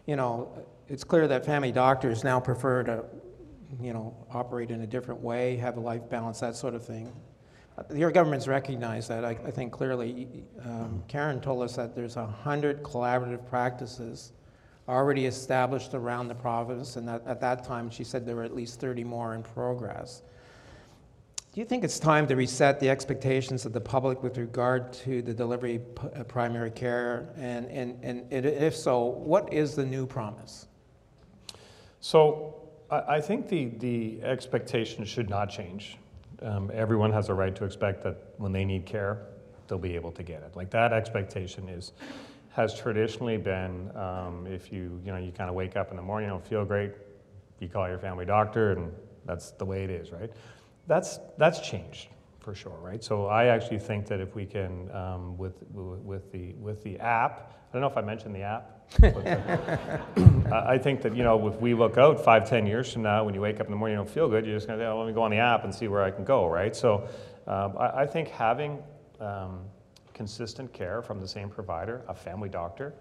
you 0.05 0.15
know, 0.15 0.53
it's 0.87 1.03
clear 1.03 1.27
that 1.27 1.43
family 1.43 1.71
doctors 1.71 2.23
now 2.23 2.39
prefer 2.39 2.83
to, 2.83 3.03
you 3.81 3.91
know, 3.91 4.15
operate 4.31 4.69
in 4.69 4.81
a 4.81 4.87
different 4.87 5.19
way, 5.19 5.55
have 5.57 5.77
a 5.77 5.79
life 5.79 6.07
balance, 6.09 6.39
that 6.41 6.55
sort 6.55 6.75
of 6.75 6.85
thing. 6.85 7.11
Uh, 7.75 7.91
Your 7.95 8.11
government's 8.11 8.47
recognized 8.47 9.09
that, 9.09 9.25
I, 9.25 9.31
I 9.31 9.49
think 9.49 9.73
clearly. 9.73 10.27
Um, 10.63 11.03
Karen 11.07 11.41
told 11.41 11.63
us 11.63 11.75
that 11.75 11.95
there's 11.95 12.17
a 12.17 12.27
hundred 12.27 12.83
collaborative 12.83 13.49
practices 13.49 14.31
already 14.87 15.25
established 15.25 15.95
around 15.95 16.27
the 16.27 16.35
province, 16.35 16.97
and 16.97 17.07
that, 17.07 17.23
at 17.25 17.41
that 17.41 17.63
time, 17.63 17.89
she 17.89 18.03
said 18.03 18.27
there 18.27 18.35
were 18.35 18.43
at 18.43 18.55
least 18.55 18.79
30 18.79 19.03
more 19.05 19.33
in 19.33 19.41
progress. 19.41 20.21
Do 21.53 21.59
you 21.59 21.65
think 21.65 21.83
it's 21.83 21.99
time 21.99 22.27
to 22.27 22.35
reset 22.37 22.79
the 22.79 22.89
expectations 22.89 23.65
of 23.65 23.73
the 23.73 23.81
public 23.81 24.23
with 24.23 24.37
regard 24.37 24.93
to 24.93 25.21
the 25.21 25.33
delivery 25.33 25.81
of 25.97 26.21
uh, 26.21 26.23
primary 26.23 26.71
care? 26.71 27.27
And, 27.35 27.65
and, 27.69 28.01
and 28.01 28.25
if 28.31 28.73
so, 28.73 29.03
what 29.03 29.51
is 29.51 29.75
the 29.75 29.85
new 29.85 30.05
promise? 30.05 30.67
So 31.99 32.55
I, 32.89 33.19
think 33.19 33.49
the, 33.49 33.65
the 33.79 34.21
expectation 34.23 35.03
should 35.03 35.29
not 35.29 35.49
change. 35.49 35.97
Um, 36.41 36.71
everyone 36.73 37.11
has 37.11 37.27
a 37.27 37.33
right 37.33 37.53
to 37.57 37.65
expect 37.65 38.01
that 38.03 38.33
when 38.37 38.53
they 38.53 38.63
need 38.63 38.85
care, 38.85 39.17
they'll 39.67 39.77
be 39.77 39.95
able 39.95 40.13
to 40.13 40.23
get 40.23 40.43
it. 40.43 40.55
Like 40.55 40.69
that 40.69 40.93
expectation 40.93 41.67
is, 41.67 41.91
has 42.51 42.73
traditionally 42.73 43.37
been, 43.37 43.91
um, 43.97 44.47
if 44.49 44.71
you, 44.71 45.01
you 45.03 45.11
know, 45.11 45.17
you 45.17 45.33
kind 45.33 45.49
of 45.49 45.55
wake 45.57 45.75
up 45.75 45.91
in 45.91 45.97
the 45.97 46.01
morning, 46.01 46.29
you 46.29 46.33
don't 46.33 46.47
feel 46.47 46.63
great, 46.63 46.93
you 47.59 47.67
call 47.67 47.89
your 47.89 47.99
family 47.99 48.25
doctor, 48.25 48.71
and 48.71 48.93
that's 49.25 49.51
the 49.51 49.65
way 49.65 49.83
it 49.83 49.89
is, 49.89 50.13
right? 50.13 50.31
That's, 50.91 51.21
that's 51.37 51.61
changed 51.61 52.09
for 52.41 52.53
sure, 52.53 52.77
right? 52.81 53.01
So 53.01 53.27
I 53.27 53.45
actually 53.45 53.79
think 53.79 54.07
that 54.07 54.19
if 54.19 54.35
we 54.35 54.45
can, 54.45 54.91
um, 54.93 55.37
with, 55.37 55.63
with, 55.71 56.29
the, 56.33 56.51
with 56.55 56.83
the 56.83 56.99
app, 56.99 57.53
I 57.69 57.71
don't 57.71 57.81
know 57.81 57.87
if 57.87 57.95
I 57.95 58.01
mentioned 58.01 58.35
the 58.35 58.41
app. 58.41 58.91
I 60.51 60.73
I 60.73 60.77
think 60.77 61.01
that, 61.03 61.15
you 61.15 61.23
know, 61.23 61.47
if 61.47 61.55
we 61.61 61.73
look 61.73 61.97
out 61.97 62.21
five, 62.21 62.49
ten 62.49 62.67
years 62.67 62.91
from 62.91 63.03
now, 63.03 63.23
when 63.23 63.33
you 63.33 63.39
wake 63.39 63.61
up 63.61 63.67
in 63.67 63.71
the 63.71 63.77
morning, 63.77 63.97
and 63.97 64.01
you 64.01 64.05
don't 64.05 64.13
feel 64.13 64.27
good, 64.27 64.45
you're 64.45 64.57
just 64.57 64.67
gonna, 64.67 64.83
oh, 64.83 64.99
let 64.99 65.07
me 65.07 65.13
go 65.13 65.23
on 65.23 65.31
the 65.31 65.37
app 65.37 65.63
and 65.63 65.73
see 65.73 65.87
where 65.87 66.03
I 66.03 66.11
can 66.11 66.25
go, 66.25 66.49
right? 66.49 66.75
So 66.75 67.07
um, 67.47 67.77
I, 67.79 68.01
I 68.01 68.05
think 68.05 68.27
having 68.27 68.83
um, 69.21 69.61
consistent 70.13 70.73
care 70.73 71.01
from 71.01 71.21
the 71.21 71.27
same 71.27 71.47
provider, 71.47 72.01
a 72.09 72.13
family 72.13 72.49
doctor, 72.49 72.93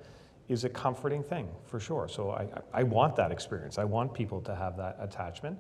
is 0.49 0.63
a 0.63 0.69
comforting 0.69 1.25
thing 1.25 1.49
for 1.65 1.81
sure. 1.81 2.07
So 2.09 2.31
I 2.31 2.47
I 2.73 2.85
want 2.85 3.17
that 3.17 3.33
experience. 3.33 3.79
I 3.79 3.85
want 3.85 4.15
people 4.15 4.41
to 4.43 4.55
have 4.55 4.77
that 4.77 4.97
attachment. 5.01 5.59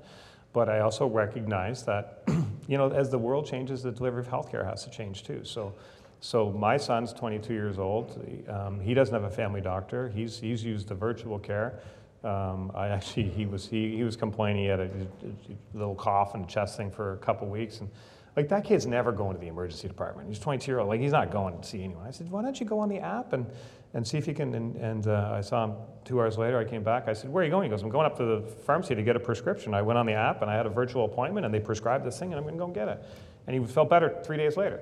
But 0.52 0.68
I 0.68 0.80
also 0.80 1.06
recognize 1.06 1.84
that, 1.84 2.22
you 2.66 2.76
know, 2.76 2.90
as 2.90 3.10
the 3.10 3.18
world 3.18 3.46
changes, 3.46 3.82
the 3.82 3.92
delivery 3.92 4.20
of 4.20 4.28
healthcare 4.28 4.64
has 4.64 4.84
to 4.84 4.90
change 4.90 5.24
too. 5.24 5.44
So, 5.44 5.74
so 6.20 6.50
my 6.50 6.76
son's 6.76 7.12
22 7.12 7.52
years 7.52 7.78
old. 7.78 8.22
Um, 8.48 8.80
he 8.80 8.94
doesn't 8.94 9.14
have 9.14 9.24
a 9.24 9.34
family 9.34 9.60
doctor. 9.60 10.08
He's, 10.08 10.38
he's 10.38 10.64
used 10.64 10.88
the 10.88 10.94
virtual 10.94 11.38
care. 11.38 11.80
Um, 12.22 12.70
I 12.74 12.88
actually, 12.88 13.30
he 13.30 13.46
was, 13.46 13.66
he, 13.66 13.96
he 13.96 14.04
was 14.04 14.16
complaining 14.16 14.64
he 14.64 14.68
had 14.68 14.80
a, 14.80 14.84
a 14.84 15.28
little 15.72 15.94
cough 15.94 16.34
and 16.34 16.46
chest 16.46 16.76
thing 16.76 16.90
for 16.90 17.14
a 17.14 17.16
couple 17.18 17.48
weeks. 17.48 17.80
And 17.80 17.88
like 18.36 18.48
that 18.48 18.64
kid's 18.64 18.86
never 18.86 19.12
going 19.12 19.34
to 19.34 19.40
the 19.40 19.48
emergency 19.48 19.88
department. 19.88 20.28
He's 20.28 20.38
22 20.38 20.70
year 20.70 20.78
old. 20.80 20.88
Like 20.88 21.00
he's 21.00 21.12
not 21.12 21.30
going 21.30 21.60
to 21.60 21.66
see 21.66 21.82
anyone. 21.82 22.06
I 22.06 22.10
said, 22.10 22.30
why 22.30 22.42
don't 22.42 22.58
you 22.58 22.66
go 22.66 22.78
on 22.78 22.88
the 22.88 22.98
app 22.98 23.32
and, 23.32 23.46
and 23.94 24.06
see 24.06 24.18
if 24.18 24.28
you 24.28 24.34
can? 24.34 24.54
And, 24.54 24.76
and 24.76 25.06
uh, 25.08 25.32
I 25.34 25.40
saw 25.40 25.64
him 25.64 25.74
two 26.04 26.20
hours 26.20 26.38
later. 26.38 26.58
I 26.58 26.64
came 26.64 26.82
back. 26.82 27.08
I 27.08 27.12
said, 27.12 27.30
where 27.30 27.42
are 27.42 27.44
you 27.44 27.50
going? 27.50 27.64
He 27.64 27.70
goes, 27.70 27.82
I'm 27.82 27.90
going 27.90 28.06
up 28.06 28.16
to 28.18 28.24
the 28.24 28.42
pharmacy 28.42 28.94
to 28.94 29.02
get 29.02 29.16
a 29.16 29.20
prescription. 29.20 29.74
I 29.74 29.82
went 29.82 29.98
on 29.98 30.06
the 30.06 30.12
app 30.12 30.42
and 30.42 30.50
I 30.50 30.54
had 30.54 30.66
a 30.66 30.70
virtual 30.70 31.04
appointment 31.04 31.44
and 31.44 31.54
they 31.54 31.60
prescribed 31.60 32.04
this 32.04 32.18
thing 32.18 32.32
and 32.32 32.38
I'm 32.38 32.44
going 32.44 32.54
to 32.54 32.58
go 32.58 32.66
and 32.66 32.74
get 32.74 32.88
it. 32.88 33.02
And 33.46 33.58
he 33.58 33.72
felt 33.72 33.90
better 33.90 34.20
three 34.24 34.36
days 34.36 34.56
later. 34.56 34.80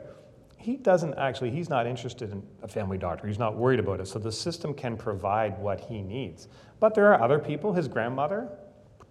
He 0.59 0.77
doesn't 0.77 1.15
actually, 1.15 1.51
he's 1.51 1.71
not 1.71 1.87
interested 1.87 2.33
in 2.33 2.43
a 2.63 2.69
family 2.69 2.99
doctor. 2.99 3.27
He's 3.27 3.39
not 3.39 3.57
worried 3.57 3.79
about 3.79 4.01
it. 4.01 4.09
So 4.09 4.19
the 4.19 4.33
system 4.33 4.75
can 4.75 4.97
provide 4.97 5.59
what 5.59 5.81
he 5.81 6.03
needs. 6.03 6.49
But 6.81 6.95
there 6.95 7.13
are 7.15 7.23
other 7.23 7.39
people, 7.39 7.73
his 7.73 7.89
grandmother, 7.89 8.49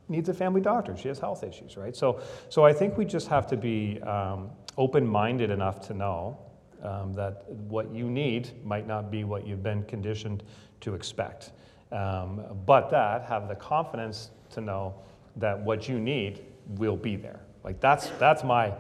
needs 0.09 0.29
a 0.29 0.33
family 0.33 0.61
doctor. 0.61 0.95
She 0.95 1.07
has 1.07 1.19
health 1.19 1.43
issues, 1.43 1.77
right? 1.77 1.95
So, 1.95 2.21
so 2.49 2.65
I 2.65 2.73
think 2.73 2.97
we 2.97 3.05
just 3.05 3.27
have 3.27 3.47
to 3.47 3.57
be 3.57 4.01
um, 4.01 4.49
open-minded 4.77 5.49
enough 5.49 5.85
to 5.87 5.93
know 5.93 6.37
um, 6.83 7.13
that 7.13 7.49
what 7.49 7.93
you 7.93 8.09
need 8.09 8.51
might 8.63 8.87
not 8.87 9.11
be 9.11 9.23
what 9.23 9.45
you've 9.45 9.63
been 9.63 9.83
conditioned 9.83 10.43
to 10.81 10.93
expect. 10.93 11.51
Um, 11.91 12.43
but 12.65 12.89
that 12.89 13.23
have 13.23 13.47
the 13.47 13.55
confidence 13.55 14.31
to 14.51 14.61
know 14.61 14.95
that 15.37 15.59
what 15.59 15.87
you 15.87 15.99
need 15.99 16.43
will 16.67 16.97
be 16.97 17.15
there. 17.15 17.39
Like 17.63 17.79
that's 17.79 18.09
that's 18.19 18.43
my 18.43 18.73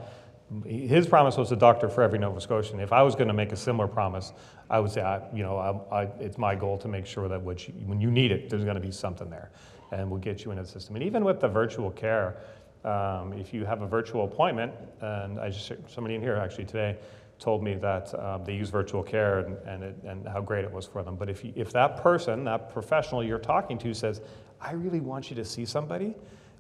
his 0.65 1.07
promise 1.07 1.35
was 1.35 1.51
a 1.51 1.55
doctor 1.55 1.89
for 1.89 2.01
every 2.01 2.19
Nova 2.19 2.39
Scotian. 2.39 2.79
If 2.79 2.93
I 2.93 3.03
was 3.03 3.15
going 3.15 3.27
to 3.27 3.33
make 3.33 3.51
a 3.51 3.55
similar 3.57 3.87
promise, 3.87 4.31
I 4.69 4.79
would 4.79 4.91
say, 4.91 5.01
I, 5.01 5.21
you 5.33 5.43
know, 5.43 5.57
I, 5.91 6.03
I, 6.03 6.03
it's 6.19 6.37
my 6.37 6.55
goal 6.55 6.77
to 6.77 6.87
make 6.87 7.05
sure 7.05 7.27
that 7.27 7.67
you, 7.67 7.73
when 7.85 7.99
you 7.99 8.09
need 8.09 8.31
it, 8.31 8.49
there's 8.49 8.63
going 8.63 8.75
to 8.75 8.81
be 8.81 8.91
something 8.91 9.29
there, 9.29 9.51
and 9.91 10.09
we'll 10.09 10.19
get 10.19 10.43
you 10.43 10.51
into 10.51 10.63
the 10.63 10.69
system. 10.69 10.95
And 10.95 11.05
even 11.05 11.23
with 11.23 11.39
the 11.39 11.47
virtual 11.47 11.91
care, 11.91 12.37
um, 12.83 13.33
if 13.33 13.53
you 13.53 13.65
have 13.65 13.81
a 13.81 13.87
virtual 13.87 14.25
appointment, 14.25 14.73
and 15.01 15.39
I 15.39 15.49
just 15.49 15.71
somebody 15.87 16.15
in 16.15 16.21
here 16.21 16.35
actually 16.35 16.65
today 16.65 16.97
told 17.39 17.63
me 17.63 17.75
that 17.75 18.13
um, 18.19 18.43
they 18.43 18.55
use 18.55 18.69
virtual 18.69 19.03
care 19.03 19.39
and, 19.39 19.57
and, 19.67 19.83
it, 19.83 19.95
and 20.05 20.27
how 20.27 20.41
great 20.41 20.65
it 20.65 20.71
was 20.71 20.85
for 20.85 21.03
them. 21.03 21.15
But 21.15 21.29
if, 21.29 21.43
you, 21.43 21.53
if 21.55 21.71
that 21.73 21.97
person, 21.97 22.43
that 22.45 22.73
professional 22.73 23.23
you're 23.23 23.37
talking 23.37 23.77
to 23.79 23.93
says, 23.93 24.21
I 24.59 24.71
really 24.71 24.99
want 24.99 25.29
you 25.29 25.35
to 25.35 25.45
see 25.45 25.65
somebody, 25.65 26.15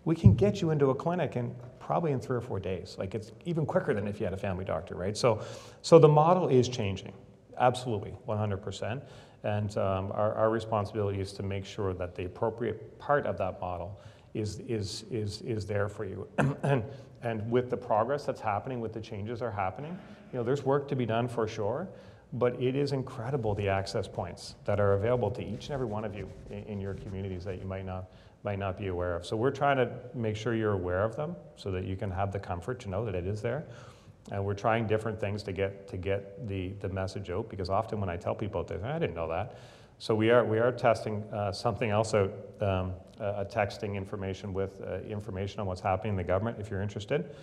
we 0.05 0.15
can 0.15 0.35
get 0.35 0.61
you 0.61 0.69
into 0.69 0.91
a 0.91 0.95
clinic 0.95 1.35
in 1.35 1.55
probably 1.79 2.11
in 2.11 2.19
three 2.19 2.37
or 2.37 2.41
four 2.41 2.59
days. 2.59 2.95
Like 2.99 3.15
it's 3.15 3.31
even 3.45 3.65
quicker 3.65 3.93
than 3.93 4.07
if 4.07 4.19
you 4.19 4.25
had 4.25 4.33
a 4.33 4.37
family 4.37 4.65
doctor, 4.65 4.95
right? 4.95 5.17
So, 5.17 5.41
so 5.81 5.97
the 5.97 6.07
model 6.07 6.47
is 6.49 6.69
changing, 6.69 7.13
absolutely, 7.57 8.13
100%. 8.27 9.01
And 9.43 9.75
um, 9.77 10.11
our, 10.13 10.33
our 10.33 10.49
responsibility 10.49 11.19
is 11.19 11.31
to 11.33 11.43
make 11.43 11.65
sure 11.65 11.93
that 11.93 12.15
the 12.15 12.25
appropriate 12.25 12.97
part 12.99 13.25
of 13.25 13.37
that 13.37 13.61
model 13.61 13.99
is, 14.33 14.59
is, 14.67 15.05
is, 15.09 15.41
is 15.41 15.65
there 15.65 15.87
for 15.87 16.05
you. 16.05 16.27
and, 16.63 16.83
and 17.21 17.49
with 17.49 17.69
the 17.69 17.77
progress 17.77 18.25
that's 18.25 18.41
happening, 18.41 18.81
with 18.81 18.93
the 18.93 19.01
changes 19.01 19.41
are 19.41 19.51
happening, 19.51 19.97
you 20.31 20.37
know, 20.37 20.43
there's 20.43 20.63
work 20.63 20.87
to 20.89 20.95
be 20.95 21.05
done 21.05 21.27
for 21.27 21.47
sure, 21.47 21.87
but 22.33 22.61
it 22.61 22.75
is 22.75 22.91
incredible 22.91 23.55
the 23.55 23.69
access 23.69 24.07
points 24.07 24.55
that 24.65 24.79
are 24.79 24.93
available 24.93 25.31
to 25.31 25.41
each 25.41 25.65
and 25.65 25.71
every 25.71 25.85
one 25.85 26.03
of 26.03 26.15
you 26.15 26.29
in, 26.49 26.63
in 26.63 26.81
your 26.81 26.93
communities 26.95 27.43
that 27.45 27.59
you 27.59 27.65
might 27.65 27.85
not, 27.85 28.05
might 28.43 28.59
not 28.59 28.77
be 28.77 28.87
aware 28.87 29.15
of. 29.15 29.25
So 29.25 29.37
we're 29.37 29.51
trying 29.51 29.77
to 29.77 29.89
make 30.13 30.35
sure 30.35 30.53
you're 30.53 30.73
aware 30.73 31.03
of 31.03 31.15
them 31.15 31.35
so 31.55 31.71
that 31.71 31.85
you 31.85 31.95
can 31.95 32.11
have 32.11 32.31
the 32.31 32.39
comfort 32.39 32.79
to 32.81 32.89
know 32.89 33.05
that 33.05 33.15
it 33.15 33.25
is 33.25 33.41
there. 33.41 33.65
And 34.31 34.43
we're 34.43 34.53
trying 34.53 34.87
different 34.87 35.19
things 35.19 35.41
to 35.43 35.53
get, 35.53 35.87
to 35.87 35.97
get 35.97 36.47
the, 36.47 36.69
the 36.79 36.89
message 36.89 37.29
out 37.29 37.49
because 37.49 37.69
often 37.69 37.99
when 37.99 38.09
I 38.09 38.17
tell 38.17 38.35
people 38.35 38.63
this, 38.63 38.83
I 38.83 38.99
didn't 38.99 39.15
know 39.15 39.29
that. 39.29 39.57
So 39.99 40.13
we 40.13 40.29
are, 40.29 40.45
we 40.45 40.59
are 40.59 40.71
testing 40.71 41.23
uh, 41.33 41.51
something 41.51 41.89
else 41.89 42.13
out, 42.13 42.31
um, 42.61 42.93
texting 43.19 43.95
information 43.95 44.53
with 44.53 44.79
uh, 44.81 44.99
information 44.99 45.59
on 45.59 45.65
what's 45.65 45.81
happening 45.81 46.11
in 46.11 46.17
the 46.17 46.23
government 46.23 46.57
if 46.59 46.69
you're 46.69 46.83
interested. 46.83 47.33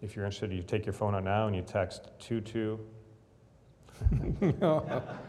If 0.00 0.16
you're 0.16 0.24
interested, 0.24 0.52
you 0.52 0.62
take 0.62 0.84
your 0.84 0.94
phone 0.94 1.14
out 1.14 1.22
now 1.22 1.46
and 1.46 1.54
you 1.54 1.62
text 1.62 2.08
22. 2.18 2.80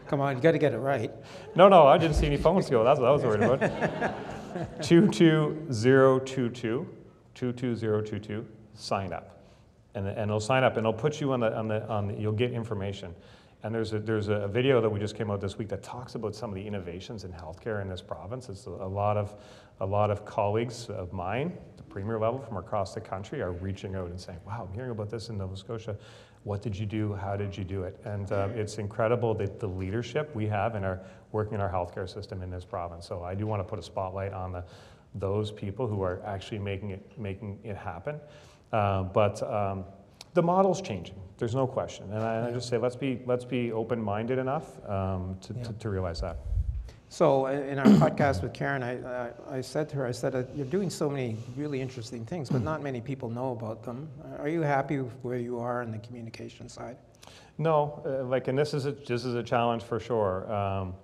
Come 0.08 0.20
on, 0.20 0.36
you 0.36 0.42
got 0.42 0.50
to 0.52 0.58
get 0.58 0.72
it 0.72 0.78
right. 0.78 1.12
No, 1.54 1.68
no, 1.68 1.86
I 1.86 1.96
didn't 1.96 2.16
see 2.16 2.26
any 2.26 2.38
phones 2.38 2.68
go. 2.68 2.82
That's 2.82 2.98
what 2.98 3.08
I 3.08 3.12
was 3.12 3.22
worried 3.22 3.42
about. 3.42 4.80
22022, 4.82 6.88
22022, 7.34 8.46
sign 8.74 9.12
up. 9.12 9.33
And, 9.94 10.08
and 10.08 10.30
it'll 10.30 10.40
sign 10.40 10.64
up 10.64 10.76
and 10.76 10.84
they'll 10.84 10.92
put 10.92 11.20
you 11.20 11.32
on 11.32 11.40
the, 11.40 11.56
on 11.56 11.68
the, 11.68 11.86
on 11.88 12.08
the, 12.08 12.14
you'll 12.14 12.32
get 12.32 12.52
information. 12.52 13.14
And 13.62 13.74
there's 13.74 13.94
a, 13.94 13.98
there's 13.98 14.28
a 14.28 14.46
video 14.48 14.80
that 14.80 14.90
we 14.90 15.00
just 15.00 15.16
came 15.16 15.30
out 15.30 15.40
this 15.40 15.56
week 15.56 15.68
that 15.68 15.82
talks 15.82 16.16
about 16.16 16.34
some 16.34 16.50
of 16.50 16.54
the 16.54 16.66
innovations 16.66 17.24
in 17.24 17.32
healthcare 17.32 17.80
in 17.80 17.88
this 17.88 18.02
province. 18.02 18.48
It's 18.48 18.66
a, 18.66 18.70
a 18.70 18.88
lot 18.88 19.16
of, 19.16 19.34
a 19.80 19.86
lot 19.86 20.10
of 20.10 20.24
colleagues 20.26 20.90
of 20.90 21.12
mine, 21.12 21.56
the 21.76 21.82
premier 21.82 22.18
level 22.18 22.40
from 22.40 22.58
across 22.58 22.92
the 22.92 23.00
country, 23.00 23.40
are 23.40 23.52
reaching 23.52 23.94
out 23.94 24.10
and 24.10 24.20
saying, 24.20 24.38
wow, 24.46 24.66
I'm 24.68 24.74
hearing 24.74 24.90
about 24.90 25.10
this 25.10 25.30
in 25.30 25.38
Nova 25.38 25.56
Scotia. 25.56 25.96
What 26.42 26.60
did 26.60 26.78
you 26.78 26.84
do? 26.84 27.14
How 27.14 27.36
did 27.36 27.56
you 27.56 27.64
do 27.64 27.84
it? 27.84 27.98
And 28.04 28.30
uh, 28.32 28.48
it's 28.54 28.76
incredible 28.76 29.32
that 29.36 29.58
the 29.58 29.68
leadership 29.68 30.34
we 30.34 30.46
have 30.48 30.74
in 30.74 30.84
our 30.84 31.00
working 31.32 31.54
in 31.54 31.60
our 31.60 31.70
healthcare 31.70 32.08
system 32.08 32.42
in 32.42 32.50
this 32.50 32.64
province. 32.64 33.06
So 33.06 33.22
I 33.22 33.34
do 33.34 33.46
want 33.46 33.60
to 33.60 33.64
put 33.64 33.78
a 33.78 33.82
spotlight 33.82 34.34
on 34.34 34.52
the, 34.52 34.62
those 35.14 35.50
people 35.50 35.86
who 35.86 36.02
are 36.02 36.20
actually 36.26 36.58
making 36.58 36.90
it 36.90 37.18
making 37.18 37.58
it 37.64 37.76
happen. 37.76 38.20
Uh, 38.74 39.04
but 39.04 39.40
um, 39.42 39.84
the 40.34 40.42
model's 40.42 40.82
changing. 40.82 41.14
There's 41.38 41.54
no 41.54 41.66
question. 41.66 42.04
And 42.12 42.22
I, 42.22 42.34
and 42.36 42.46
I 42.48 42.50
just 42.50 42.68
say 42.68 42.76
let's 42.76 42.96
be 42.96 43.20
let's 43.24 43.44
be 43.44 43.70
open-minded 43.72 44.38
enough 44.38 44.66
um, 44.88 45.36
to, 45.42 45.54
Yeah. 45.54 45.62
to, 45.66 45.72
to 45.72 45.90
realize 45.90 46.20
that. 46.20 46.36
So 47.08 47.46
uh, 47.46 47.50
in 47.50 47.78
our 47.78 47.86
podcast 47.86 48.42
with 48.42 48.52
Karen, 48.52 48.82
I, 48.82 48.94
I, 49.26 49.58
I 49.58 49.60
said 49.60 49.88
to 49.90 49.96
her, 49.96 50.06
I 50.06 50.10
said, 50.12 50.34
uh, 50.34 50.42
you're 50.56 50.66
doing 50.66 50.90
so 50.90 51.08
many 51.08 51.36
really 51.56 51.80
interesting 51.80 52.26
things, 52.26 52.50
but 52.50 52.62
not 52.62 52.82
many 52.82 53.00
people 53.00 53.28
know 53.30 53.52
about 53.52 53.84
them. 53.84 54.08
Are 54.40 54.48
you 54.48 54.62
happy 54.62 54.98
with 54.98 55.12
where 55.22 55.38
you 55.38 55.60
are 55.60 55.82
in 55.82 55.92
the 55.92 55.98
communication 55.98 56.68
side? 56.68 56.96
No, 57.58 58.02
uh, 58.04 58.24
like, 58.24 58.48
and 58.48 58.58
this 58.58 58.74
is 58.74 58.86
a, 58.86 58.92
this 58.92 59.24
is 59.24 59.36
a 59.36 59.42
challenge 59.44 59.84
for 59.84 60.00
sure. 60.00 60.52
Um, 60.52 60.94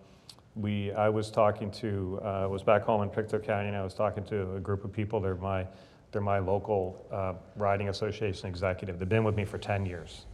we, 0.57 0.91
I 0.93 1.09
was 1.09 1.31
talking 1.31 1.71
to, 1.83 2.19
uh, 2.25 2.49
was 2.51 2.65
back 2.65 2.83
home 2.83 3.03
in 3.05 3.11
Pictou 3.11 3.39
County, 3.39 3.69
and 3.69 3.77
I 3.77 3.85
was 3.85 3.95
talking 3.95 4.25
to 4.25 4.57
a 4.57 4.61
group 4.61 4.85
of 4.85 4.93
people. 4.93 5.21
They're 5.21 5.37
my, 5.37 5.65
they're 6.13 6.21
my 6.21 6.39
local 6.39 7.07
uh, 7.13 7.35
riding 7.57 7.89
association 7.89 8.49
executive. 8.49 8.99
They've 8.99 9.09
been 9.09 9.25
with 9.25 9.37
me 9.37 9.45
for 9.45 9.59
10 9.59 9.87
years, 9.87 10.27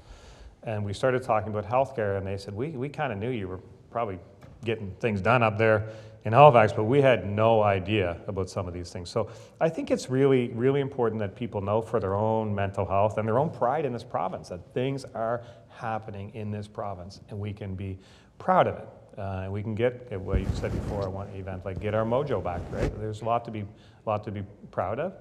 and 0.62 0.84
we 0.84 0.92
started 0.92 1.22
talking 1.22 1.52
about 1.52 1.64
healthcare, 1.64 2.18
and 2.18 2.26
they 2.26 2.36
said 2.36 2.54
we, 2.54 2.70
we 2.70 2.88
kind 2.88 3.12
of 3.12 3.18
knew 3.18 3.30
you 3.30 3.48
were 3.48 3.60
probably 3.90 4.18
getting 4.64 4.90
things 5.00 5.20
done 5.20 5.42
up 5.42 5.58
there 5.58 5.88
in 6.24 6.32
Halifax, 6.32 6.72
but 6.72 6.84
we 6.84 7.00
had 7.00 7.30
no 7.30 7.62
idea 7.62 8.16
about 8.26 8.50
some 8.50 8.66
of 8.66 8.74
these 8.74 8.90
things. 8.90 9.08
So 9.08 9.30
I 9.60 9.68
think 9.68 9.92
it's 9.92 10.10
really, 10.10 10.48
really 10.48 10.80
important 10.80 11.20
that 11.20 11.36
people 11.36 11.60
know 11.60 11.80
for 11.80 12.00
their 12.00 12.16
own 12.16 12.52
mental 12.52 12.84
health 12.84 13.16
and 13.18 13.28
their 13.28 13.38
own 13.38 13.48
pride 13.48 13.84
in 13.84 13.92
this 13.92 14.02
province 14.02 14.48
that 14.48 14.60
things 14.74 15.04
are 15.14 15.44
happening 15.68 16.34
in 16.34 16.50
this 16.50 16.66
province, 16.66 17.20
and 17.28 17.38
we 17.38 17.52
can 17.52 17.76
be 17.76 17.96
proud 18.38 18.66
of 18.66 18.76
it. 18.76 18.88
Uh, 19.16 19.42
and 19.44 19.52
we 19.52 19.62
can 19.62 19.74
get 19.74 20.08
uh, 20.12 20.18
what 20.18 20.40
you 20.40 20.46
said 20.52 20.72
before. 20.72 21.04
I 21.04 21.06
want 21.06 21.34
event 21.34 21.64
like 21.64 21.80
get 21.80 21.94
our 21.94 22.04
mojo 22.04 22.42
back. 22.42 22.60
Right? 22.70 22.92
There's 23.00 23.22
a 23.22 23.24
lot 23.24 23.44
to 23.46 23.50
be, 23.50 23.64
lot 24.04 24.24
to 24.24 24.30
be 24.30 24.42
proud 24.70 24.98
of, 24.98 25.14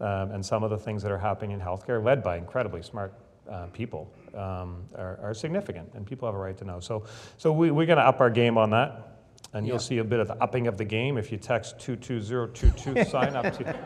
um, 0.00 0.30
and 0.32 0.44
some 0.44 0.62
of 0.62 0.70
the 0.70 0.78
things 0.78 1.02
that 1.02 1.12
are 1.12 1.18
happening 1.18 1.52
in 1.52 1.60
healthcare, 1.60 2.02
led 2.02 2.22
by 2.22 2.36
incredibly 2.36 2.82
smart 2.82 3.14
uh, 3.50 3.66
people, 3.66 4.12
um, 4.34 4.84
are, 4.96 5.18
are 5.22 5.34
significant, 5.34 5.90
and 5.94 6.06
people 6.06 6.26
have 6.26 6.34
a 6.34 6.38
right 6.38 6.56
to 6.56 6.64
know. 6.64 6.80
So, 6.80 7.04
so 7.38 7.52
we, 7.52 7.70
we're 7.70 7.86
going 7.86 7.98
to 7.98 8.04
up 8.06 8.20
our 8.20 8.30
game 8.30 8.56
on 8.58 8.70
that, 8.70 9.16
and 9.52 9.66
you'll 9.66 9.78
see 9.78 9.98
a 9.98 10.04
bit 10.04 10.20
of 10.20 10.28
the 10.28 10.42
upping 10.42 10.66
of 10.66 10.76
the 10.76 10.84
game 10.84 11.18
if 11.18 11.30
you 11.30 11.38
text 11.38 11.78
two 11.78 11.96
two 11.96 12.20
zero 12.20 12.46
two 12.46 12.70
two 12.70 13.04
sign 13.10 13.36
up. 13.36 13.56
To, 13.58 13.76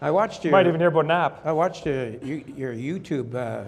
I 0.00 0.10
watched 0.10 0.44
you 0.44 0.50
your, 0.50 0.58
might 0.58 0.66
even 0.66 0.80
hear 0.80 0.88
about 0.88 1.06
nap. 1.06 1.40
I 1.44 1.52
watched 1.52 1.86
your, 1.86 2.08
you- 2.10 2.44
your 2.56 2.74
YouTube 2.74 3.34
uh, 3.34 3.64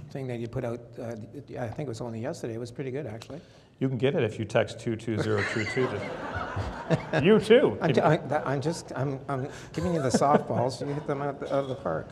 thing 0.10 0.26
that 0.28 0.38
you 0.38 0.48
put 0.48 0.64
out, 0.64 0.80
uh, 0.98 1.14
I 1.58 1.68
think 1.68 1.86
it 1.86 1.88
was 1.88 2.00
only 2.00 2.20
yesterday. 2.20 2.54
It 2.54 2.60
was 2.60 2.70
pretty 2.70 2.90
good, 2.90 3.06
actually. 3.06 3.40
You 3.78 3.88
can 3.88 3.98
get 3.98 4.14
it 4.14 4.24
if 4.24 4.38
you 4.38 4.44
text 4.44 4.80
two 4.80 4.96
two 4.96 5.18
zero 5.18 5.42
two 5.52 5.64
two. 5.66 5.88
You 7.22 7.38
too. 7.38 7.78
I'm, 7.82 7.98
I, 8.00 8.18
I'm 8.44 8.60
just, 8.60 8.92
I'm, 8.96 9.20
I'm 9.28 9.48
giving 9.74 9.94
you 9.94 10.00
the 10.00 10.08
softballs, 10.08 10.80
you 10.80 10.92
hit 10.92 11.06
them 11.06 11.20
out 11.20 11.28
of 11.28 11.40
the, 11.40 11.46
out 11.54 11.62
of 11.64 11.68
the 11.68 11.74
park. 11.74 12.08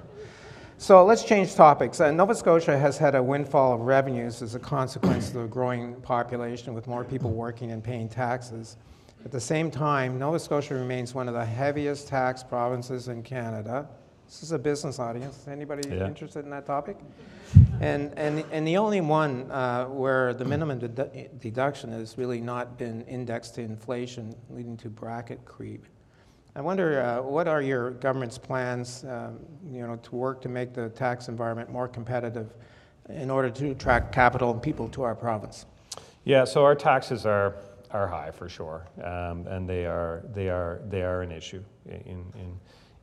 So 0.79 1.03
let's 1.05 1.25
change 1.25 1.55
topics. 1.55 2.01
Uh, 2.01 2.11
Nova 2.11 2.35
Scotia 2.35 2.79
has 2.79 2.99
had 2.99 3.15
a 3.15 3.23
windfall 3.23 3.73
of 3.73 3.81
revenues 3.81 4.43
as 4.43 4.55
a 4.55 4.59
consequence 4.59 5.29
of 5.29 5.35
the 5.35 5.47
growing 5.47 5.95
population 6.03 6.75
with 6.75 6.87
more 6.87 7.03
people 7.03 7.31
working 7.31 7.73
and 7.73 7.83
paying 7.83 8.09
taxes. 8.09 8.77
At 9.25 9.33
the 9.33 9.41
same 9.41 9.71
time, 9.71 10.19
Nova 10.19 10.39
Scotia 10.39 10.75
remains 10.75 11.15
one 11.15 11.29
of 11.29 11.35
the 11.35 11.45
heaviest 11.45 12.09
tax 12.09 12.43
provinces 12.43 13.09
in 13.09 13.23
Canada. 13.23 13.89
This 14.27 14.43
is 14.43 14.53
a 14.53 14.59
business 14.59 14.99
audience. 14.99 15.47
Anybody 15.49 15.89
Yeah. 15.89 16.07
interested 16.07 16.45
in 16.45 16.51
that 16.51 16.67
topic? 16.67 16.97
And, 17.81 18.13
and, 18.19 18.45
and 18.51 18.67
the 18.67 18.77
only 18.77 19.01
one 19.01 19.51
uh, 19.51 19.87
where 19.87 20.35
the 20.35 20.45
minimum 20.45 20.81
dedu- 20.81 21.29
deduction 21.41 21.93
has 21.93 22.19
really 22.19 22.41
not 22.41 22.77
been 22.77 23.03
indexed 23.03 23.55
to 23.55 23.63
inflation, 23.63 24.35
leading 24.51 24.77
to 24.79 24.89
bracket 24.89 25.45
creep. 25.45 25.85
I 26.57 26.61
wonder, 26.61 27.03
uh, 27.03 27.23
what 27.23 27.47
are 27.47 27.61
your 27.63 27.91
government's 27.91 28.39
plans, 28.39 29.05
um, 29.05 29.39
you 29.71 29.87
know, 29.87 29.97
to 29.97 30.15
work 30.17 30.41
to 30.43 30.49
make 30.49 30.73
the 30.73 30.89
tax 30.89 31.29
environment 31.29 31.71
more 31.71 31.87
competitive 31.87 32.55
in 33.11 33.31
order 33.31 33.51
to 33.51 33.71
attract 33.71 34.13
capital 34.13 34.51
and 34.51 34.63
people 34.63 34.89
to 34.89 35.03
our 35.03 35.15
province? 35.15 35.67
Yeah, 36.25 36.45
so 36.45 36.65
our 36.65 36.75
taxes 36.75 37.27
are, 37.27 37.57
are 37.91 38.09
high 38.09 38.31
for 38.31 38.49
sure, 38.49 38.87
um, 39.05 39.47
and 39.47 39.69
they 39.69 39.85
are, 39.85 40.25
they, 40.35 40.49
are, 40.49 40.81
they 40.89 41.03
are 41.03 41.23
an 41.23 41.31
issue 41.31 41.63
in, 41.85 42.25
in, 42.35 42.59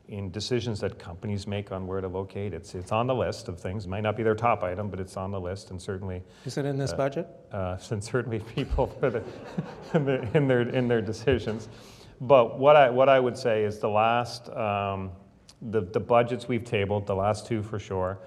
in 0.08 0.30
decisions 0.30 0.80
that 0.80 0.98
companies 0.98 1.46
make 1.46 1.72
on 1.72 1.86
where 1.86 2.00
to 2.00 2.08
locate. 2.08 2.52
It's, 2.52 2.74
it's 2.74 2.92
on 2.92 3.06
the 3.06 3.14
list 3.14 3.48
of 3.48 3.58
things. 3.58 3.86
It 3.86 3.88
might 3.88 4.02
not 4.02 4.16
be 4.16 4.22
their 4.22 4.34
top 4.34 4.62
item, 4.62 4.90
but 4.90 5.00
it's 5.00 5.16
on 5.16 5.30
the 5.30 5.40
list, 5.40 5.70
and 5.70 5.80
certainly, 5.80 6.22
Is 6.44 6.58
it 6.58 6.66
in 6.66 6.76
this 6.76 6.92
budget? 6.92 7.26
uh, 7.52 7.78
and 7.90 8.04
certainly 8.04 8.40
people 8.40 8.86
for 8.86 9.10
the, 9.10 9.22
in, 9.94 10.04
their, 10.04 10.22
in, 10.34 10.48
their, 10.48 10.60
in 10.60 10.88
their 10.88 11.00
decisions. 11.00 11.68
But 12.20 12.58
what 12.58 12.76
I, 12.76 12.90
what 12.90 13.08
I 13.08 13.18
would 13.18 13.36
say 13.36 13.64
is 13.64 13.78
the 13.78 13.88
last, 13.88 14.48
um, 14.50 15.10
the, 15.62 15.80
the 15.80 16.00
budgets 16.00 16.48
we've 16.48 16.64
tabled, 16.64 17.06
the 17.06 17.16
last 17.16 17.46
two 17.46 17.62
for 17.62 17.78
sure, 17.78 18.18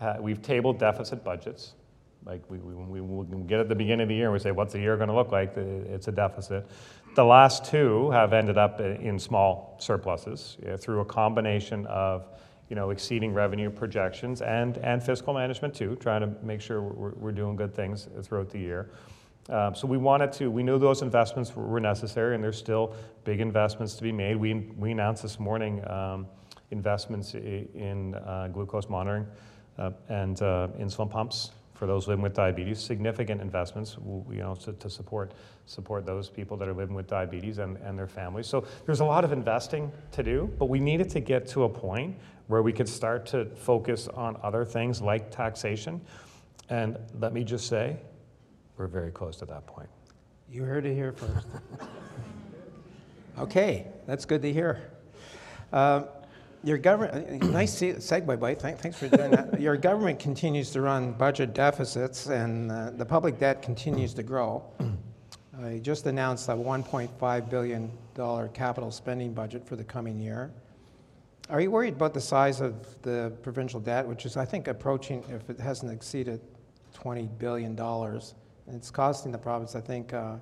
uh, 0.00 0.16
we've 0.20 0.42
tabled 0.42 0.78
deficit 0.78 1.22
budgets. 1.22 1.74
Like 2.26 2.42
we, 2.50 2.58
we, 2.58 2.74
we, 2.74 3.00
we 3.00 3.42
get 3.44 3.60
at 3.60 3.68
the 3.68 3.74
beginning 3.74 4.02
of 4.02 4.08
the 4.08 4.14
year 4.14 4.26
and 4.26 4.32
we 4.32 4.38
say, 4.38 4.50
what's 4.50 4.74
the 4.74 4.78
year 4.78 4.96
going 4.96 5.08
to 5.08 5.14
look 5.14 5.32
like? 5.32 5.56
It's 5.56 6.08
a 6.08 6.12
deficit. 6.12 6.66
The 7.14 7.24
last 7.24 7.64
two 7.64 8.10
have 8.12 8.32
ended 8.32 8.56
up 8.56 8.80
in 8.80 9.18
small 9.18 9.76
surpluses 9.80 10.56
yeah, 10.64 10.76
through 10.76 11.00
a 11.00 11.04
combination 11.04 11.84
of 11.86 12.28
you 12.68 12.76
know, 12.76 12.90
exceeding 12.90 13.34
revenue 13.34 13.68
projections 13.68 14.42
and, 14.42 14.78
and 14.78 15.02
fiscal 15.02 15.34
management 15.34 15.74
too, 15.74 15.96
trying 15.96 16.20
to 16.20 16.32
make 16.44 16.60
sure 16.60 16.80
we're, 16.80 17.10
we're 17.16 17.32
doing 17.32 17.56
good 17.56 17.74
things 17.74 18.08
throughout 18.22 18.48
the 18.48 18.60
year. 18.60 18.90
Um, 19.48 19.74
so 19.74 19.88
we 19.88 19.98
wanted 19.98 20.32
to, 20.34 20.52
we 20.52 20.62
knew 20.62 20.78
those 20.78 21.02
investments 21.02 21.56
were, 21.56 21.80
necessary 21.80 22.36
and 22.36 22.44
there's 22.44 22.58
still 22.58 22.94
big 23.24 23.40
investments 23.40 23.94
to 23.94 24.02
be 24.04 24.12
made. 24.12 24.36
We, 24.36 24.54
we 24.54 24.92
announced 24.92 25.22
this 25.22 25.40
morning 25.40 25.84
um, 25.90 26.28
investments 26.70 27.34
in 27.34 28.14
uh, 28.14 28.50
glucose 28.52 28.88
monitoring 28.88 29.26
uh, 29.78 29.90
and 30.08 30.40
uh, 30.40 30.68
insulin 30.78 31.10
pumps 31.10 31.50
for 31.80 31.86
those 31.86 32.06
living 32.06 32.22
with 32.22 32.34
diabetes, 32.34 32.78
significant 32.78 33.40
investments, 33.40 33.96
you 34.30 34.36
know, 34.36 34.54
to, 34.54 34.74
to 34.74 34.90
support, 34.90 35.32
support 35.64 36.04
those 36.04 36.28
people 36.28 36.54
that 36.58 36.68
are 36.68 36.74
living 36.74 36.94
with 36.94 37.06
diabetes 37.06 37.56
and, 37.56 37.78
and 37.78 37.98
their 37.98 38.06
families. 38.06 38.46
So 38.46 38.66
there's 38.84 39.00
a 39.00 39.04
lot 39.06 39.24
of 39.24 39.32
investing 39.32 39.90
to 40.12 40.22
do, 40.22 40.54
but 40.58 40.66
we 40.66 40.78
needed 40.78 41.08
to 41.08 41.20
get 41.20 41.48
to 41.48 41.64
a 41.64 41.68
point 41.70 42.18
where 42.48 42.60
we 42.60 42.70
could 42.70 42.86
start 42.86 43.24
to 43.28 43.46
focus 43.46 44.08
on 44.08 44.36
other 44.42 44.62
things 44.62 45.00
like 45.00 45.30
taxation. 45.30 46.02
And 46.68 46.98
let 47.18 47.32
me 47.32 47.44
just 47.44 47.66
say, 47.66 47.96
we're 48.76 48.86
very 48.86 49.10
close 49.10 49.36
to 49.36 49.46
that 49.46 49.66
point. 49.66 49.88
You 50.50 50.64
heard 50.64 50.84
it 50.84 50.94
here 50.94 51.12
first. 51.12 51.46
Okay, 53.38 53.86
that's 54.06 54.26
good 54.26 54.42
to 54.42 54.52
hear. 54.52 54.90
Um, 55.72 56.08
Your 56.62 56.76
government, 56.76 57.42
nice 57.50 57.80
segue, 57.80 58.58
Thank- 58.60 58.78
thanks 58.78 58.98
for 58.98 59.08
doing 59.08 59.30
that. 59.30 59.60
Your 59.60 59.76
government 59.76 60.18
continues 60.18 60.70
to 60.72 60.82
run 60.82 61.12
budget 61.12 61.54
deficits 61.54 62.26
and 62.26 62.70
uh, 62.70 62.90
the 62.90 63.06
public 63.06 63.38
debt 63.38 63.62
continues 63.62 64.12
to 64.14 64.22
grow. 64.22 64.62
I 65.62 65.78
just 65.78 66.06
announced 66.06 66.48
a 66.48 66.52
$1.5 66.52 67.50
billion 67.50 67.90
capital 68.54 68.90
spending 68.90 69.32
budget 69.32 69.66
for 69.66 69.76
the 69.76 69.84
coming 69.84 70.18
year. 70.18 70.50
Are 71.48 71.60
you 71.60 71.70
worried 71.70 71.94
about 71.94 72.14
the 72.14 72.20
size 72.20 72.60
of 72.60 72.74
the 73.02 73.32
provincial 73.42 73.80
debt, 73.80 74.06
which 74.06 74.24
is, 74.24 74.36
I 74.36 74.44
think, 74.44 74.68
approaching, 74.68 75.24
if 75.28 75.50
it 75.50 75.58
hasn't 75.58 75.92
exceeded 75.92 76.40
$20 76.94 77.28
billion? 77.38 77.78
And 77.78 78.76
it's 78.76 78.90
costing 78.90 79.32
the 79.32 79.38
province, 79.38 79.74
I 79.74 79.80
think, 79.80 80.14
uh, 80.14 80.36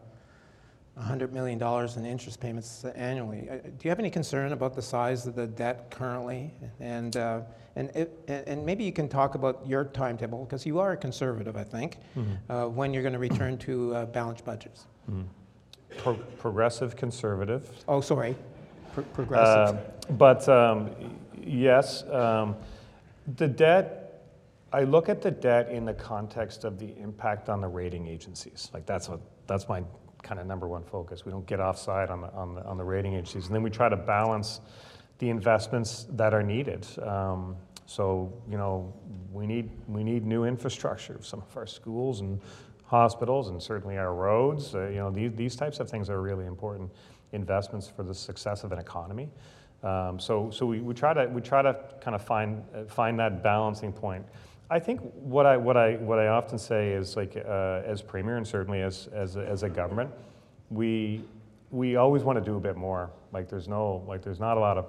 $100 1.00 1.32
million 1.32 1.62
in 1.96 2.06
interest 2.06 2.40
payments 2.40 2.84
annually. 2.94 3.48
Uh, 3.50 3.54
Do 3.56 3.70
you 3.82 3.90
have 3.90 3.98
any 3.98 4.10
concern 4.10 4.52
about 4.52 4.74
the 4.74 4.82
size 4.82 5.26
of 5.26 5.34
the 5.34 5.46
debt 5.46 5.90
currently? 5.90 6.50
And, 6.80 7.16
uh, 7.16 7.40
and, 7.76 7.90
it, 7.90 8.24
and 8.46 8.64
maybe 8.66 8.84
you 8.84 8.92
can 8.92 9.08
talk 9.08 9.34
about 9.34 9.62
your 9.66 9.84
timetable, 9.84 10.44
because 10.44 10.66
you 10.66 10.78
are 10.80 10.92
a 10.92 10.96
conservative, 10.96 11.56
I 11.56 11.64
think, 11.64 11.98
uh, 12.48 12.66
when 12.66 12.92
you're 12.92 13.02
going 13.02 13.12
to 13.12 13.18
return 13.18 13.58
to 13.58 13.94
uh, 13.94 14.04
balanced 14.06 14.44
budgets. 14.44 14.86
Pro- 15.98 16.14
progressive 16.14 16.96
conservative. 16.96 17.70
Oh, 17.88 18.00
sorry, 18.00 18.36
Pro- 18.92 19.04
progressive. 19.04 19.76
Um, 19.76 20.16
But 20.16 20.48
um, 20.48 20.90
yes, 21.42 22.02
um, 22.10 22.56
the 23.36 23.46
debt, 23.48 24.22
I 24.72 24.84
look 24.84 25.08
at 25.08 25.22
the 25.22 25.30
debt 25.30 25.70
in 25.70 25.84
the 25.84 25.94
context 25.94 26.64
of 26.64 26.78
the 26.78 26.94
impact 26.98 27.48
on 27.48 27.60
the 27.60 27.68
rating 27.68 28.06
agencies. 28.06 28.70
Like 28.74 28.84
that's 28.86 29.08
what, 29.08 29.20
that's 29.46 29.68
my 29.68 29.82
kind 30.22 30.40
of 30.40 30.46
number 30.46 30.68
one 30.68 30.82
focus. 30.82 31.24
We 31.24 31.32
don't 31.32 31.46
get 31.46 31.60
offside 31.60 32.10
on 32.10 32.20
the, 32.20 32.30
on 32.32 32.54
the, 32.54 32.64
on 32.64 32.76
the 32.76 32.84
rating 32.84 33.14
agencies. 33.14 33.46
And 33.46 33.54
then 33.54 33.62
we 33.62 33.70
try 33.70 33.88
to 33.88 33.96
balance 33.96 34.60
the 35.18 35.30
investments 35.30 36.06
that 36.10 36.32
are 36.34 36.42
needed. 36.42 36.86
Um, 37.02 37.56
So, 37.86 38.30
you 38.50 38.58
know, 38.58 38.92
we 39.32 39.46
need, 39.46 39.70
we 39.86 40.04
need 40.04 40.26
new 40.26 40.44
infrastructure, 40.44 41.18
some 41.22 41.40
of 41.40 41.56
our 41.56 41.66
schools 41.66 42.20
and 42.20 42.38
hospitals 42.84 43.48
and 43.48 43.62
certainly 43.62 43.96
our 43.96 44.14
roads. 44.14 44.74
Uh, 44.74 44.88
You 44.88 44.96
know, 44.96 45.10
these, 45.10 45.32
these 45.34 45.56
types 45.56 45.80
of 45.80 45.88
things 45.88 46.10
are 46.10 46.20
really 46.20 46.44
important 46.44 46.90
investments 47.32 47.88
for 47.88 48.02
the 48.02 48.14
success 48.14 48.64
of 48.64 48.72
an 48.72 48.78
economy. 48.78 49.30
Um, 49.82 50.20
So, 50.20 50.50
so 50.50 50.66
we, 50.66 50.80
we 50.80 50.94
try 50.94 51.14
to, 51.14 51.26
we 51.32 51.40
try 51.40 51.62
to 51.62 51.74
kind 52.00 52.14
of 52.14 52.22
find, 52.22 52.62
uh, 52.74 52.84
find 52.84 53.18
that 53.18 53.42
balancing 53.42 53.92
point. 53.92 54.24
I 54.70 54.78
think 54.78 55.00
what 55.14 55.46
I, 55.46 55.56
what 55.56 55.76
I, 55.78 55.96
what 55.96 56.18
I 56.18 56.28
often 56.28 56.58
say 56.58 56.90
is 56.90 57.16
like, 57.16 57.36
uh, 57.36 57.82
as 57.86 58.02
premier 58.02 58.36
and 58.36 58.46
certainly 58.46 58.82
as, 58.82 59.08
as, 59.14 59.36
a, 59.36 59.40
as 59.40 59.62
a 59.62 59.68
government, 59.68 60.10
we, 60.68 61.24
we 61.70 61.96
always 61.96 62.22
want 62.22 62.38
to 62.38 62.44
do 62.44 62.56
a 62.56 62.60
bit 62.60 62.76
more. 62.76 63.10
Like 63.32 63.48
there's 63.48 63.66
no, 63.66 64.04
like 64.06 64.20
there's 64.20 64.40
not 64.40 64.58
a 64.58 64.60
lot 64.60 64.76
of 64.76 64.86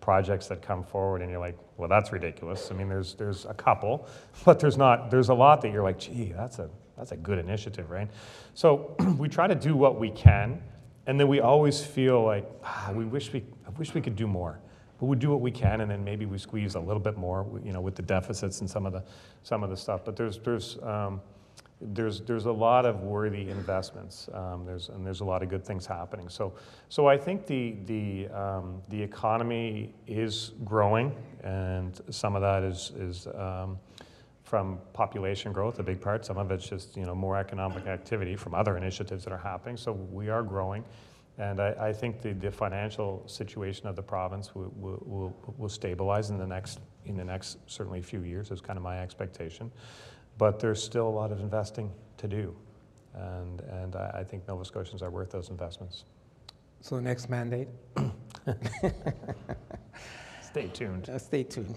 projects 0.00 0.46
that 0.46 0.62
come 0.62 0.82
forward 0.82 1.20
and 1.20 1.30
you're 1.30 1.40
like, 1.40 1.58
well, 1.76 1.88
that's 1.88 2.12
ridiculous. 2.12 2.70
I 2.70 2.74
mean, 2.74 2.88
there's, 2.88 3.14
there's 3.14 3.44
a 3.44 3.52
couple, 3.52 4.08
but 4.44 4.58
there's 4.58 4.78
not, 4.78 5.10
there's 5.10 5.28
a 5.28 5.34
lot 5.34 5.60
that 5.62 5.70
you're 5.70 5.82
like, 5.82 5.98
gee, 5.98 6.32
that's 6.34 6.58
a, 6.58 6.70
that's 6.96 7.12
a 7.12 7.16
good 7.16 7.38
initiative, 7.38 7.90
right? 7.90 8.08
So 8.54 8.96
we 9.18 9.28
try 9.28 9.46
to 9.46 9.54
do 9.54 9.76
what 9.76 10.00
we 10.00 10.10
can, 10.10 10.62
and 11.06 11.20
then 11.20 11.28
we 11.28 11.40
always 11.40 11.84
feel 11.84 12.24
like, 12.24 12.48
ah, 12.64 12.90
we 12.94 13.04
wish 13.04 13.32
we, 13.32 13.44
I 13.66 13.70
wish 13.78 13.92
we 13.92 14.00
could 14.00 14.16
do 14.16 14.26
more. 14.26 14.60
But 15.00 15.06
we 15.06 15.16
do 15.16 15.30
what 15.30 15.40
we 15.40 15.50
can, 15.50 15.80
and 15.80 15.90
then 15.90 16.04
maybe 16.04 16.26
we 16.26 16.36
squeeze 16.36 16.74
a 16.74 16.80
little 16.80 17.00
bit 17.00 17.16
more, 17.16 17.46
you 17.64 17.72
know, 17.72 17.80
with 17.80 17.94
the 17.94 18.02
deficits 18.02 18.60
and 18.60 18.68
some 18.68 18.84
of 18.84 18.92
the, 18.92 19.02
some 19.42 19.64
of 19.64 19.70
the 19.70 19.76
stuff. 19.76 20.04
But 20.04 20.14
there's, 20.14 20.38
there's, 20.38 20.78
um, 20.82 21.22
there's, 21.80 22.20
there's 22.20 22.44
a 22.44 22.52
lot 22.52 22.84
of 22.84 23.00
worthy 23.00 23.48
investments. 23.48 24.28
Um, 24.34 24.66
there's, 24.66 24.90
and 24.90 25.06
there's 25.06 25.20
a 25.20 25.24
lot 25.24 25.42
of 25.42 25.48
good 25.48 25.64
things 25.64 25.86
happening. 25.86 26.28
So, 26.28 26.52
so 26.90 27.06
I 27.06 27.16
think 27.16 27.46
the, 27.46 27.76
the, 27.86 28.28
um, 28.28 28.82
the 28.90 29.02
economy 29.02 29.94
is 30.06 30.52
growing, 30.66 31.16
and 31.42 31.98
some 32.10 32.36
of 32.36 32.42
that 32.42 32.62
is, 32.62 32.92
is 32.98 33.26
um, 33.28 33.78
from 34.44 34.78
population 34.92 35.50
growth, 35.50 35.78
a 35.78 35.82
big 35.82 36.02
part. 36.02 36.26
Some 36.26 36.36
of 36.36 36.50
it's 36.50 36.68
just 36.68 36.94
you 36.94 37.06
know, 37.06 37.14
more 37.14 37.38
economic 37.38 37.86
activity 37.86 38.36
from 38.36 38.54
other 38.54 38.76
initiatives 38.76 39.24
that 39.24 39.32
are 39.32 39.38
happening. 39.38 39.78
So 39.78 39.92
we 39.92 40.28
are 40.28 40.42
growing. 40.42 40.84
And 41.40 41.58
I, 41.58 41.74
I 41.88 41.92
think 41.92 42.20
the, 42.20 42.34
the 42.34 42.50
financial 42.50 43.22
situation 43.26 43.86
of 43.86 43.96
the 43.96 44.02
province 44.02 44.54
will, 44.54 44.70
will, 44.76 45.34
will, 45.56 45.68
stabilize 45.70 46.28
in 46.28 46.36
the 46.36 46.46
next, 46.46 46.80
in 47.06 47.16
the 47.16 47.24
next 47.24 47.56
certainly 47.66 48.02
few 48.02 48.24
years, 48.24 48.50
is 48.50 48.60
kind 48.60 48.76
of 48.76 48.82
my 48.82 49.00
expectation. 49.00 49.72
But 50.36 50.60
there's 50.60 50.82
still 50.82 51.08
a 51.08 51.10
lot 51.10 51.32
of 51.32 51.40
investing 51.40 51.90
to 52.18 52.28
do. 52.28 52.54
And, 53.14 53.62
and 53.62 53.96
I, 53.96 54.18
I 54.18 54.24
think 54.24 54.46
Nova 54.46 54.66
Scotians 54.66 55.02
are 55.02 55.08
worth 55.08 55.30
those 55.30 55.48
investments. 55.48 56.04
So 56.82 56.96
the 56.96 57.02
next 57.02 57.30
mandate? 57.30 57.68
Stay 60.42 60.66
tuned. 60.68 61.08
Uh, 61.08 61.18
stay 61.18 61.44
tuned. 61.44 61.76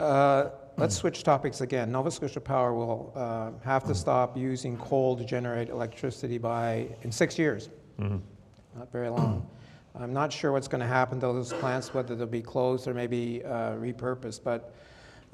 Uh, 0.00 0.50
let's 0.76 0.96
switch 0.96 1.22
topics 1.22 1.60
again. 1.60 1.92
Nova 1.92 2.10
Scotia 2.10 2.40
Power 2.40 2.74
will 2.74 3.12
uh, 3.14 3.52
have 3.64 3.84
to 3.84 3.94
stop 3.94 4.36
using 4.36 4.76
coal 4.76 5.16
to 5.16 5.24
generate 5.24 5.68
electricity 5.68 6.36
by 6.36 6.88
in 7.02 7.12
six 7.12 7.38
years. 7.38 7.70
Mm-hmm. 8.00 8.16
Not 8.76 8.90
very 8.90 9.08
long. 9.10 9.46
I'm 9.94 10.14
not 10.14 10.32
sure 10.32 10.52
what's 10.52 10.68
going 10.68 10.80
to 10.80 10.86
happen 10.86 11.20
to 11.20 11.26
those 11.26 11.52
plants, 11.52 11.92
whether 11.92 12.14
they'll 12.14 12.26
be 12.26 12.40
closed 12.40 12.88
or 12.88 12.94
maybe 12.94 13.44
uh, 13.44 13.72
repurposed. 13.72 14.42
But 14.42 14.74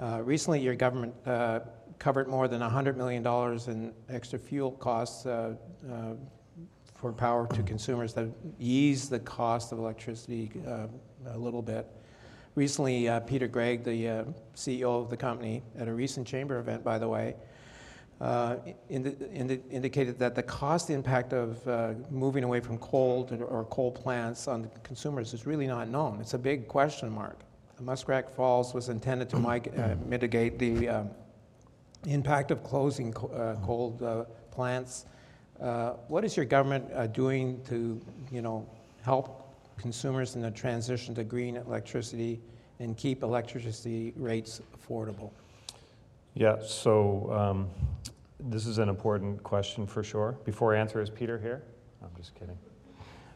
uh, 0.00 0.22
recently, 0.24 0.60
your 0.60 0.74
government 0.74 1.14
uh, 1.24 1.60
covered 2.00 2.26
more 2.26 2.48
than 2.48 2.60
$100 2.60 2.96
million 2.96 3.24
in 3.68 3.92
extra 4.08 4.38
fuel 4.38 4.72
costs 4.72 5.26
uh, 5.26 5.54
uh, 5.88 6.14
for 6.94 7.12
power 7.12 7.46
to 7.54 7.62
consumers 7.62 8.12
that 8.14 8.28
ease 8.58 9.08
the 9.08 9.20
cost 9.20 9.70
of 9.70 9.78
electricity 9.78 10.50
uh, 10.66 10.86
a 11.28 11.38
little 11.38 11.62
bit. 11.62 11.86
Recently, 12.56 13.08
Peter 13.26 13.46
Gregg, 13.46 13.84
the 13.84 14.26
CEO 14.56 15.00
of 15.00 15.10
the 15.10 15.16
company, 15.16 15.62
at 15.78 15.86
a 15.86 15.94
recent 15.94 16.26
chamber 16.26 16.58
event, 16.58 16.82
by 16.82 16.98
the 16.98 17.06
way, 17.06 17.36
uh, 18.20 18.56
indi- 18.90 19.16
indi- 19.32 19.62
indicated 19.70 20.18
that 20.18 20.34
the 20.34 20.42
cost 20.42 20.90
impact 20.90 21.32
of 21.32 21.66
uh, 21.68 21.94
moving 22.10 22.44
away 22.44 22.60
from 22.60 22.78
coal 22.78 23.24
to, 23.24 23.36
or 23.44 23.64
coal 23.66 23.92
plants 23.92 24.48
on 24.48 24.68
consumers 24.82 25.32
is 25.34 25.46
really 25.46 25.66
not 25.66 25.88
known. 25.88 26.20
It's 26.20 26.34
a 26.34 26.38
big 26.38 26.66
question 26.66 27.10
mark. 27.10 27.38
Muskrat 27.80 28.34
Falls 28.34 28.74
was 28.74 28.88
intended 28.88 29.28
to 29.30 29.38
mig- 29.38 29.72
uh, 29.78 29.94
mitigate 30.06 30.58
the 30.58 30.88
um, 30.88 31.10
impact 32.06 32.50
of 32.50 32.64
closing 32.64 33.12
co- 33.12 33.28
uh, 33.28 33.64
coal 33.64 33.96
uh, 34.02 34.24
plants. 34.52 35.06
Uh, 35.60 35.90
what 36.08 36.24
is 36.24 36.36
your 36.36 36.46
government 36.46 36.84
uh, 36.92 37.06
doing 37.06 37.60
to, 37.68 38.00
you 38.32 38.42
know, 38.42 38.68
help 39.02 39.44
consumers 39.76 40.34
in 40.34 40.42
the 40.42 40.50
transition 40.50 41.14
to 41.14 41.22
green 41.22 41.56
electricity 41.56 42.40
and 42.80 42.96
keep 42.96 43.22
electricity 43.22 44.12
rates 44.16 44.60
affordable? 44.76 45.30
Yeah, 46.34 46.56
so 46.64 47.32
um, 47.32 47.68
this 48.40 48.66
is 48.66 48.78
an 48.78 48.88
important 48.88 49.42
question 49.42 49.86
for 49.86 50.02
sure. 50.02 50.38
Before 50.44 50.74
I 50.74 50.78
answer, 50.78 51.00
is 51.00 51.10
Peter 51.10 51.38
here? 51.38 51.62
I'm 52.02 52.10
just 52.16 52.34
kidding. 52.34 52.58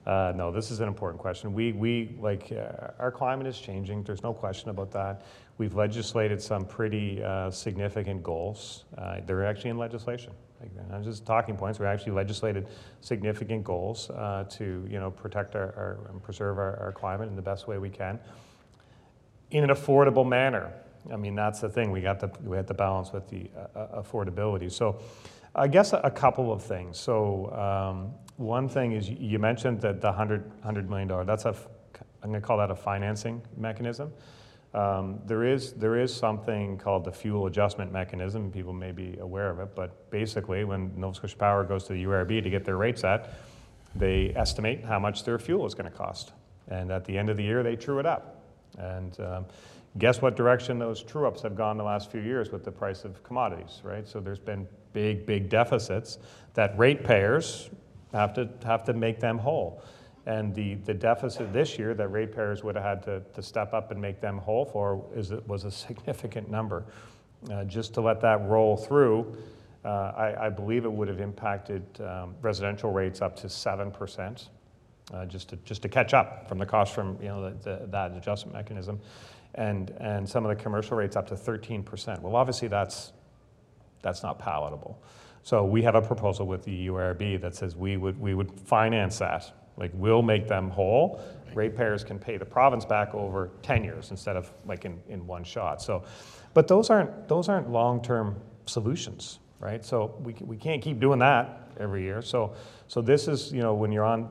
Uh, 0.06 0.32
no, 0.34 0.50
this 0.50 0.70
is 0.70 0.80
an 0.80 0.88
important 0.88 1.20
question. 1.20 1.52
We, 1.52 1.72
we 1.72 2.16
like, 2.20 2.50
uh, 2.52 2.92
our 2.98 3.12
climate 3.12 3.46
is 3.46 3.58
changing. 3.58 4.02
There's 4.02 4.22
no 4.22 4.32
question 4.32 4.70
about 4.70 4.90
that. 4.92 5.22
We've 5.58 5.74
legislated 5.74 6.42
some 6.42 6.64
pretty 6.64 7.22
uh, 7.22 7.50
significant 7.50 8.22
goals. 8.22 8.84
Uh, 8.98 9.20
they're 9.26 9.46
actually 9.46 9.70
in 9.70 9.78
legislation. 9.78 10.32
Like, 10.60 10.74
they're 10.74 10.84
not 10.90 11.02
just 11.02 11.24
talking 11.24 11.56
points. 11.56 11.78
We 11.78 11.86
actually 11.86 12.12
legislated 12.12 12.68
significant 13.00 13.62
goals 13.62 14.10
uh, 14.10 14.44
to, 14.50 14.86
you 14.88 14.98
know, 14.98 15.10
protect 15.10 15.54
our, 15.54 15.74
our 15.76 15.98
and 16.10 16.22
preserve 16.22 16.58
our, 16.58 16.78
our 16.80 16.92
climate 16.92 17.28
in 17.28 17.36
the 17.36 17.42
best 17.42 17.68
way 17.68 17.78
we 17.78 17.90
can, 17.90 18.18
in 19.50 19.62
an 19.62 19.70
affordable 19.70 20.26
manner. 20.26 20.72
I 21.10 21.16
mean, 21.16 21.34
that's 21.34 21.60
the 21.60 21.68
thing. 21.68 21.90
We 21.90 22.00
got 22.00 22.20
the 22.20 22.30
we 22.42 22.56
had 22.56 22.66
to 22.68 22.74
balance 22.74 23.12
with 23.12 23.28
the 23.28 23.50
uh, 23.74 24.02
affordability. 24.02 24.70
So, 24.70 25.00
I 25.54 25.68
guess 25.68 25.92
a, 25.92 25.98
a 25.98 26.10
couple 26.10 26.52
of 26.52 26.62
things. 26.62 26.98
So, 26.98 27.50
um, 27.52 28.14
one 28.36 28.68
thing 28.68 28.92
is 28.92 29.08
you 29.08 29.38
mentioned 29.38 29.80
that 29.82 30.00
the 30.00 30.08
100, 30.08 30.50
$100 30.62 30.88
million, 30.88 31.26
that's 31.26 31.44
a, 31.44 31.54
I'm 32.22 32.30
going 32.30 32.40
to 32.40 32.46
call 32.46 32.58
that 32.58 32.70
a 32.70 32.74
financing 32.74 33.42
mechanism. 33.56 34.12
Um, 34.74 35.20
there, 35.26 35.44
is, 35.44 35.74
there 35.74 35.98
is 35.98 36.14
something 36.14 36.78
called 36.78 37.04
the 37.04 37.12
fuel 37.12 37.46
adjustment 37.46 37.92
mechanism. 37.92 38.50
People 38.50 38.72
may 38.72 38.90
be 38.90 39.18
aware 39.20 39.50
of 39.50 39.60
it, 39.60 39.74
but 39.74 40.10
basically, 40.10 40.64
when 40.64 40.98
Nova 40.98 41.14
Scotia 41.14 41.36
Power 41.36 41.64
goes 41.64 41.84
to 41.84 41.92
the 41.92 42.04
URB 42.04 42.42
to 42.42 42.48
get 42.48 42.64
their 42.64 42.78
rates 42.78 43.04
at, 43.04 43.34
they 43.94 44.32
estimate 44.34 44.82
how 44.82 44.98
much 44.98 45.24
their 45.24 45.38
fuel 45.38 45.66
is 45.66 45.74
going 45.74 45.90
to 45.90 45.96
cost. 45.96 46.32
And 46.68 46.90
at 46.90 47.04
the 47.04 47.18
end 47.18 47.28
of 47.28 47.36
the 47.36 47.42
year, 47.42 47.62
they 47.62 47.76
true 47.76 47.98
it 47.98 48.06
up. 48.06 48.42
And 48.78 49.20
um, 49.20 49.44
guess 49.98 50.22
what 50.22 50.36
direction 50.36 50.78
those 50.78 51.02
true 51.02 51.26
ups 51.26 51.42
have 51.42 51.54
gone 51.54 51.76
the 51.76 51.84
last 51.84 52.10
few 52.10 52.20
years 52.20 52.50
with 52.50 52.64
the 52.64 52.72
price 52.72 53.04
of 53.04 53.22
commodities, 53.22 53.80
right? 53.84 54.06
So 54.06 54.20
there's 54.20 54.38
been 54.38 54.66
big, 54.92 55.26
big 55.26 55.48
deficits 55.48 56.18
that 56.54 56.76
ratepayers 56.78 57.70
have 58.12 58.34
to, 58.34 58.48
have 58.64 58.84
to 58.84 58.92
make 58.92 59.20
them 59.20 59.38
whole. 59.38 59.82
And 60.24 60.54
the, 60.54 60.74
the 60.74 60.94
deficit 60.94 61.52
this 61.52 61.78
year 61.78 61.94
that 61.94 62.08
ratepayers 62.08 62.62
would 62.62 62.76
have 62.76 62.84
had 62.84 63.02
to, 63.04 63.22
to 63.34 63.42
step 63.42 63.74
up 63.74 63.90
and 63.90 64.00
make 64.00 64.20
them 64.20 64.38
whole 64.38 64.64
for 64.64 65.04
is, 65.14 65.32
was 65.46 65.64
a 65.64 65.70
significant 65.70 66.50
number. 66.50 66.84
Uh, 67.50 67.64
just 67.64 67.92
to 67.94 68.00
let 68.00 68.20
that 68.20 68.40
roll 68.46 68.76
through, 68.76 69.36
uh, 69.84 70.12
I, 70.16 70.46
I, 70.46 70.48
believe 70.48 70.84
it 70.84 70.92
would 70.92 71.08
have 71.08 71.18
impacted 71.18 71.82
um, 72.00 72.36
residential 72.40 72.92
rates 72.92 73.20
up 73.20 73.34
to 73.36 73.48
7%, 73.48 74.48
uh, 75.12 75.26
just, 75.26 75.48
to, 75.48 75.56
just 75.64 75.82
to 75.82 75.88
catch 75.88 76.14
up 76.14 76.48
from 76.48 76.58
the 76.58 76.66
cost 76.66 76.94
from 76.94 77.18
you 77.20 77.26
know, 77.26 77.50
the, 77.50 77.56
the, 77.64 77.86
that 77.88 78.12
adjustment 78.12 78.54
mechanism. 78.54 79.00
And, 79.54 79.90
and 80.00 80.28
some 80.28 80.46
of 80.46 80.56
the 80.56 80.62
commercial 80.62 80.96
rates 80.96 81.16
up 81.16 81.28
to 81.28 81.34
13%. 81.34 82.20
Well, 82.20 82.36
obviously, 82.36 82.68
that's, 82.68 83.12
that's 84.00 84.22
not 84.22 84.38
palatable. 84.38 85.02
So 85.42 85.64
we 85.64 85.82
have 85.82 85.94
a 85.94 86.02
proposal 86.02 86.46
with 86.46 86.64
the 86.64 86.86
URB 86.86 87.40
that 87.40 87.54
says 87.54 87.76
we 87.76 87.96
would, 87.96 88.18
we 88.20 88.34
would 88.34 88.50
finance 88.60 89.18
that. 89.18 89.52
Like 89.76 89.90
we'll 89.94 90.22
make 90.22 90.48
them 90.48 90.70
whole. 90.70 91.20
Ratepayers 91.54 92.02
can 92.02 92.18
pay 92.18 92.38
the 92.38 92.44
province 92.44 92.84
back 92.84 93.14
over 93.14 93.50
10 93.62 93.84
years 93.84 94.10
instead 94.10 94.36
of 94.36 94.50
like 94.64 94.84
in, 94.84 95.02
in 95.08 95.26
one 95.26 95.44
shot. 95.44 95.82
So, 95.82 96.04
but 96.54 96.68
those 96.68 96.88
aren't, 96.88 97.28
those 97.28 97.48
aren't 97.48 97.70
long-term 97.70 98.36
solutions, 98.66 99.38
right? 99.60 99.84
So 99.84 100.14
we, 100.22 100.34
we 100.40 100.56
can't 100.56 100.80
keep 100.80 100.98
doing 100.98 101.18
that 101.18 101.61
every 101.78 102.02
year. 102.02 102.22
So, 102.22 102.54
so 102.88 103.00
this 103.00 103.28
is, 103.28 103.52
you 103.52 103.60
know, 103.60 103.74
when 103.74 103.92
you're 103.92 104.04
on 104.04 104.28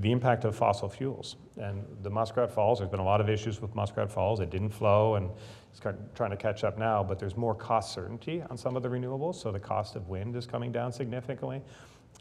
the 0.00 0.10
impact 0.10 0.44
of 0.44 0.56
fossil 0.56 0.88
fuels. 0.88 1.36
And 1.58 1.84
the 2.02 2.10
Muskrat 2.10 2.50
Falls, 2.50 2.78
there's 2.78 2.90
been 2.90 3.00
a 3.00 3.04
lot 3.04 3.20
of 3.20 3.28
issues 3.28 3.60
with 3.60 3.74
Muskrat 3.74 4.10
Falls. 4.10 4.40
It 4.40 4.50
didn't 4.50 4.70
flow 4.70 5.14
and 5.16 5.30
it's 5.70 5.80
trying 6.14 6.30
to 6.30 6.36
catch 6.36 6.64
up 6.64 6.78
now, 6.78 7.02
but 7.02 7.18
there's 7.18 7.36
more 7.36 7.54
cost 7.54 7.92
certainty 7.92 8.42
on 8.48 8.56
some 8.56 8.76
of 8.76 8.82
the 8.82 8.88
renewables, 8.88 9.34
so 9.34 9.52
the 9.52 9.60
cost 9.60 9.94
of 9.94 10.08
wind 10.08 10.34
is 10.34 10.46
coming 10.46 10.72
down 10.72 10.90
significantly. 10.90 11.60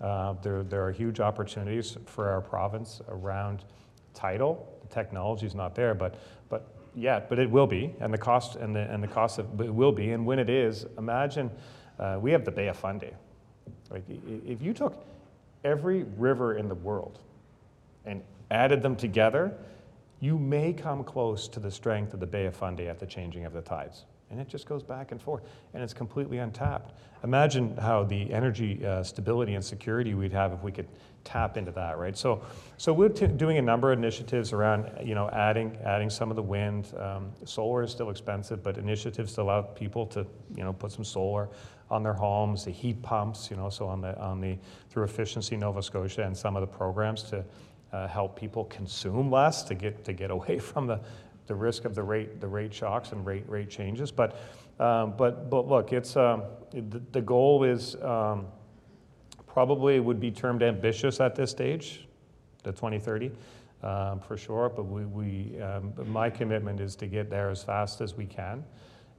Uh, 0.01 0.33
there, 0.41 0.63
there 0.63 0.85
are 0.85 0.91
huge 0.91 1.21
opportunities 1.21 1.97
for 2.05 2.27
our 2.27 2.41
province 2.41 3.01
around 3.07 3.63
tidal. 4.13 4.77
The 4.81 4.93
technology 4.93 5.45
is 5.45 5.55
not 5.55 5.73
there, 5.73 5.93
but, 5.93 6.15
but 6.49 6.67
yet, 6.93 7.29
but 7.29 7.39
it 7.39 7.49
will 7.49 7.67
be, 7.67 7.95
and 8.01 8.13
the 8.13 8.17
cost 8.17 8.57
and 8.57 8.75
the, 8.75 8.91
and 8.91 9.01
the 9.01 9.07
cost 9.07 9.39
of 9.39 9.61
it 9.61 9.73
will 9.73 9.93
be. 9.93 10.11
And 10.11 10.25
when 10.25 10.39
it 10.39 10.49
is, 10.49 10.85
imagine 10.97 11.49
uh, 11.97 12.17
we 12.19 12.31
have 12.31 12.43
the 12.43 12.51
Bay 12.51 12.67
of 12.67 12.77
Fundy. 12.77 13.11
Like 13.89 14.03
if 14.45 14.61
you 14.61 14.73
took 14.73 15.05
every 15.63 16.03
river 16.17 16.55
in 16.55 16.67
the 16.67 16.75
world 16.75 17.19
and 18.05 18.21
added 18.51 18.81
them 18.81 18.95
together, 18.95 19.55
you 20.19 20.37
may 20.37 20.73
come 20.73 21.03
close 21.03 21.47
to 21.49 21.59
the 21.59 21.71
strength 21.71 22.13
of 22.13 22.19
the 22.19 22.27
Bay 22.27 22.45
of 22.45 22.55
Fundy 22.55 22.87
at 22.87 22.99
the 22.99 23.05
changing 23.05 23.45
of 23.45 23.53
the 23.53 23.61
tides. 23.61 24.05
and 24.31 24.39
it 24.39 24.47
just 24.47 24.65
goes 24.65 24.81
back 24.81 25.11
and 25.11 25.21
forth, 25.21 25.43
and 25.73 25.83
it's 25.83 25.93
completely 25.93 26.39
untapped. 26.39 26.93
Imagine 27.23 27.77
how 27.77 28.03
the 28.03 28.31
energy 28.33 28.85
uh, 28.85 29.03
stability 29.03 29.53
and 29.53 29.63
security 29.63 30.13
we'd 30.13 30.33
have 30.33 30.51
if 30.51 30.61
we 30.63 30.71
could 30.71 30.87
tap 31.23 31.57
into 31.57 31.71
that, 31.71 31.97
right? 31.97 32.17
So, 32.17 32.43
so 32.77 32.91
we're 32.91 33.09
t- 33.09 33.27
doing 33.27 33.57
a 33.57 33.61
number 33.61 33.91
of 33.91 33.99
initiatives 33.99 34.51
around, 34.51 34.89
you 35.03 35.15
know, 35.15 35.29
adding 35.29 35.77
adding 35.83 36.09
some 36.09 36.29
of 36.29 36.35
the 36.35 36.43
wind. 36.43 36.91
Um, 36.97 37.31
solar 37.45 37.83
is 37.83 37.91
still 37.91 38.09
expensive, 38.09 38.63
but 38.63 38.77
initiatives 38.77 39.33
to 39.33 39.41
allow 39.41 39.61
people 39.61 40.05
to, 40.07 40.25
you 40.55 40.63
know, 40.63 40.73
put 40.73 40.91
some 40.91 41.03
solar 41.03 41.49
on 41.89 42.03
their 42.03 42.13
homes, 42.13 42.65
the 42.65 42.71
heat 42.71 43.01
pumps, 43.01 43.49
you 43.51 43.57
know, 43.57 43.69
so 43.69 43.87
on 43.87 44.01
the 44.01 44.19
on 44.19 44.41
the 44.41 44.57
through 44.89 45.03
efficiency 45.03 45.55
Nova 45.55 45.81
Scotia 45.81 46.23
and 46.23 46.35
some 46.35 46.55
of 46.55 46.61
the 46.61 46.67
programs 46.67 47.23
to 47.23 47.43
uh, 47.93 48.07
help 48.07 48.35
people 48.35 48.65
consume 48.65 49.29
less 49.31 49.63
to 49.63 49.75
get 49.75 50.03
to 50.05 50.13
get 50.13 50.31
away 50.37 50.59
from 50.59 50.87
the 50.87 50.99
the 51.47 51.55
risk 51.55 51.85
of 51.85 51.93
the 51.93 52.01
rate 52.01 52.41
the 52.41 52.47
rate 52.47 52.73
shocks 52.73 53.11
and 53.11 53.25
rate 53.25 53.47
rate 53.47 53.69
changes. 53.69 54.11
But 54.11 54.37
um, 54.79 55.13
but 55.15 55.49
but 55.49 55.67
look, 55.67 55.93
it's 55.93 56.15
um, 56.15 56.43
the, 56.71 57.01
the 57.11 57.21
goal 57.21 57.63
is 57.63 57.95
um, 58.01 58.47
probably 59.47 59.99
would 59.99 60.19
be 60.19 60.31
termed 60.31 60.63
ambitious 60.63 61.19
at 61.19 61.35
this 61.35 61.51
stage, 61.51 62.07
the 62.63 62.71
2030. 62.71 63.31
Um, 63.83 64.19
for 64.19 64.35
sure, 64.35 64.69
but 64.69 64.83
we, 64.83 65.05
we 65.05 65.61
um, 65.61 65.93
but 65.95 66.07
my 66.07 66.27
commitment 66.27 66.79
is 66.79 66.95
to 66.95 67.05
get 67.05 67.29
there 67.29 67.51
as 67.51 67.61
fast 67.61 68.01
as 68.01 68.15
we 68.15 68.25
can 68.25 68.63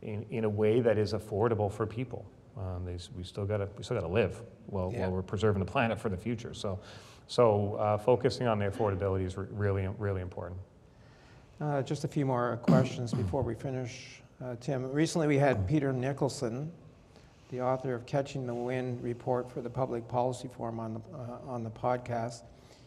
in, 0.03 0.27
in 0.31 0.45
a 0.45 0.49
way 0.49 0.81
that 0.81 0.99
is 0.99 1.13
affordable 1.13 1.71
for 1.71 1.87
people. 1.87 2.27
Um, 2.57 2.85
they, 2.85 2.97
we 3.17 3.23
still 3.23 3.45
got 3.45 3.59
to 3.59 3.69
we 3.77 3.85
still 3.85 3.97
got 4.01 4.07
to 4.07 4.13
live 4.13 4.41
while, 4.67 4.91
Yeah. 4.93 5.03
while 5.03 5.11
we're 5.13 5.23
preserving 5.23 5.61
the 5.61 5.71
planet 5.71 5.99
for 6.01 6.09
the 6.09 6.17
future. 6.17 6.55
So, 6.55 6.79
so 7.27 7.75
uh, 7.75 7.99
focusing 7.99 8.47
on 8.47 8.59
the 8.59 8.67
affordability 8.71 9.25
is 9.27 9.37
re- 9.37 9.47
really 9.51 9.89
really 9.99 10.23
important. 10.23 10.61
Uh, 11.61 11.83
Just 11.83 12.05
a 12.05 12.09
few 12.09 12.25
more 12.27 12.59
questions 12.63 13.13
before 13.13 13.43
we 13.43 13.55
finish. 13.55 14.21
Uh, 14.45 14.57
Tim, 14.61 14.91
recently 14.93 15.27
we 15.27 15.39
had 15.39 15.67
Peter 15.67 15.93
Nicholson, 15.93 16.71
the 17.51 17.61
author 17.63 17.95
of 17.95 18.05
Catching 18.05 18.47
the 18.47 18.53
Wind 18.55 19.03
report 19.03 19.51
for 19.51 19.63
the 19.63 19.71
Public 19.71 20.07
Policy 20.09 20.49
Forum 20.55 20.79
on 20.79 20.95
the, 20.95 21.01
uh, 21.17 21.39
on 21.51 21.63
the 21.65 21.71
podcast. 21.71 22.43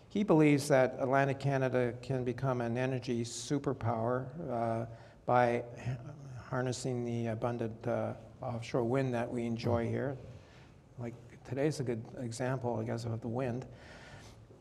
He 0.10 0.24
believes 0.24 0.68
that 0.68 0.96
Atlantic 1.00 1.40
Canada 1.40 1.94
can 2.02 2.24
become 2.24 2.62
an 2.62 2.78
energy 2.78 3.24
superpower 3.24 4.26
uh, 4.52 4.86
by 5.26 5.64
harnessing 6.50 7.06
the 7.06 7.28
abundant 7.32 7.88
uh, 7.88 8.14
offshore 8.42 8.84
wind 8.84 9.14
that 9.14 9.32
we 9.32 9.46
enjoy 9.46 9.88
here. 9.88 10.18
Like 10.98 11.14
today's 11.48 11.80
a 11.80 11.84
good 11.84 12.04
example, 12.22 12.78
I 12.82 12.84
guess, 12.86 13.06
of 13.06 13.22
the 13.22 13.28
wind. 13.28 13.66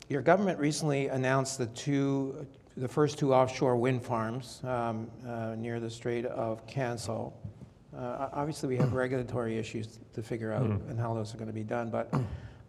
Your 0.09 0.21
government 0.21 0.59
recently 0.59 1.07
announced 1.07 1.57
the 1.57 1.67
two, 1.67 2.45
the 2.77 2.87
first 2.87 3.17
two 3.19 3.33
offshore 3.33 3.75
wind 3.77 4.03
farms 4.03 4.61
um, 4.63 5.09
uh, 5.27 5.55
near 5.55 5.79
the 5.79 5.89
Strait 5.89 6.25
of 6.25 6.65
Canso. 6.67 7.33
Uh, 7.95 8.29
obviously, 8.33 8.69
we 8.69 8.77
have 8.77 8.93
regulatory 8.93 9.57
issues 9.57 9.99
to 10.13 10.21
figure 10.21 10.51
out 10.53 10.63
Mhm. 10.63 10.89
and 10.89 10.99
how 10.99 11.13
those 11.13 11.33
are 11.33 11.37
going 11.37 11.47
to 11.47 11.53
be 11.53 11.63
done. 11.63 11.89
But 11.89 12.13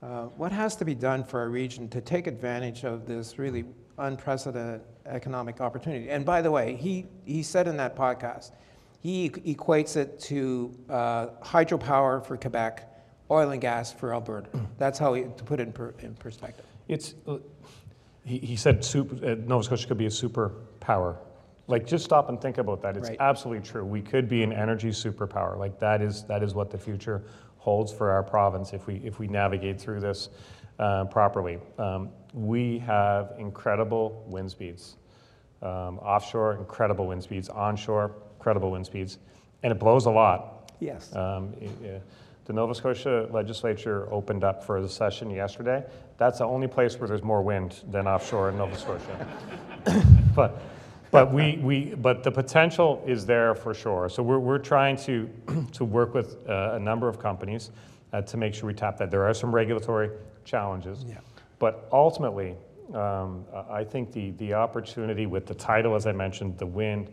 uh, 0.03 0.25
what 0.37 0.51
has 0.53 0.77
to 0.77 0.85
be 0.85 0.95
done 0.95 1.25
for 1.25 1.41
our 1.41 1.49
region 1.51 1.89
to 1.91 2.01
take 2.01 2.27
advantage 2.27 2.85
of 2.85 3.07
this 3.07 3.39
really 3.39 3.65
unprecedented 3.99 4.81
economic 5.07 5.61
opportunity? 5.61 6.11
And 6.11 6.25
by 6.25 6.41
the 6.43 6.51
way, 6.51 6.75
he 6.77 7.07
he 7.25 7.43
said 7.43 7.69
in 7.69 7.77
that 7.77 7.95
podcast, 7.97 8.53
he 9.01 9.31
equates 9.31 9.97
it 9.97 10.21
to 10.21 10.73
uh, 10.89 11.27
hydropower 11.43 12.25
for 12.25 12.37
Quebec, 12.37 12.87
oil 13.31 13.51
and 13.51 13.61
gas 13.61 13.93
for 13.93 14.13
Alberta. 14.13 14.49
That's 14.79 14.99
how 14.99 15.15
he 15.15 15.23
to 15.23 15.45
put 15.45 15.59
it 15.59 15.69
in, 15.69 15.73
per, 15.73 15.95
in 16.01 16.15
perspective. 16.15 16.67
It's, 16.87 17.15
uh, 17.27 17.39
he, 18.25 18.39
he 18.39 18.57
said 18.57 18.85
super, 18.85 19.15
uh, 19.25 19.37
Nova 19.47 19.65
Scotia 19.65 19.89
could 19.89 19.99
be 19.99 20.07
a 20.07 20.11
superpower. 20.11 21.17
Like, 21.67 21.87
just 21.87 22.05
stop 22.05 22.29
and 22.29 22.41
think 22.41 22.59
about 22.59 22.83
that. 22.83 22.97
It's 22.97 23.09
Right. 23.09 23.17
absolutely 23.21 23.67
true. 23.67 23.85
We 23.85 24.03
could 24.03 24.29
be 24.29 24.43
an 24.43 24.53
energy 24.53 24.91
superpower. 24.91 25.57
Like, 25.57 25.79
that 25.79 26.03
is, 26.03 26.25
that 26.25 26.43
is 26.43 26.53
what 26.55 26.71
the 26.71 26.79
future 26.79 27.23
holds 27.59 27.93
for 27.93 28.11
our 28.11 28.23
province 28.23 28.73
if 28.73 28.87
we, 28.87 28.97
if 28.97 29.19
we 29.19 29.29
navigate 29.29 29.81
through 29.81 30.01
this 30.01 30.31
uh, 30.79 31.05
properly. 31.05 31.59
Um, 31.79 32.11
we 32.35 32.79
have 32.81 33.35
incredible 33.39 34.25
wind 34.27 34.51
speeds. 34.51 34.97
Um, 35.63 35.99
offshore, 36.01 36.57
incredible 36.57 37.07
wind 37.07 37.23
speeds. 37.23 37.49
Onshore, 37.49 38.15
incredible 38.41 38.71
wind 38.71 38.87
speeds. 38.87 39.19
And 39.63 39.71
it 39.71 39.79
blows 39.79 40.07
a 40.07 40.11
lot. 40.11 40.73
Yes. 40.81 41.15
Um, 41.15 41.53
i- 41.61 41.87
i- 41.87 42.01
The 42.47 42.55
Nova 42.55 42.75
Scotia 42.75 43.29
legislature 43.31 44.09
opened 44.11 44.43
up 44.45 44.65
for 44.65 44.81
the 44.81 44.89
session 44.89 45.31
yesterday. 45.31 45.85
That's 46.17 46.39
the 46.39 46.47
only 46.47 46.67
place 46.67 46.99
where 46.99 47.07
there's 47.07 47.23
more 47.23 47.43
wind 47.43 47.83
than 47.93 48.09
offshore 48.09 48.49
in 48.49 48.57
Nova 48.59 48.77
Scotia. 48.77 49.29
But, 50.35 50.61
but 51.11 51.33
we, 51.33 51.59
we, 51.63 51.95
but 51.97 52.23
the 52.23 52.31
potential 52.31 53.03
is 53.07 53.27
there 53.27 53.55
for 53.55 53.75
sure. 53.75 54.09
So 54.09 54.23
we're, 54.23 54.39
we're 54.39 54.59
trying 54.59 54.97
to, 54.99 55.29
to 55.73 55.85
work 55.85 56.15
with 56.15 56.49
uh, 56.49 56.73
a 56.75 56.79
number 56.79 57.09
of 57.09 57.19
companies 57.19 57.71
uh, 58.13 58.23
to 58.23 58.37
make 58.37 58.55
sure 58.55 58.67
we 58.69 58.75
tap 58.75 58.97
that. 58.99 59.11
There 59.11 59.25
are 59.29 59.35
some 59.35 59.53
regulatory 59.55 60.11
challenges. 60.45 61.05
Yeah. 61.07 61.19
But 61.59 61.89
ultimately, 61.93 62.55
um, 62.95 63.45
I 63.53 63.81
I 63.81 63.85
think 63.85 64.13
the, 64.13 64.31
the 64.39 64.55
opportunity 64.55 65.27
with 65.27 65.47
the 65.47 65.55
tidal, 65.55 65.95
as 65.95 66.07
I 66.07 66.13
mentioned, 66.13 66.59
the 66.59 66.67
wind 66.67 67.11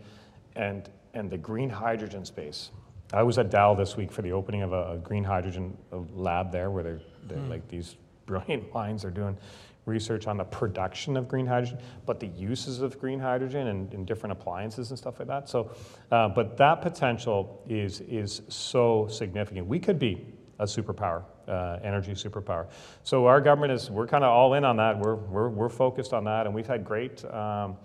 and, 0.56 0.88
and 1.14 1.30
the 1.30 1.38
green 1.38 1.70
hydrogen 1.70 2.26
space. 2.26 2.72
I 3.14 3.24
was 3.24 3.38
at 3.38 3.50
Dal 3.50 3.76
this 3.76 3.96
week 3.96 4.12
for 4.12 4.22
the 4.22 4.34
opening 4.34 4.64
of 4.64 4.74
a, 4.74 4.94
a 4.94 4.98
green 4.98 5.24
hydrogen 5.24 5.78
uh, 5.94 6.00
lab 6.14 6.52
there 6.52 6.72
where 6.72 6.84
they're, 6.84 7.02
they're 7.28 7.38
like 7.48 7.68
these 7.70 7.96
brilliant 8.26 8.74
minds 8.74 9.06
are 9.06 9.12
doing 9.12 9.38
research 9.86 10.28
on 10.28 10.38
the 10.38 10.44
production 10.44 11.16
of 11.16 11.28
green 11.28 11.46
hydrogen, 11.46 11.80
but 12.06 12.20
the 12.20 12.28
uses 12.28 12.82
of 12.82 13.00
green 13.00 13.20
hydrogen 13.20 13.68
and, 13.68 13.94
and 13.94 14.06
different 14.06 14.34
appliances 14.34 14.90
and 14.90 15.00
stuff 15.00 15.18
like 15.18 15.30
that. 15.30 15.50
So, 15.50 15.72
uh, 16.12 16.28
but 16.28 16.58
that 16.58 16.82
potential 16.82 17.64
is, 17.70 18.02
is 18.02 18.42
so 18.50 19.08
significant. 19.08 19.66
We 19.66 19.80
could 19.80 19.98
be 19.98 20.26
a 20.60 20.66
superpower, 20.66 21.24
uh, 21.48 21.80
energy 21.84 22.12
superpower. 22.12 22.68
So 23.04 23.26
our 23.26 23.40
government 23.40 23.72
is, 23.72 23.90
we're 23.90 24.08
kind 24.08 24.24
of 24.24 24.32
all 24.32 24.56
in 24.56 24.66
on 24.66 24.76
that. 24.78 25.00
We're, 25.00 25.16
we're, 25.16 25.50
we're 25.50 25.70
focused 25.70 26.14
on 26.14 26.26
that, 26.26 26.46
and 26.46 26.54
we've 26.54 26.68
had 26.68 26.84
great, 26.84 27.24
um, 27.26 27.78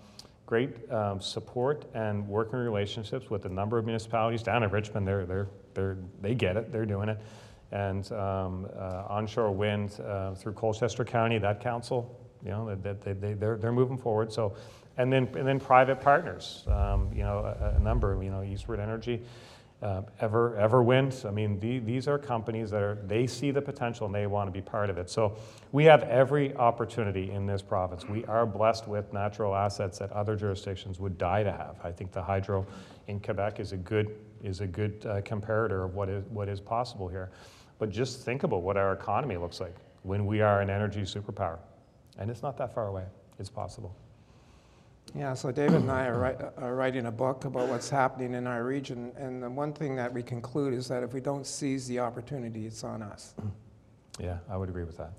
great 0.53 0.91
um, 0.91 1.19
support 1.19 1.83
and 1.95 2.27
working 2.27 2.59
relationships 2.59 3.27
with 3.31 3.45
a 3.45 3.49
number 3.49 3.79
of 3.79 3.85
municipalities 3.85 4.43
down 4.43 4.61
in 4.61 4.69
Richmond. 4.69 5.07
They're, 5.07 5.25
they're, 5.25 5.47
they're, 5.73 5.97
they 6.21 6.35
get 6.35 6.57
it, 6.57 6.71
they're 6.71 6.85
doing 6.85 7.09
it. 7.09 7.17
And 7.71 8.11
um, 8.11 8.67
uh, 8.77 9.05
onshore 9.09 9.49
wind 9.49 9.99
uh, 9.99 10.35
through 10.35 10.53
Colchester 10.53 11.03
County, 11.03 11.39
that 11.39 11.59
council, 11.59 12.15
you 12.45 12.51
know, 12.51 12.75
they, 12.75 12.93
they, 12.93 13.13
they, 13.13 13.33
they're, 13.33 13.57
they're 13.57 13.71
moving 13.71 13.97
forward. 13.97 14.31
So, 14.31 14.55
and 14.97 15.11
then, 15.11 15.27
and 15.35 15.47
then 15.47 15.59
private 15.59 15.99
partners, 15.99 16.65
um, 16.67 17.09
you 17.11 17.23
know, 17.23 17.39
a, 17.39 17.73
a 17.75 17.79
number, 17.79 18.21
you 18.21 18.29
know, 18.29 18.43
Eastward 18.43 18.79
Energy, 18.79 19.23
uh, 19.83 20.01
Ever, 20.21 20.57
Everwind. 20.57 21.25
I 21.25 21.31
mean, 21.31 21.59
the, 21.59 21.79
these 21.79 22.07
are 22.07 22.17
companies 22.17 22.71
that 22.71 22.81
are, 22.81 22.95
they 23.05 23.27
see 23.27 23.51
the 23.51 23.61
potential 23.61 24.05
and 24.05 24.15
they 24.15 24.25
want 24.27 24.47
to 24.47 24.51
be 24.51 24.61
part 24.61 24.89
of 24.89 24.97
it. 24.97 25.09
So 25.09 25.35
we 25.71 25.83
have 25.85 26.03
every 26.03 26.55
opportunity 26.55 27.31
in 27.31 27.45
this 27.45 27.61
province. 27.61 28.07
We 28.07 28.23
are 28.25 28.45
blessed 28.45 28.87
with 28.87 29.11
natural 29.11 29.53
assets 29.53 29.99
that 29.99 30.11
other 30.11 30.35
jurisdictions 30.35 30.99
would 30.99 31.17
die 31.17 31.43
to 31.43 31.51
have. 31.51 31.75
I 31.83 31.91
think 31.91 32.11
the 32.11 32.23
hydro 32.23 32.65
in 33.07 33.19
Quebec 33.19 33.59
is 33.59 33.73
a 33.73 33.77
good, 33.77 34.15
is 34.41 34.61
a 34.61 34.67
good 34.67 35.05
uh, 35.05 35.21
comparator 35.21 35.83
of 35.85 35.95
what 35.95 36.09
is, 36.09 36.23
what 36.29 36.47
is 36.47 36.61
possible 36.61 37.07
here. 37.07 37.29
But 37.77 37.89
just 37.89 38.21
think 38.21 38.43
about 38.43 38.61
what 38.61 38.77
our 38.77 38.93
economy 38.93 39.35
looks 39.35 39.59
like 39.59 39.75
when 40.03 40.25
we 40.25 40.41
are 40.41 40.61
an 40.61 40.69
energy 40.69 41.01
superpower. 41.01 41.59
And 42.17 42.29
it's 42.29 42.41
not 42.41 42.57
that 42.57 42.73
far 42.73 42.87
away. 42.87 43.05
It's 43.39 43.49
possible. 43.49 43.95
Yeah, 45.15 45.35
so 45.35 45.51
David 45.51 45.81
and 45.81 45.91
I 45.91 46.07
are, 46.07 46.17
write, 46.17 46.41
are 46.57 46.75
writing 46.75 47.05
a 47.05 47.11
book 47.11 47.45
about 47.45 47.67
what's 47.67 47.89
happening 47.89 48.33
in 48.33 48.47
our 48.47 48.63
region, 48.63 49.11
and 49.15 49.43
the 49.43 49.49
one 49.49 49.71
thing 49.71 49.95
that 49.95 50.11
we 50.11 50.23
conclude 50.23 50.73
is 50.73 50.87
that 50.87 51.03
if 51.03 51.13
we 51.13 51.21
don't 51.21 51.45
seize 51.45 51.87
the 51.87 51.99
opportunity, 51.99 52.65
it's 52.65 52.83
on 52.83 53.03
us. 53.03 53.35
Yeah, 54.19 54.39
I 54.49 54.57
would 54.57 54.69
agree 54.69 54.85
with 54.85 54.97
that. 54.97 55.13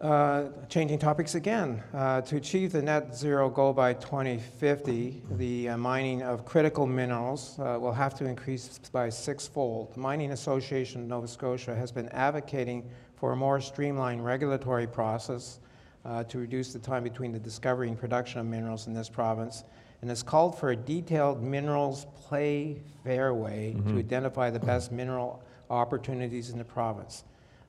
Uh, 0.00 0.50
changing 0.68 0.98
topics 0.98 1.34
again. 1.34 1.82
Uh, 1.92 2.20
to 2.20 2.36
achieve 2.36 2.72
the 2.72 2.82
net 2.82 3.16
zero 3.16 3.48
goal 3.48 3.72
by 3.72 3.94
2050, 3.94 5.22
the 5.32 5.70
uh, 5.70 5.76
mining 5.76 6.22
of 6.22 6.44
critical 6.44 6.86
minerals 6.86 7.58
uh, 7.58 7.78
will 7.80 7.92
have 7.92 8.14
to 8.14 8.24
increase 8.24 8.78
by 8.92 9.08
sixfold. 9.08 9.94
The 9.94 10.00
Mining 10.00 10.32
Association 10.32 11.02
of 11.02 11.08
Nova 11.08 11.28
Scotia 11.28 11.74
has 11.74 11.90
been 11.90 12.08
advocating 12.10 12.88
for 13.16 13.32
a 13.32 13.36
more 13.36 13.60
streamlined 13.60 14.24
regulatory 14.24 14.86
process 14.86 15.58
uh, 16.04 16.24
to 16.24 16.38
reduce 16.38 16.72
the 16.72 16.78
time 16.78 17.02
between 17.02 17.32
the 17.32 17.38
discovery 17.38 17.88
and 17.88 17.98
production 17.98 18.40
of 18.40 18.46
minerals 18.46 18.86
in 18.86 18.94
this 18.94 19.08
province, 19.08 19.64
and 20.00 20.10
has 20.10 20.22
called 20.22 20.58
for 20.58 20.70
a 20.70 20.76
detailed 20.76 21.42
minerals 21.42 22.06
play 22.28 22.76
fairway 23.04 23.74
to 23.86 23.98
identify 23.98 24.50
the 24.50 24.60
best 24.60 24.92
mineral 24.92 25.42
opportunities 25.70 26.50
in 26.50 26.58
the 26.58 26.64
province. 26.64 27.24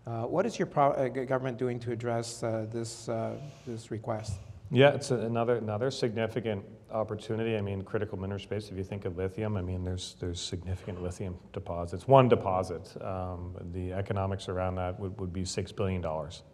Uh, 0.05 0.23
What 0.23 0.45
is 0.45 0.59
your 0.59 0.65
pro- 0.67 0.91
uh, 0.91 1.07
government 1.07 1.57
doing 1.57 1.79
to 1.79 1.91
address 1.91 2.43
uh, 2.43 2.65
this, 2.71 3.07
uh, 3.09 3.36
this 3.65 3.89
request? 3.89 4.33
Yeah, 4.76 4.89
it's 4.89 5.09
another, 5.11 5.55
another 5.55 5.89
significant 5.89 6.65
opportunity. 6.91 7.55
I 7.55 7.61
mean, 7.61 7.82
critical 7.84 8.19
mineral 8.19 8.41
space, 8.41 8.69
if 8.69 8.76
you 8.76 8.84
think 8.84 9.05
of 9.05 9.15
lithium, 9.15 9.55
I 9.55 9.61
mean, 9.61 9.86
there's, 9.86 10.17
there's 10.19 10.41
significant 10.41 11.01
lithium 11.01 11.38
deposits. 11.53 12.09
One 12.09 12.28
deposit, 12.28 12.93
um, 13.01 13.55
the 13.71 13.93
economics 13.93 14.49
around 14.49 14.76
that 14.76 14.99
would, 14.99 15.17
would 15.17 15.32
be 15.32 15.43
$6 15.43 15.76
billion. 15.78 16.01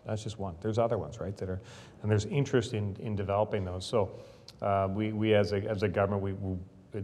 That's 0.06 0.22
just 0.22 0.38
one. 0.38 0.56
There's 0.62 0.78
other 0.78 1.00
ones, 1.00 1.20
right, 1.20 1.36
that 1.38 1.50
are, 1.50 1.62
and 2.04 2.12
there's 2.12 2.26
interest 2.26 2.76
in, 2.76 2.96
in 3.00 3.16
developing 3.16 3.66
those. 3.66 3.88
So 3.88 4.20
uh, 4.62 4.88
we, 4.92 5.14
we 5.14 5.34
as 5.34 5.52
a, 5.54 5.68
as 5.68 5.82
a 5.82 5.88
government, 5.88 6.22
we, 6.22 6.34
we 6.34 6.58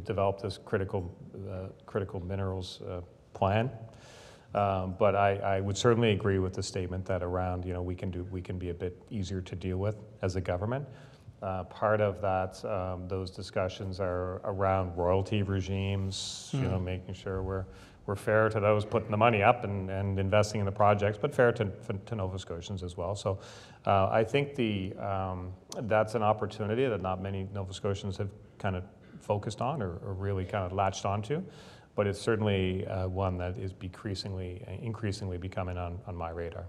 develop 0.04 0.40
this 0.40 0.60
critical, 0.64 1.12
uh, 1.50 1.70
critical 1.88 2.20
minerals 2.20 2.82
uh, 2.88 3.02
plan. 3.34 3.72
Um, 4.54 4.96
but 4.98 5.16
I, 5.16 5.36
I, 5.36 5.62
would 5.62 5.78
certainly 5.78 6.12
agree 6.12 6.40
with 6.40 6.54
the 6.54 6.64
statement 6.64 7.06
that 7.06 7.22
around, 7.22 7.66
you 7.66 7.74
know, 7.74 7.82
we 7.82 7.96
can 7.96 8.10
do, 8.10 8.24
we 8.32 8.42
can 8.42 8.58
be 8.58 8.70
a 8.70 8.74
bit 8.74 8.98
easier 9.12 9.42
to 9.42 9.56
deal 9.56 9.78
with 9.78 9.98
as 10.22 10.36
a 10.36 10.42
government. 10.42 10.86
Uh, 11.42 11.64
part 11.66 12.02
of 12.02 12.20
that, 12.22 12.64
um, 12.66 13.08
those 13.08 13.30
discussions 13.30 14.00
are 14.00 14.42
around 14.44 14.96
royalty 14.98 15.44
regimes, 15.44 16.52
mm. 16.52 16.64
you 16.64 16.68
know, 16.68 16.80
hmm. 16.80 16.86
making 16.86 17.14
sure 17.14 17.44
we're, 17.44 17.66
we're 18.08 18.16
fair 18.16 18.50
to 18.50 18.60
those 18.60 18.84
putting 18.84 19.12
the 19.12 19.18
money 19.18 19.44
up 19.44 19.64
and, 19.64 19.92
and 19.92 20.20
investing 20.20 20.60
in 20.60 20.66
the 20.66 20.72
projects, 20.72 21.18
but 21.22 21.36
fair 21.36 21.52
to, 21.52 21.72
to 22.08 22.16
Nova 22.16 22.40
Scotians 22.40 22.82
as 22.82 22.98
well. 22.98 23.16
So 23.16 23.38
uh, 23.86 24.08
I 24.08 24.24
think 24.24 24.56
the, 24.56 24.94
um, 24.96 25.54
that's 25.82 26.16
an 26.16 26.24
opportunity 26.24 26.88
that 26.88 27.04
not 27.04 27.22
many 27.22 27.48
Nova 27.54 27.72
Scotians 27.72 28.18
have 28.18 28.30
kind 28.58 28.76
of 28.76 28.84
focused 29.22 29.62
on 29.62 29.84
or, 29.84 29.98
or 29.98 30.14
really 30.14 30.44
kind 30.44 30.66
of 30.66 30.72
latched 30.72 31.06
onto 31.06 31.44
but 31.98 32.06
it's 32.06 32.22
certainly 32.22 32.86
uh, 32.86 33.08
one 33.08 33.40
that 33.40 33.58
is 33.58 33.74
increasingly, 33.82 34.64
increasingly 34.84 35.40
becoming 35.40 35.80
on, 35.80 35.98
on 36.06 36.16
my 36.16 36.30
radar. 36.30 36.68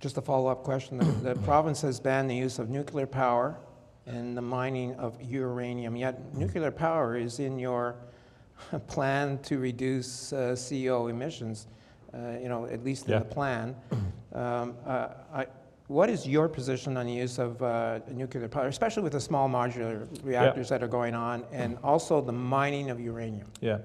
Just 0.00 0.16
a 0.16 0.22
follow-up 0.22 0.62
question. 0.64 0.98
The, 0.98 1.34
the 1.34 1.40
province 1.44 1.82
has 1.82 2.00
banned 2.00 2.30
the 2.30 2.34
use 2.34 2.58
of 2.58 2.70
nuclear 2.70 3.06
power 3.06 3.58
and 4.06 4.36
the 4.36 4.42
mining 4.42 4.94
of 4.94 5.20
uranium, 5.22 5.94
yet 5.94 6.34
nuclear 6.34 6.70
power 6.70 7.16
is 7.16 7.38
in 7.38 7.58
your 7.58 7.96
plan 8.88 9.38
to 9.42 9.58
reduce 9.58 10.32
uh, 10.32 10.56
CO 10.56 11.08
emissions, 11.08 11.66
uh, 12.14 12.38
you 12.42 12.48
know, 12.48 12.66
at 12.66 12.82
least 12.82 13.06
in 13.08 13.18
the 13.18 13.24
plan. 13.24 13.76
Um, 14.32 14.76
uh, 14.86 15.08
I, 15.34 15.46
what 15.88 16.08
is 16.08 16.24
your 16.24 16.48
position 16.48 16.96
on 16.96 17.06
the 17.06 17.12
use 17.12 17.40
of 17.40 17.60
uh, 17.60 17.98
nuclear 18.12 18.46
power, 18.46 18.68
especially 18.68 19.02
with 19.02 19.14
the 19.14 19.20
small 19.20 19.48
modular 19.48 20.06
reactors 20.22 20.70
yeah. 20.70 20.78
that 20.78 20.84
are 20.84 20.88
going 20.88 21.16
on, 21.16 21.42
and 21.50 21.76
also 21.82 22.20
the 22.20 22.30
mining 22.30 22.90
of 22.90 23.00
uranium? 23.00 23.48
Yeah, 23.60 23.78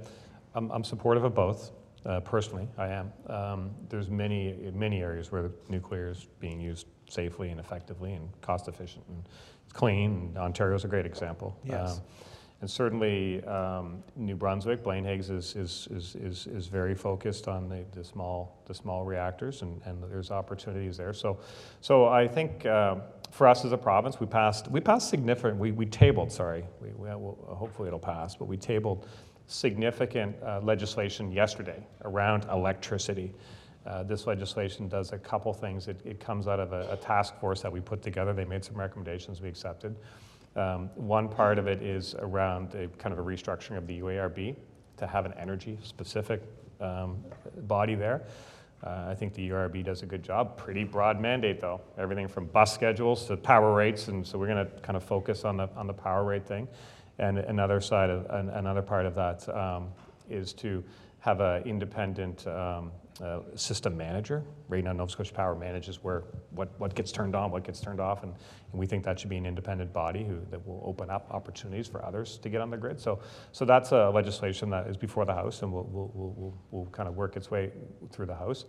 I'm, 0.53 0.69
I'm 0.69 0.83
supportive 0.83 1.23
of 1.23 1.33
both. 1.33 1.71
Uh, 2.05 2.19
personally, 2.19 2.67
I 2.77 2.87
am. 2.87 3.11
Um, 3.27 3.71
there's 3.89 4.09
many 4.09 4.71
many 4.73 5.01
areas 5.01 5.31
where 5.31 5.49
nuclear 5.69 6.09
is 6.09 6.27
being 6.39 6.61
used 6.61 6.87
safely 7.09 7.49
and 7.49 7.59
effectively 7.59 8.13
and 8.13 8.29
cost 8.41 8.67
efficient 8.67 9.05
and 9.07 9.27
clean. 9.73 10.33
Ontario 10.37 10.75
is 10.75 10.85
a 10.85 10.87
great 10.87 11.05
example. 11.05 11.57
Yes. 11.63 11.97
Um, 11.97 12.01
and 12.61 12.71
certainly, 12.71 13.43
um, 13.43 14.01
New 14.15 14.35
Brunswick, 14.35 14.81
Blaine 14.81 15.03
Higgs 15.03 15.29
is, 15.29 15.55
is, 15.55 15.87
is, 15.91 16.15
is, 16.15 16.47
is 16.47 16.67
very 16.67 16.95
focused 16.95 17.49
on 17.49 17.67
the, 17.67 17.83
the, 17.91 18.03
small, 18.03 18.63
the 18.65 18.73
small 18.73 19.03
reactors, 19.03 19.61
and, 19.61 19.81
and 19.83 20.01
there's 20.01 20.31
opportunities 20.31 20.95
there. 20.95 21.13
So, 21.13 21.37
so 21.81 22.07
I 22.07 22.27
think 22.27 22.65
uh, 22.65 22.95
for 23.29 23.47
us 23.47 23.65
as 23.65 23.73
a 23.73 23.77
province, 23.77 24.21
we 24.21 24.25
passed, 24.25 24.71
we 24.71 24.79
passed 24.79 25.09
significant, 25.09 25.57
we, 25.57 25.73
we 25.73 25.85
tabled, 25.85 26.31
sorry, 26.31 26.63
we, 26.81 26.89
we, 26.93 27.09
well, 27.09 27.37
hopefully 27.49 27.87
it'll 27.87 27.99
pass, 27.99 28.35
but 28.35 28.45
we 28.45 28.55
tabled 28.55 29.05
significant 29.47 30.35
uh, 30.43 30.59
legislation 30.61 31.31
yesterday 31.31 31.85
around 32.03 32.45
electricity. 32.51 33.33
Uh, 33.85 34.01
this 34.03 34.25
legislation 34.25 34.87
does 34.87 35.11
a 35.11 35.17
couple 35.17 35.53
things. 35.53 35.87
It, 35.87 36.01
it 36.03 36.19
comes 36.19 36.47
out 36.47 36.59
of 36.59 36.73
a, 36.73 36.91
a, 36.91 36.97
task 36.97 37.39
force 37.39 37.61
that 37.61 37.71
we 37.71 37.79
put 37.79 38.01
together. 38.01 38.33
They 38.33 38.45
made 38.45 38.65
some 38.65 38.75
recommendations 38.75 39.41
we 39.41 39.49
accepted. 39.49 39.95
Um, 40.55 40.89
one 40.95 41.29
part 41.29 41.59
of 41.59 41.67
it 41.67 41.83
is 41.83 42.15
around 42.17 42.73
a 42.73 42.87
kind 42.97 43.13
of 43.13 43.19
a 43.19 43.23
restructuring 43.23 43.77
of 43.77 43.85
the 43.85 43.99
UARB 43.99 44.55
to 44.97 45.07
have 45.07 45.25
an 45.25 45.33
energy 45.33 45.77
specific 45.83 46.41
um, 46.81 47.23
body 47.63 47.93
there. 47.93 48.23
Uh, 48.83 49.07
I 49.09 49.15
think 49.15 49.33
the 49.33 49.49
URB 49.49 49.83
does 49.83 50.03
a 50.03 50.05
good 50.05 50.23
job. 50.23 50.57
Pretty 50.57 50.83
broad 50.83 51.19
mandate, 51.19 51.59
though. 51.59 51.81
Everything 51.97 52.27
from 52.27 52.45
bus 52.47 52.73
schedules 52.73 53.25
to 53.27 53.37
power 53.37 53.73
rates, 53.73 54.07
and 54.09 54.25
so 54.25 54.37
we're 54.37 54.47
going 54.47 54.65
to 54.65 54.71
kind 54.81 54.95
of 54.95 55.03
focus 55.03 55.43
on 55.43 55.57
the 55.57 55.69
on 55.75 55.87
the 55.87 55.93
power 55.93 56.23
rate 56.23 56.45
thing. 56.45 56.67
And 57.19 57.39
another 57.39 57.81
side 57.81 58.09
of 58.09 58.25
an, 58.29 58.49
another 58.49 58.81
part 58.81 59.05
of 59.05 59.15
that 59.15 59.47
um, 59.55 59.89
is 60.29 60.53
to 60.53 60.83
have 61.19 61.39
an 61.41 61.63
independent 61.63 62.45
um, 62.47 62.91
uh, 63.23 63.39
system 63.55 63.95
manager. 63.97 64.43
Right 64.67 64.83
now, 64.83 64.91
Nova 64.91 65.09
Scotia 65.09 65.33
Power 65.33 65.55
manages 65.55 66.03
where 66.03 66.23
what, 66.51 66.77
what 66.79 66.93
gets 66.93 67.11
turned 67.11 67.35
on, 67.35 67.49
what 67.49 67.63
gets 67.63 67.79
turned 67.79 67.99
off, 67.99 68.23
and, 68.23 68.33
and 68.71 68.79
we 68.79 68.85
think 68.85 69.03
that 69.05 69.19
should 69.19 69.29
be 69.29 69.37
an 69.37 69.45
independent 69.45 69.93
body 69.93 70.23
who 70.23 70.39
that 70.51 70.67
will 70.67 70.83
open 70.85 71.09
up 71.09 71.27
opportunities 71.31 71.87
for 71.87 72.03
others 72.05 72.37
to 72.39 72.49
get 72.49 72.61
on 72.61 72.69
the 72.69 72.77
grid. 72.77 72.99
So, 72.99 73.19
so 73.53 73.65
that's 73.65 73.91
a 73.91 74.09
legislation 74.09 74.69
that 74.71 74.87
is 74.87 74.97
before 74.97 75.25
the 75.25 75.33
House, 75.33 75.61
and 75.61 75.71
will 75.71 75.85
will 75.85 76.11
will 76.13 76.57
will 76.71 76.85
kind 76.87 77.07
of 77.07 77.15
work 77.15 77.37
its 77.37 77.49
way 77.49 77.71
through 78.11 78.25
the 78.25 78.35
House. 78.35 78.65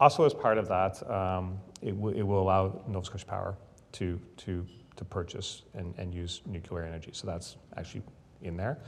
Also, 0.00 0.24
as 0.24 0.34
part 0.34 0.58
of 0.58 0.68
that, 0.68 1.08
um, 1.10 1.58
it, 1.80 1.92
w- 1.92 2.16
it 2.16 2.22
will 2.22 2.42
allow 2.42 2.82
Nova 2.88 3.06
Scotia 3.06 3.26
Power 3.26 3.56
to 3.92 4.20
to 4.38 4.66
to 4.98 5.04
purchase 5.04 5.62
and, 5.74 5.94
and 5.96 6.14
use 6.14 6.42
nuclear 6.46 6.84
energy. 6.84 7.10
So 7.12 7.26
that's 7.26 7.56
actually 7.76 8.02
in 8.42 8.56
there. 8.56 8.78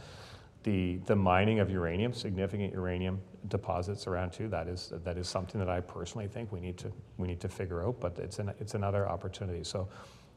The, 0.63 0.99
the 1.07 1.17
mining 1.17 1.61
of 1.61 1.71
uranium, 1.71 2.13
significant 2.13 2.75
uranium 2.75 3.21
deposits 3.49 4.07
around 4.07 4.33
too, 4.33 4.49
that 4.49 4.69
is, 4.69 4.93
that 5.05 5.17
is 5.17 5.27
something 5.27 5.59
that 5.59 5.71
I 5.71 5.81
personally 5.81 6.29
think 6.29 6.53
we 6.53 6.61
need 6.61 6.77
to, 6.79 6.93
we 7.17 7.27
need 7.27 7.41
to 7.41 7.49
figure 7.49 7.83
out, 7.83 7.99
but 7.99 8.19
it's, 8.19 8.39
an, 8.39 8.53
it's 8.61 8.75
another 8.75 9.09
opportunity. 9.09 9.65
So 9.65 9.89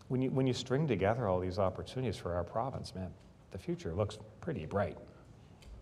when 0.07 0.21
you, 0.21 0.31
when 0.31 0.47
you 0.47 0.53
string 0.53 0.87
together 0.87 1.27
all 1.27 1.39
these 1.39 1.59
opportunities 1.59 2.15
for 2.15 2.33
our 2.33 2.43
province, 2.43 2.95
man, 2.95 3.09
the 3.51 3.57
future 3.57 3.93
looks 3.93 4.17
pretty 4.39 4.65
bright. 4.65 4.97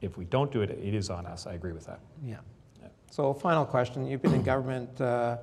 If 0.01 0.17
we 0.17 0.25
don't 0.25 0.51
do 0.51 0.61
it, 0.61 0.71
it 0.71 0.95
is 0.95 1.11
on 1.11 1.27
us. 1.27 1.45
I 1.45 1.53
agree 1.53 1.73
with 1.73 1.85
that. 1.85 1.99
Yeah. 2.25 2.37
yeah. 2.81 2.87
So 3.11 3.33
final 3.33 3.65
question, 3.65 4.07
you've 4.07 4.23
been 4.23 4.33
in 4.33 4.41
government 4.41 4.99
a 4.99 5.05
uh, 5.05 5.37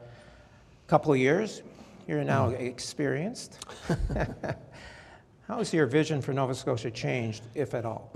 couple 0.88 1.12
of 1.12 1.18
years. 1.18 1.62
You're 2.08 2.24
now 2.24 2.50
mm. 2.50 2.60
experienced. 2.60 3.58
How 5.46 5.58
has 5.58 5.72
your 5.72 5.86
vision 5.86 6.20
for 6.20 6.32
Nova 6.32 6.54
Scotia 6.54 6.90
changed, 6.90 7.42
if 7.54 7.74
at 7.74 7.84
all? 7.84 8.12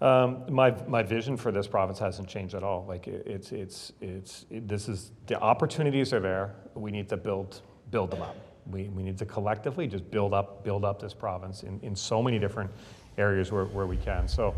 Um, 0.00 0.44
my, 0.48 0.70
my 0.86 1.02
vision 1.02 1.36
for 1.36 1.50
this 1.50 1.66
province 1.66 1.98
hasn't 1.98 2.28
changed 2.28 2.54
at 2.54 2.62
all. 2.62 2.84
Like 2.86 3.06
it, 3.06 3.26
it's, 3.26 3.52
it's, 3.52 3.92
it's, 4.00 4.46
it, 4.50 4.68
this 4.68 4.88
is, 4.88 5.12
the 5.26 5.40
opportunities 5.40 6.12
are 6.12 6.20
there. 6.20 6.54
We 6.74 6.90
need 6.90 7.08
to 7.08 7.16
build, 7.16 7.62
build 7.90 8.10
them 8.10 8.22
up. 8.22 8.36
We, 8.66 8.88
we 8.88 9.02
need 9.02 9.18
to 9.18 9.26
collectively 9.26 9.86
just 9.86 10.08
build 10.10 10.34
up, 10.34 10.62
build 10.64 10.84
up 10.84 11.00
this 11.00 11.14
province 11.14 11.62
in, 11.62 11.80
in 11.82 11.96
so 11.96 12.22
many 12.22 12.38
different 12.38 12.70
areas 13.16 13.50
where, 13.50 13.64
where 13.66 13.86
we 13.86 13.96
can. 13.96 14.28
So, 14.28 14.54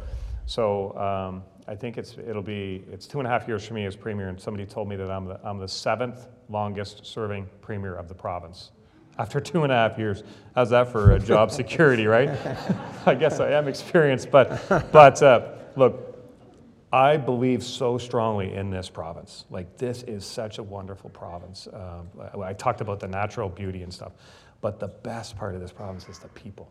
so 0.47 0.97
um, 0.99 1.43
I 1.69 1.75
think 1.75 1.97
it's, 1.97 2.17
it'll 2.19 2.43
be, 2.43 2.85
it's 2.91 3.07
two 3.07 3.19
and 3.19 3.27
a 3.27 3.31
half 3.31 3.47
years 3.47 3.67
for 3.67 3.75
me 3.75 3.87
as 3.87 3.95
premier, 3.95 4.29
and 4.29 4.41
somebody 4.41 4.67
told 4.67 4.89
me 4.89 4.97
that 4.97 5.11
I'm 5.11 5.27
the, 5.27 5.41
I'm 5.43 5.59
the 5.59 5.69
seventh 5.69 6.27
longest 6.51 7.07
serving 7.07 7.49
premier 7.61 7.95
of 7.95 8.09
the 8.09 8.15
province 8.15 8.73
after 9.19 9.39
two 9.39 9.65
and 9.65 9.73
a 9.73 9.75
half 9.75 9.99
years. 9.99 10.23
How's 10.55 10.71
that 10.71 10.89
for 10.91 11.19
job 11.19 11.51
security, 11.63 12.07
right? 12.07 12.31
I 13.07 13.15
guess 13.15 13.39
I 13.39 13.53
am 13.53 13.69
experienced, 13.69 14.31
but, 14.31 14.63
but 14.91 15.23
uh, 15.23 15.53
look, 15.77 16.11
I 16.93 17.17
believe 17.19 17.63
so 17.63 17.99
strongly 17.99 18.55
in 18.55 18.71
this 18.71 18.89
province. 18.89 19.45
Like, 19.51 19.77
this 19.77 20.03
is 20.05 20.25
such 20.25 20.59
a 20.59 20.63
wonderful 20.63 21.11
province. 21.11 21.69
Uh, 21.69 22.03
I 22.43 22.53
talked 22.55 22.81
about 22.81 22.99
the 22.99 23.07
natural 23.07 23.49
beauty 23.49 23.83
and 23.83 23.93
stuff, 23.93 24.13
but 24.61 24.81
the 24.81 24.89
best 24.89 25.37
part 25.37 25.55
of 25.55 25.61
this 25.61 25.71
province 25.71 26.09
is 26.09 26.19
the 26.19 26.29
people. 26.29 26.69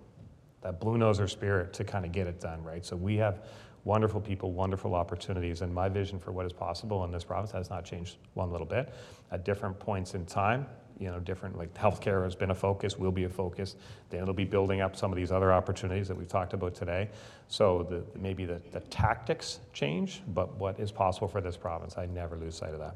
That 0.61 0.81
Bluenoser 0.81 1.29
spirit 1.29 1.71
to 1.73 1.85
kind 1.85 2.03
of 2.03 2.11
get 2.11 2.27
it 2.27 2.41
done, 2.41 2.61
right? 2.63 2.85
So 2.85 2.97
we 2.97 3.15
have 3.17 3.45
wonderful 3.89 4.21
people, 4.21 4.51
wonderful 4.51 4.93
opportunities, 4.93 5.63
and 5.63 5.73
my 5.73 5.89
vision 5.89 6.19
for 6.19 6.31
what 6.31 6.45
is 6.45 6.53
possible 6.53 7.03
in 7.05 7.11
this 7.11 7.23
province 7.23 7.51
has 7.51 7.71
not 7.71 7.83
changed 7.83 8.17
one 8.35 8.51
little 8.51 8.67
bit. 8.67 8.93
At 9.31 9.43
different 9.43 9.79
points 9.79 10.13
in 10.13 10.27
time, 10.27 10.67
you 10.99 11.09
know, 11.09 11.19
different, 11.19 11.57
like 11.57 11.73
healthcare 11.73 12.23
has 12.23 12.35
been 12.35 12.51
a 12.51 12.55
focus, 12.55 12.99
will 12.99 13.11
be 13.11 13.23
a 13.23 13.29
focus. 13.29 13.77
Then 14.11 14.21
it'll 14.21 14.35
be 14.35 14.45
building 14.45 14.79
up 14.81 14.95
some 14.95 15.11
of 15.11 15.17
these 15.17 15.31
other 15.31 15.51
opportunities 15.51 16.07
that 16.07 16.15
we've 16.15 16.27
talked 16.27 16.53
about 16.53 16.75
today. 16.75 17.09
So 17.47 17.87
the, 17.89 18.03
maybe 18.19 18.45
the, 18.45 18.61
the 18.71 18.81
tactics 18.91 19.59
change, 19.73 20.21
but 20.35 20.55
what 20.57 20.79
is 20.79 20.91
possible 20.91 21.27
for 21.27 21.41
this 21.41 21.57
province, 21.57 21.97
I 21.97 22.05
never 22.05 22.37
lose 22.37 22.55
sight 22.55 22.73
of 22.73 22.79
that. 22.79 22.95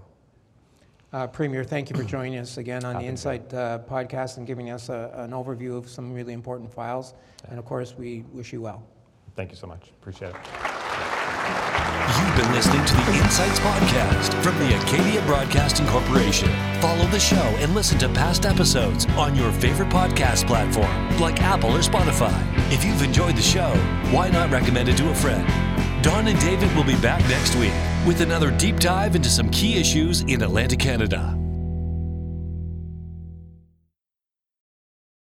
Uh, 1.11 1.25
Premier, 1.25 1.63
thank 1.63 1.89
you 1.89 1.95
for 1.95 2.03
joining 2.03 2.37
us 2.37 2.57
again 2.57 2.85
on 2.85 2.93
Happy 2.93 3.05
the 3.05 3.09
Insight 3.09 3.51
uh, 3.51 3.79
podcast 3.89 4.37
and 4.37 4.45
giving 4.45 4.69
us 4.69 4.89
a, 4.89 5.11
an 5.15 5.31
overview 5.31 5.75
of 5.75 5.89
some 5.89 6.13
really 6.13 6.33
important 6.33 6.71
files. 6.71 7.15
And 7.49 7.57
of 7.57 7.65
course, 7.65 7.95
we 7.97 8.25
wish 8.31 8.53
you 8.53 8.61
well. 8.61 8.83
Thank 9.35 9.49
you 9.49 9.57
so 9.57 9.65
much. 9.65 9.89
Appreciate 9.99 10.35
it. 10.35 10.82
You've 11.43 12.35
been 12.37 12.53
listening 12.53 12.85
to 12.85 12.93
the 12.95 13.23
Insights 13.23 13.59
Podcast 13.59 14.43
from 14.43 14.57
the 14.59 14.75
Acadia 14.79 15.21
Broadcasting 15.25 15.85
Corporation. 15.87 16.49
Follow 16.81 17.05
the 17.07 17.19
show 17.19 17.35
and 17.35 17.73
listen 17.73 17.97
to 17.99 18.09
past 18.09 18.45
episodes 18.45 19.05
on 19.17 19.35
your 19.35 19.51
favorite 19.51 19.89
podcast 19.89 20.47
platform, 20.47 21.19
like 21.19 21.41
Apple 21.41 21.71
or 21.71 21.79
Spotify. 21.79 22.33
If 22.71 22.83
you've 22.83 23.01
enjoyed 23.01 23.35
the 23.35 23.41
show, 23.41 23.73
why 24.11 24.29
not 24.29 24.51
recommend 24.51 24.89
it 24.89 24.97
to 24.97 25.09
a 25.09 25.15
friend? 25.15 25.47
Don 26.03 26.27
and 26.27 26.39
David 26.39 26.75
will 26.75 26.83
be 26.83 26.99
back 27.01 27.21
next 27.29 27.55
week 27.55 27.73
with 28.05 28.21
another 28.21 28.51
deep 28.51 28.79
dive 28.79 29.15
into 29.15 29.29
some 29.29 29.49
key 29.49 29.79
issues 29.79 30.21
in 30.21 30.41
Atlantic 30.41 30.79
Canada. 30.79 31.42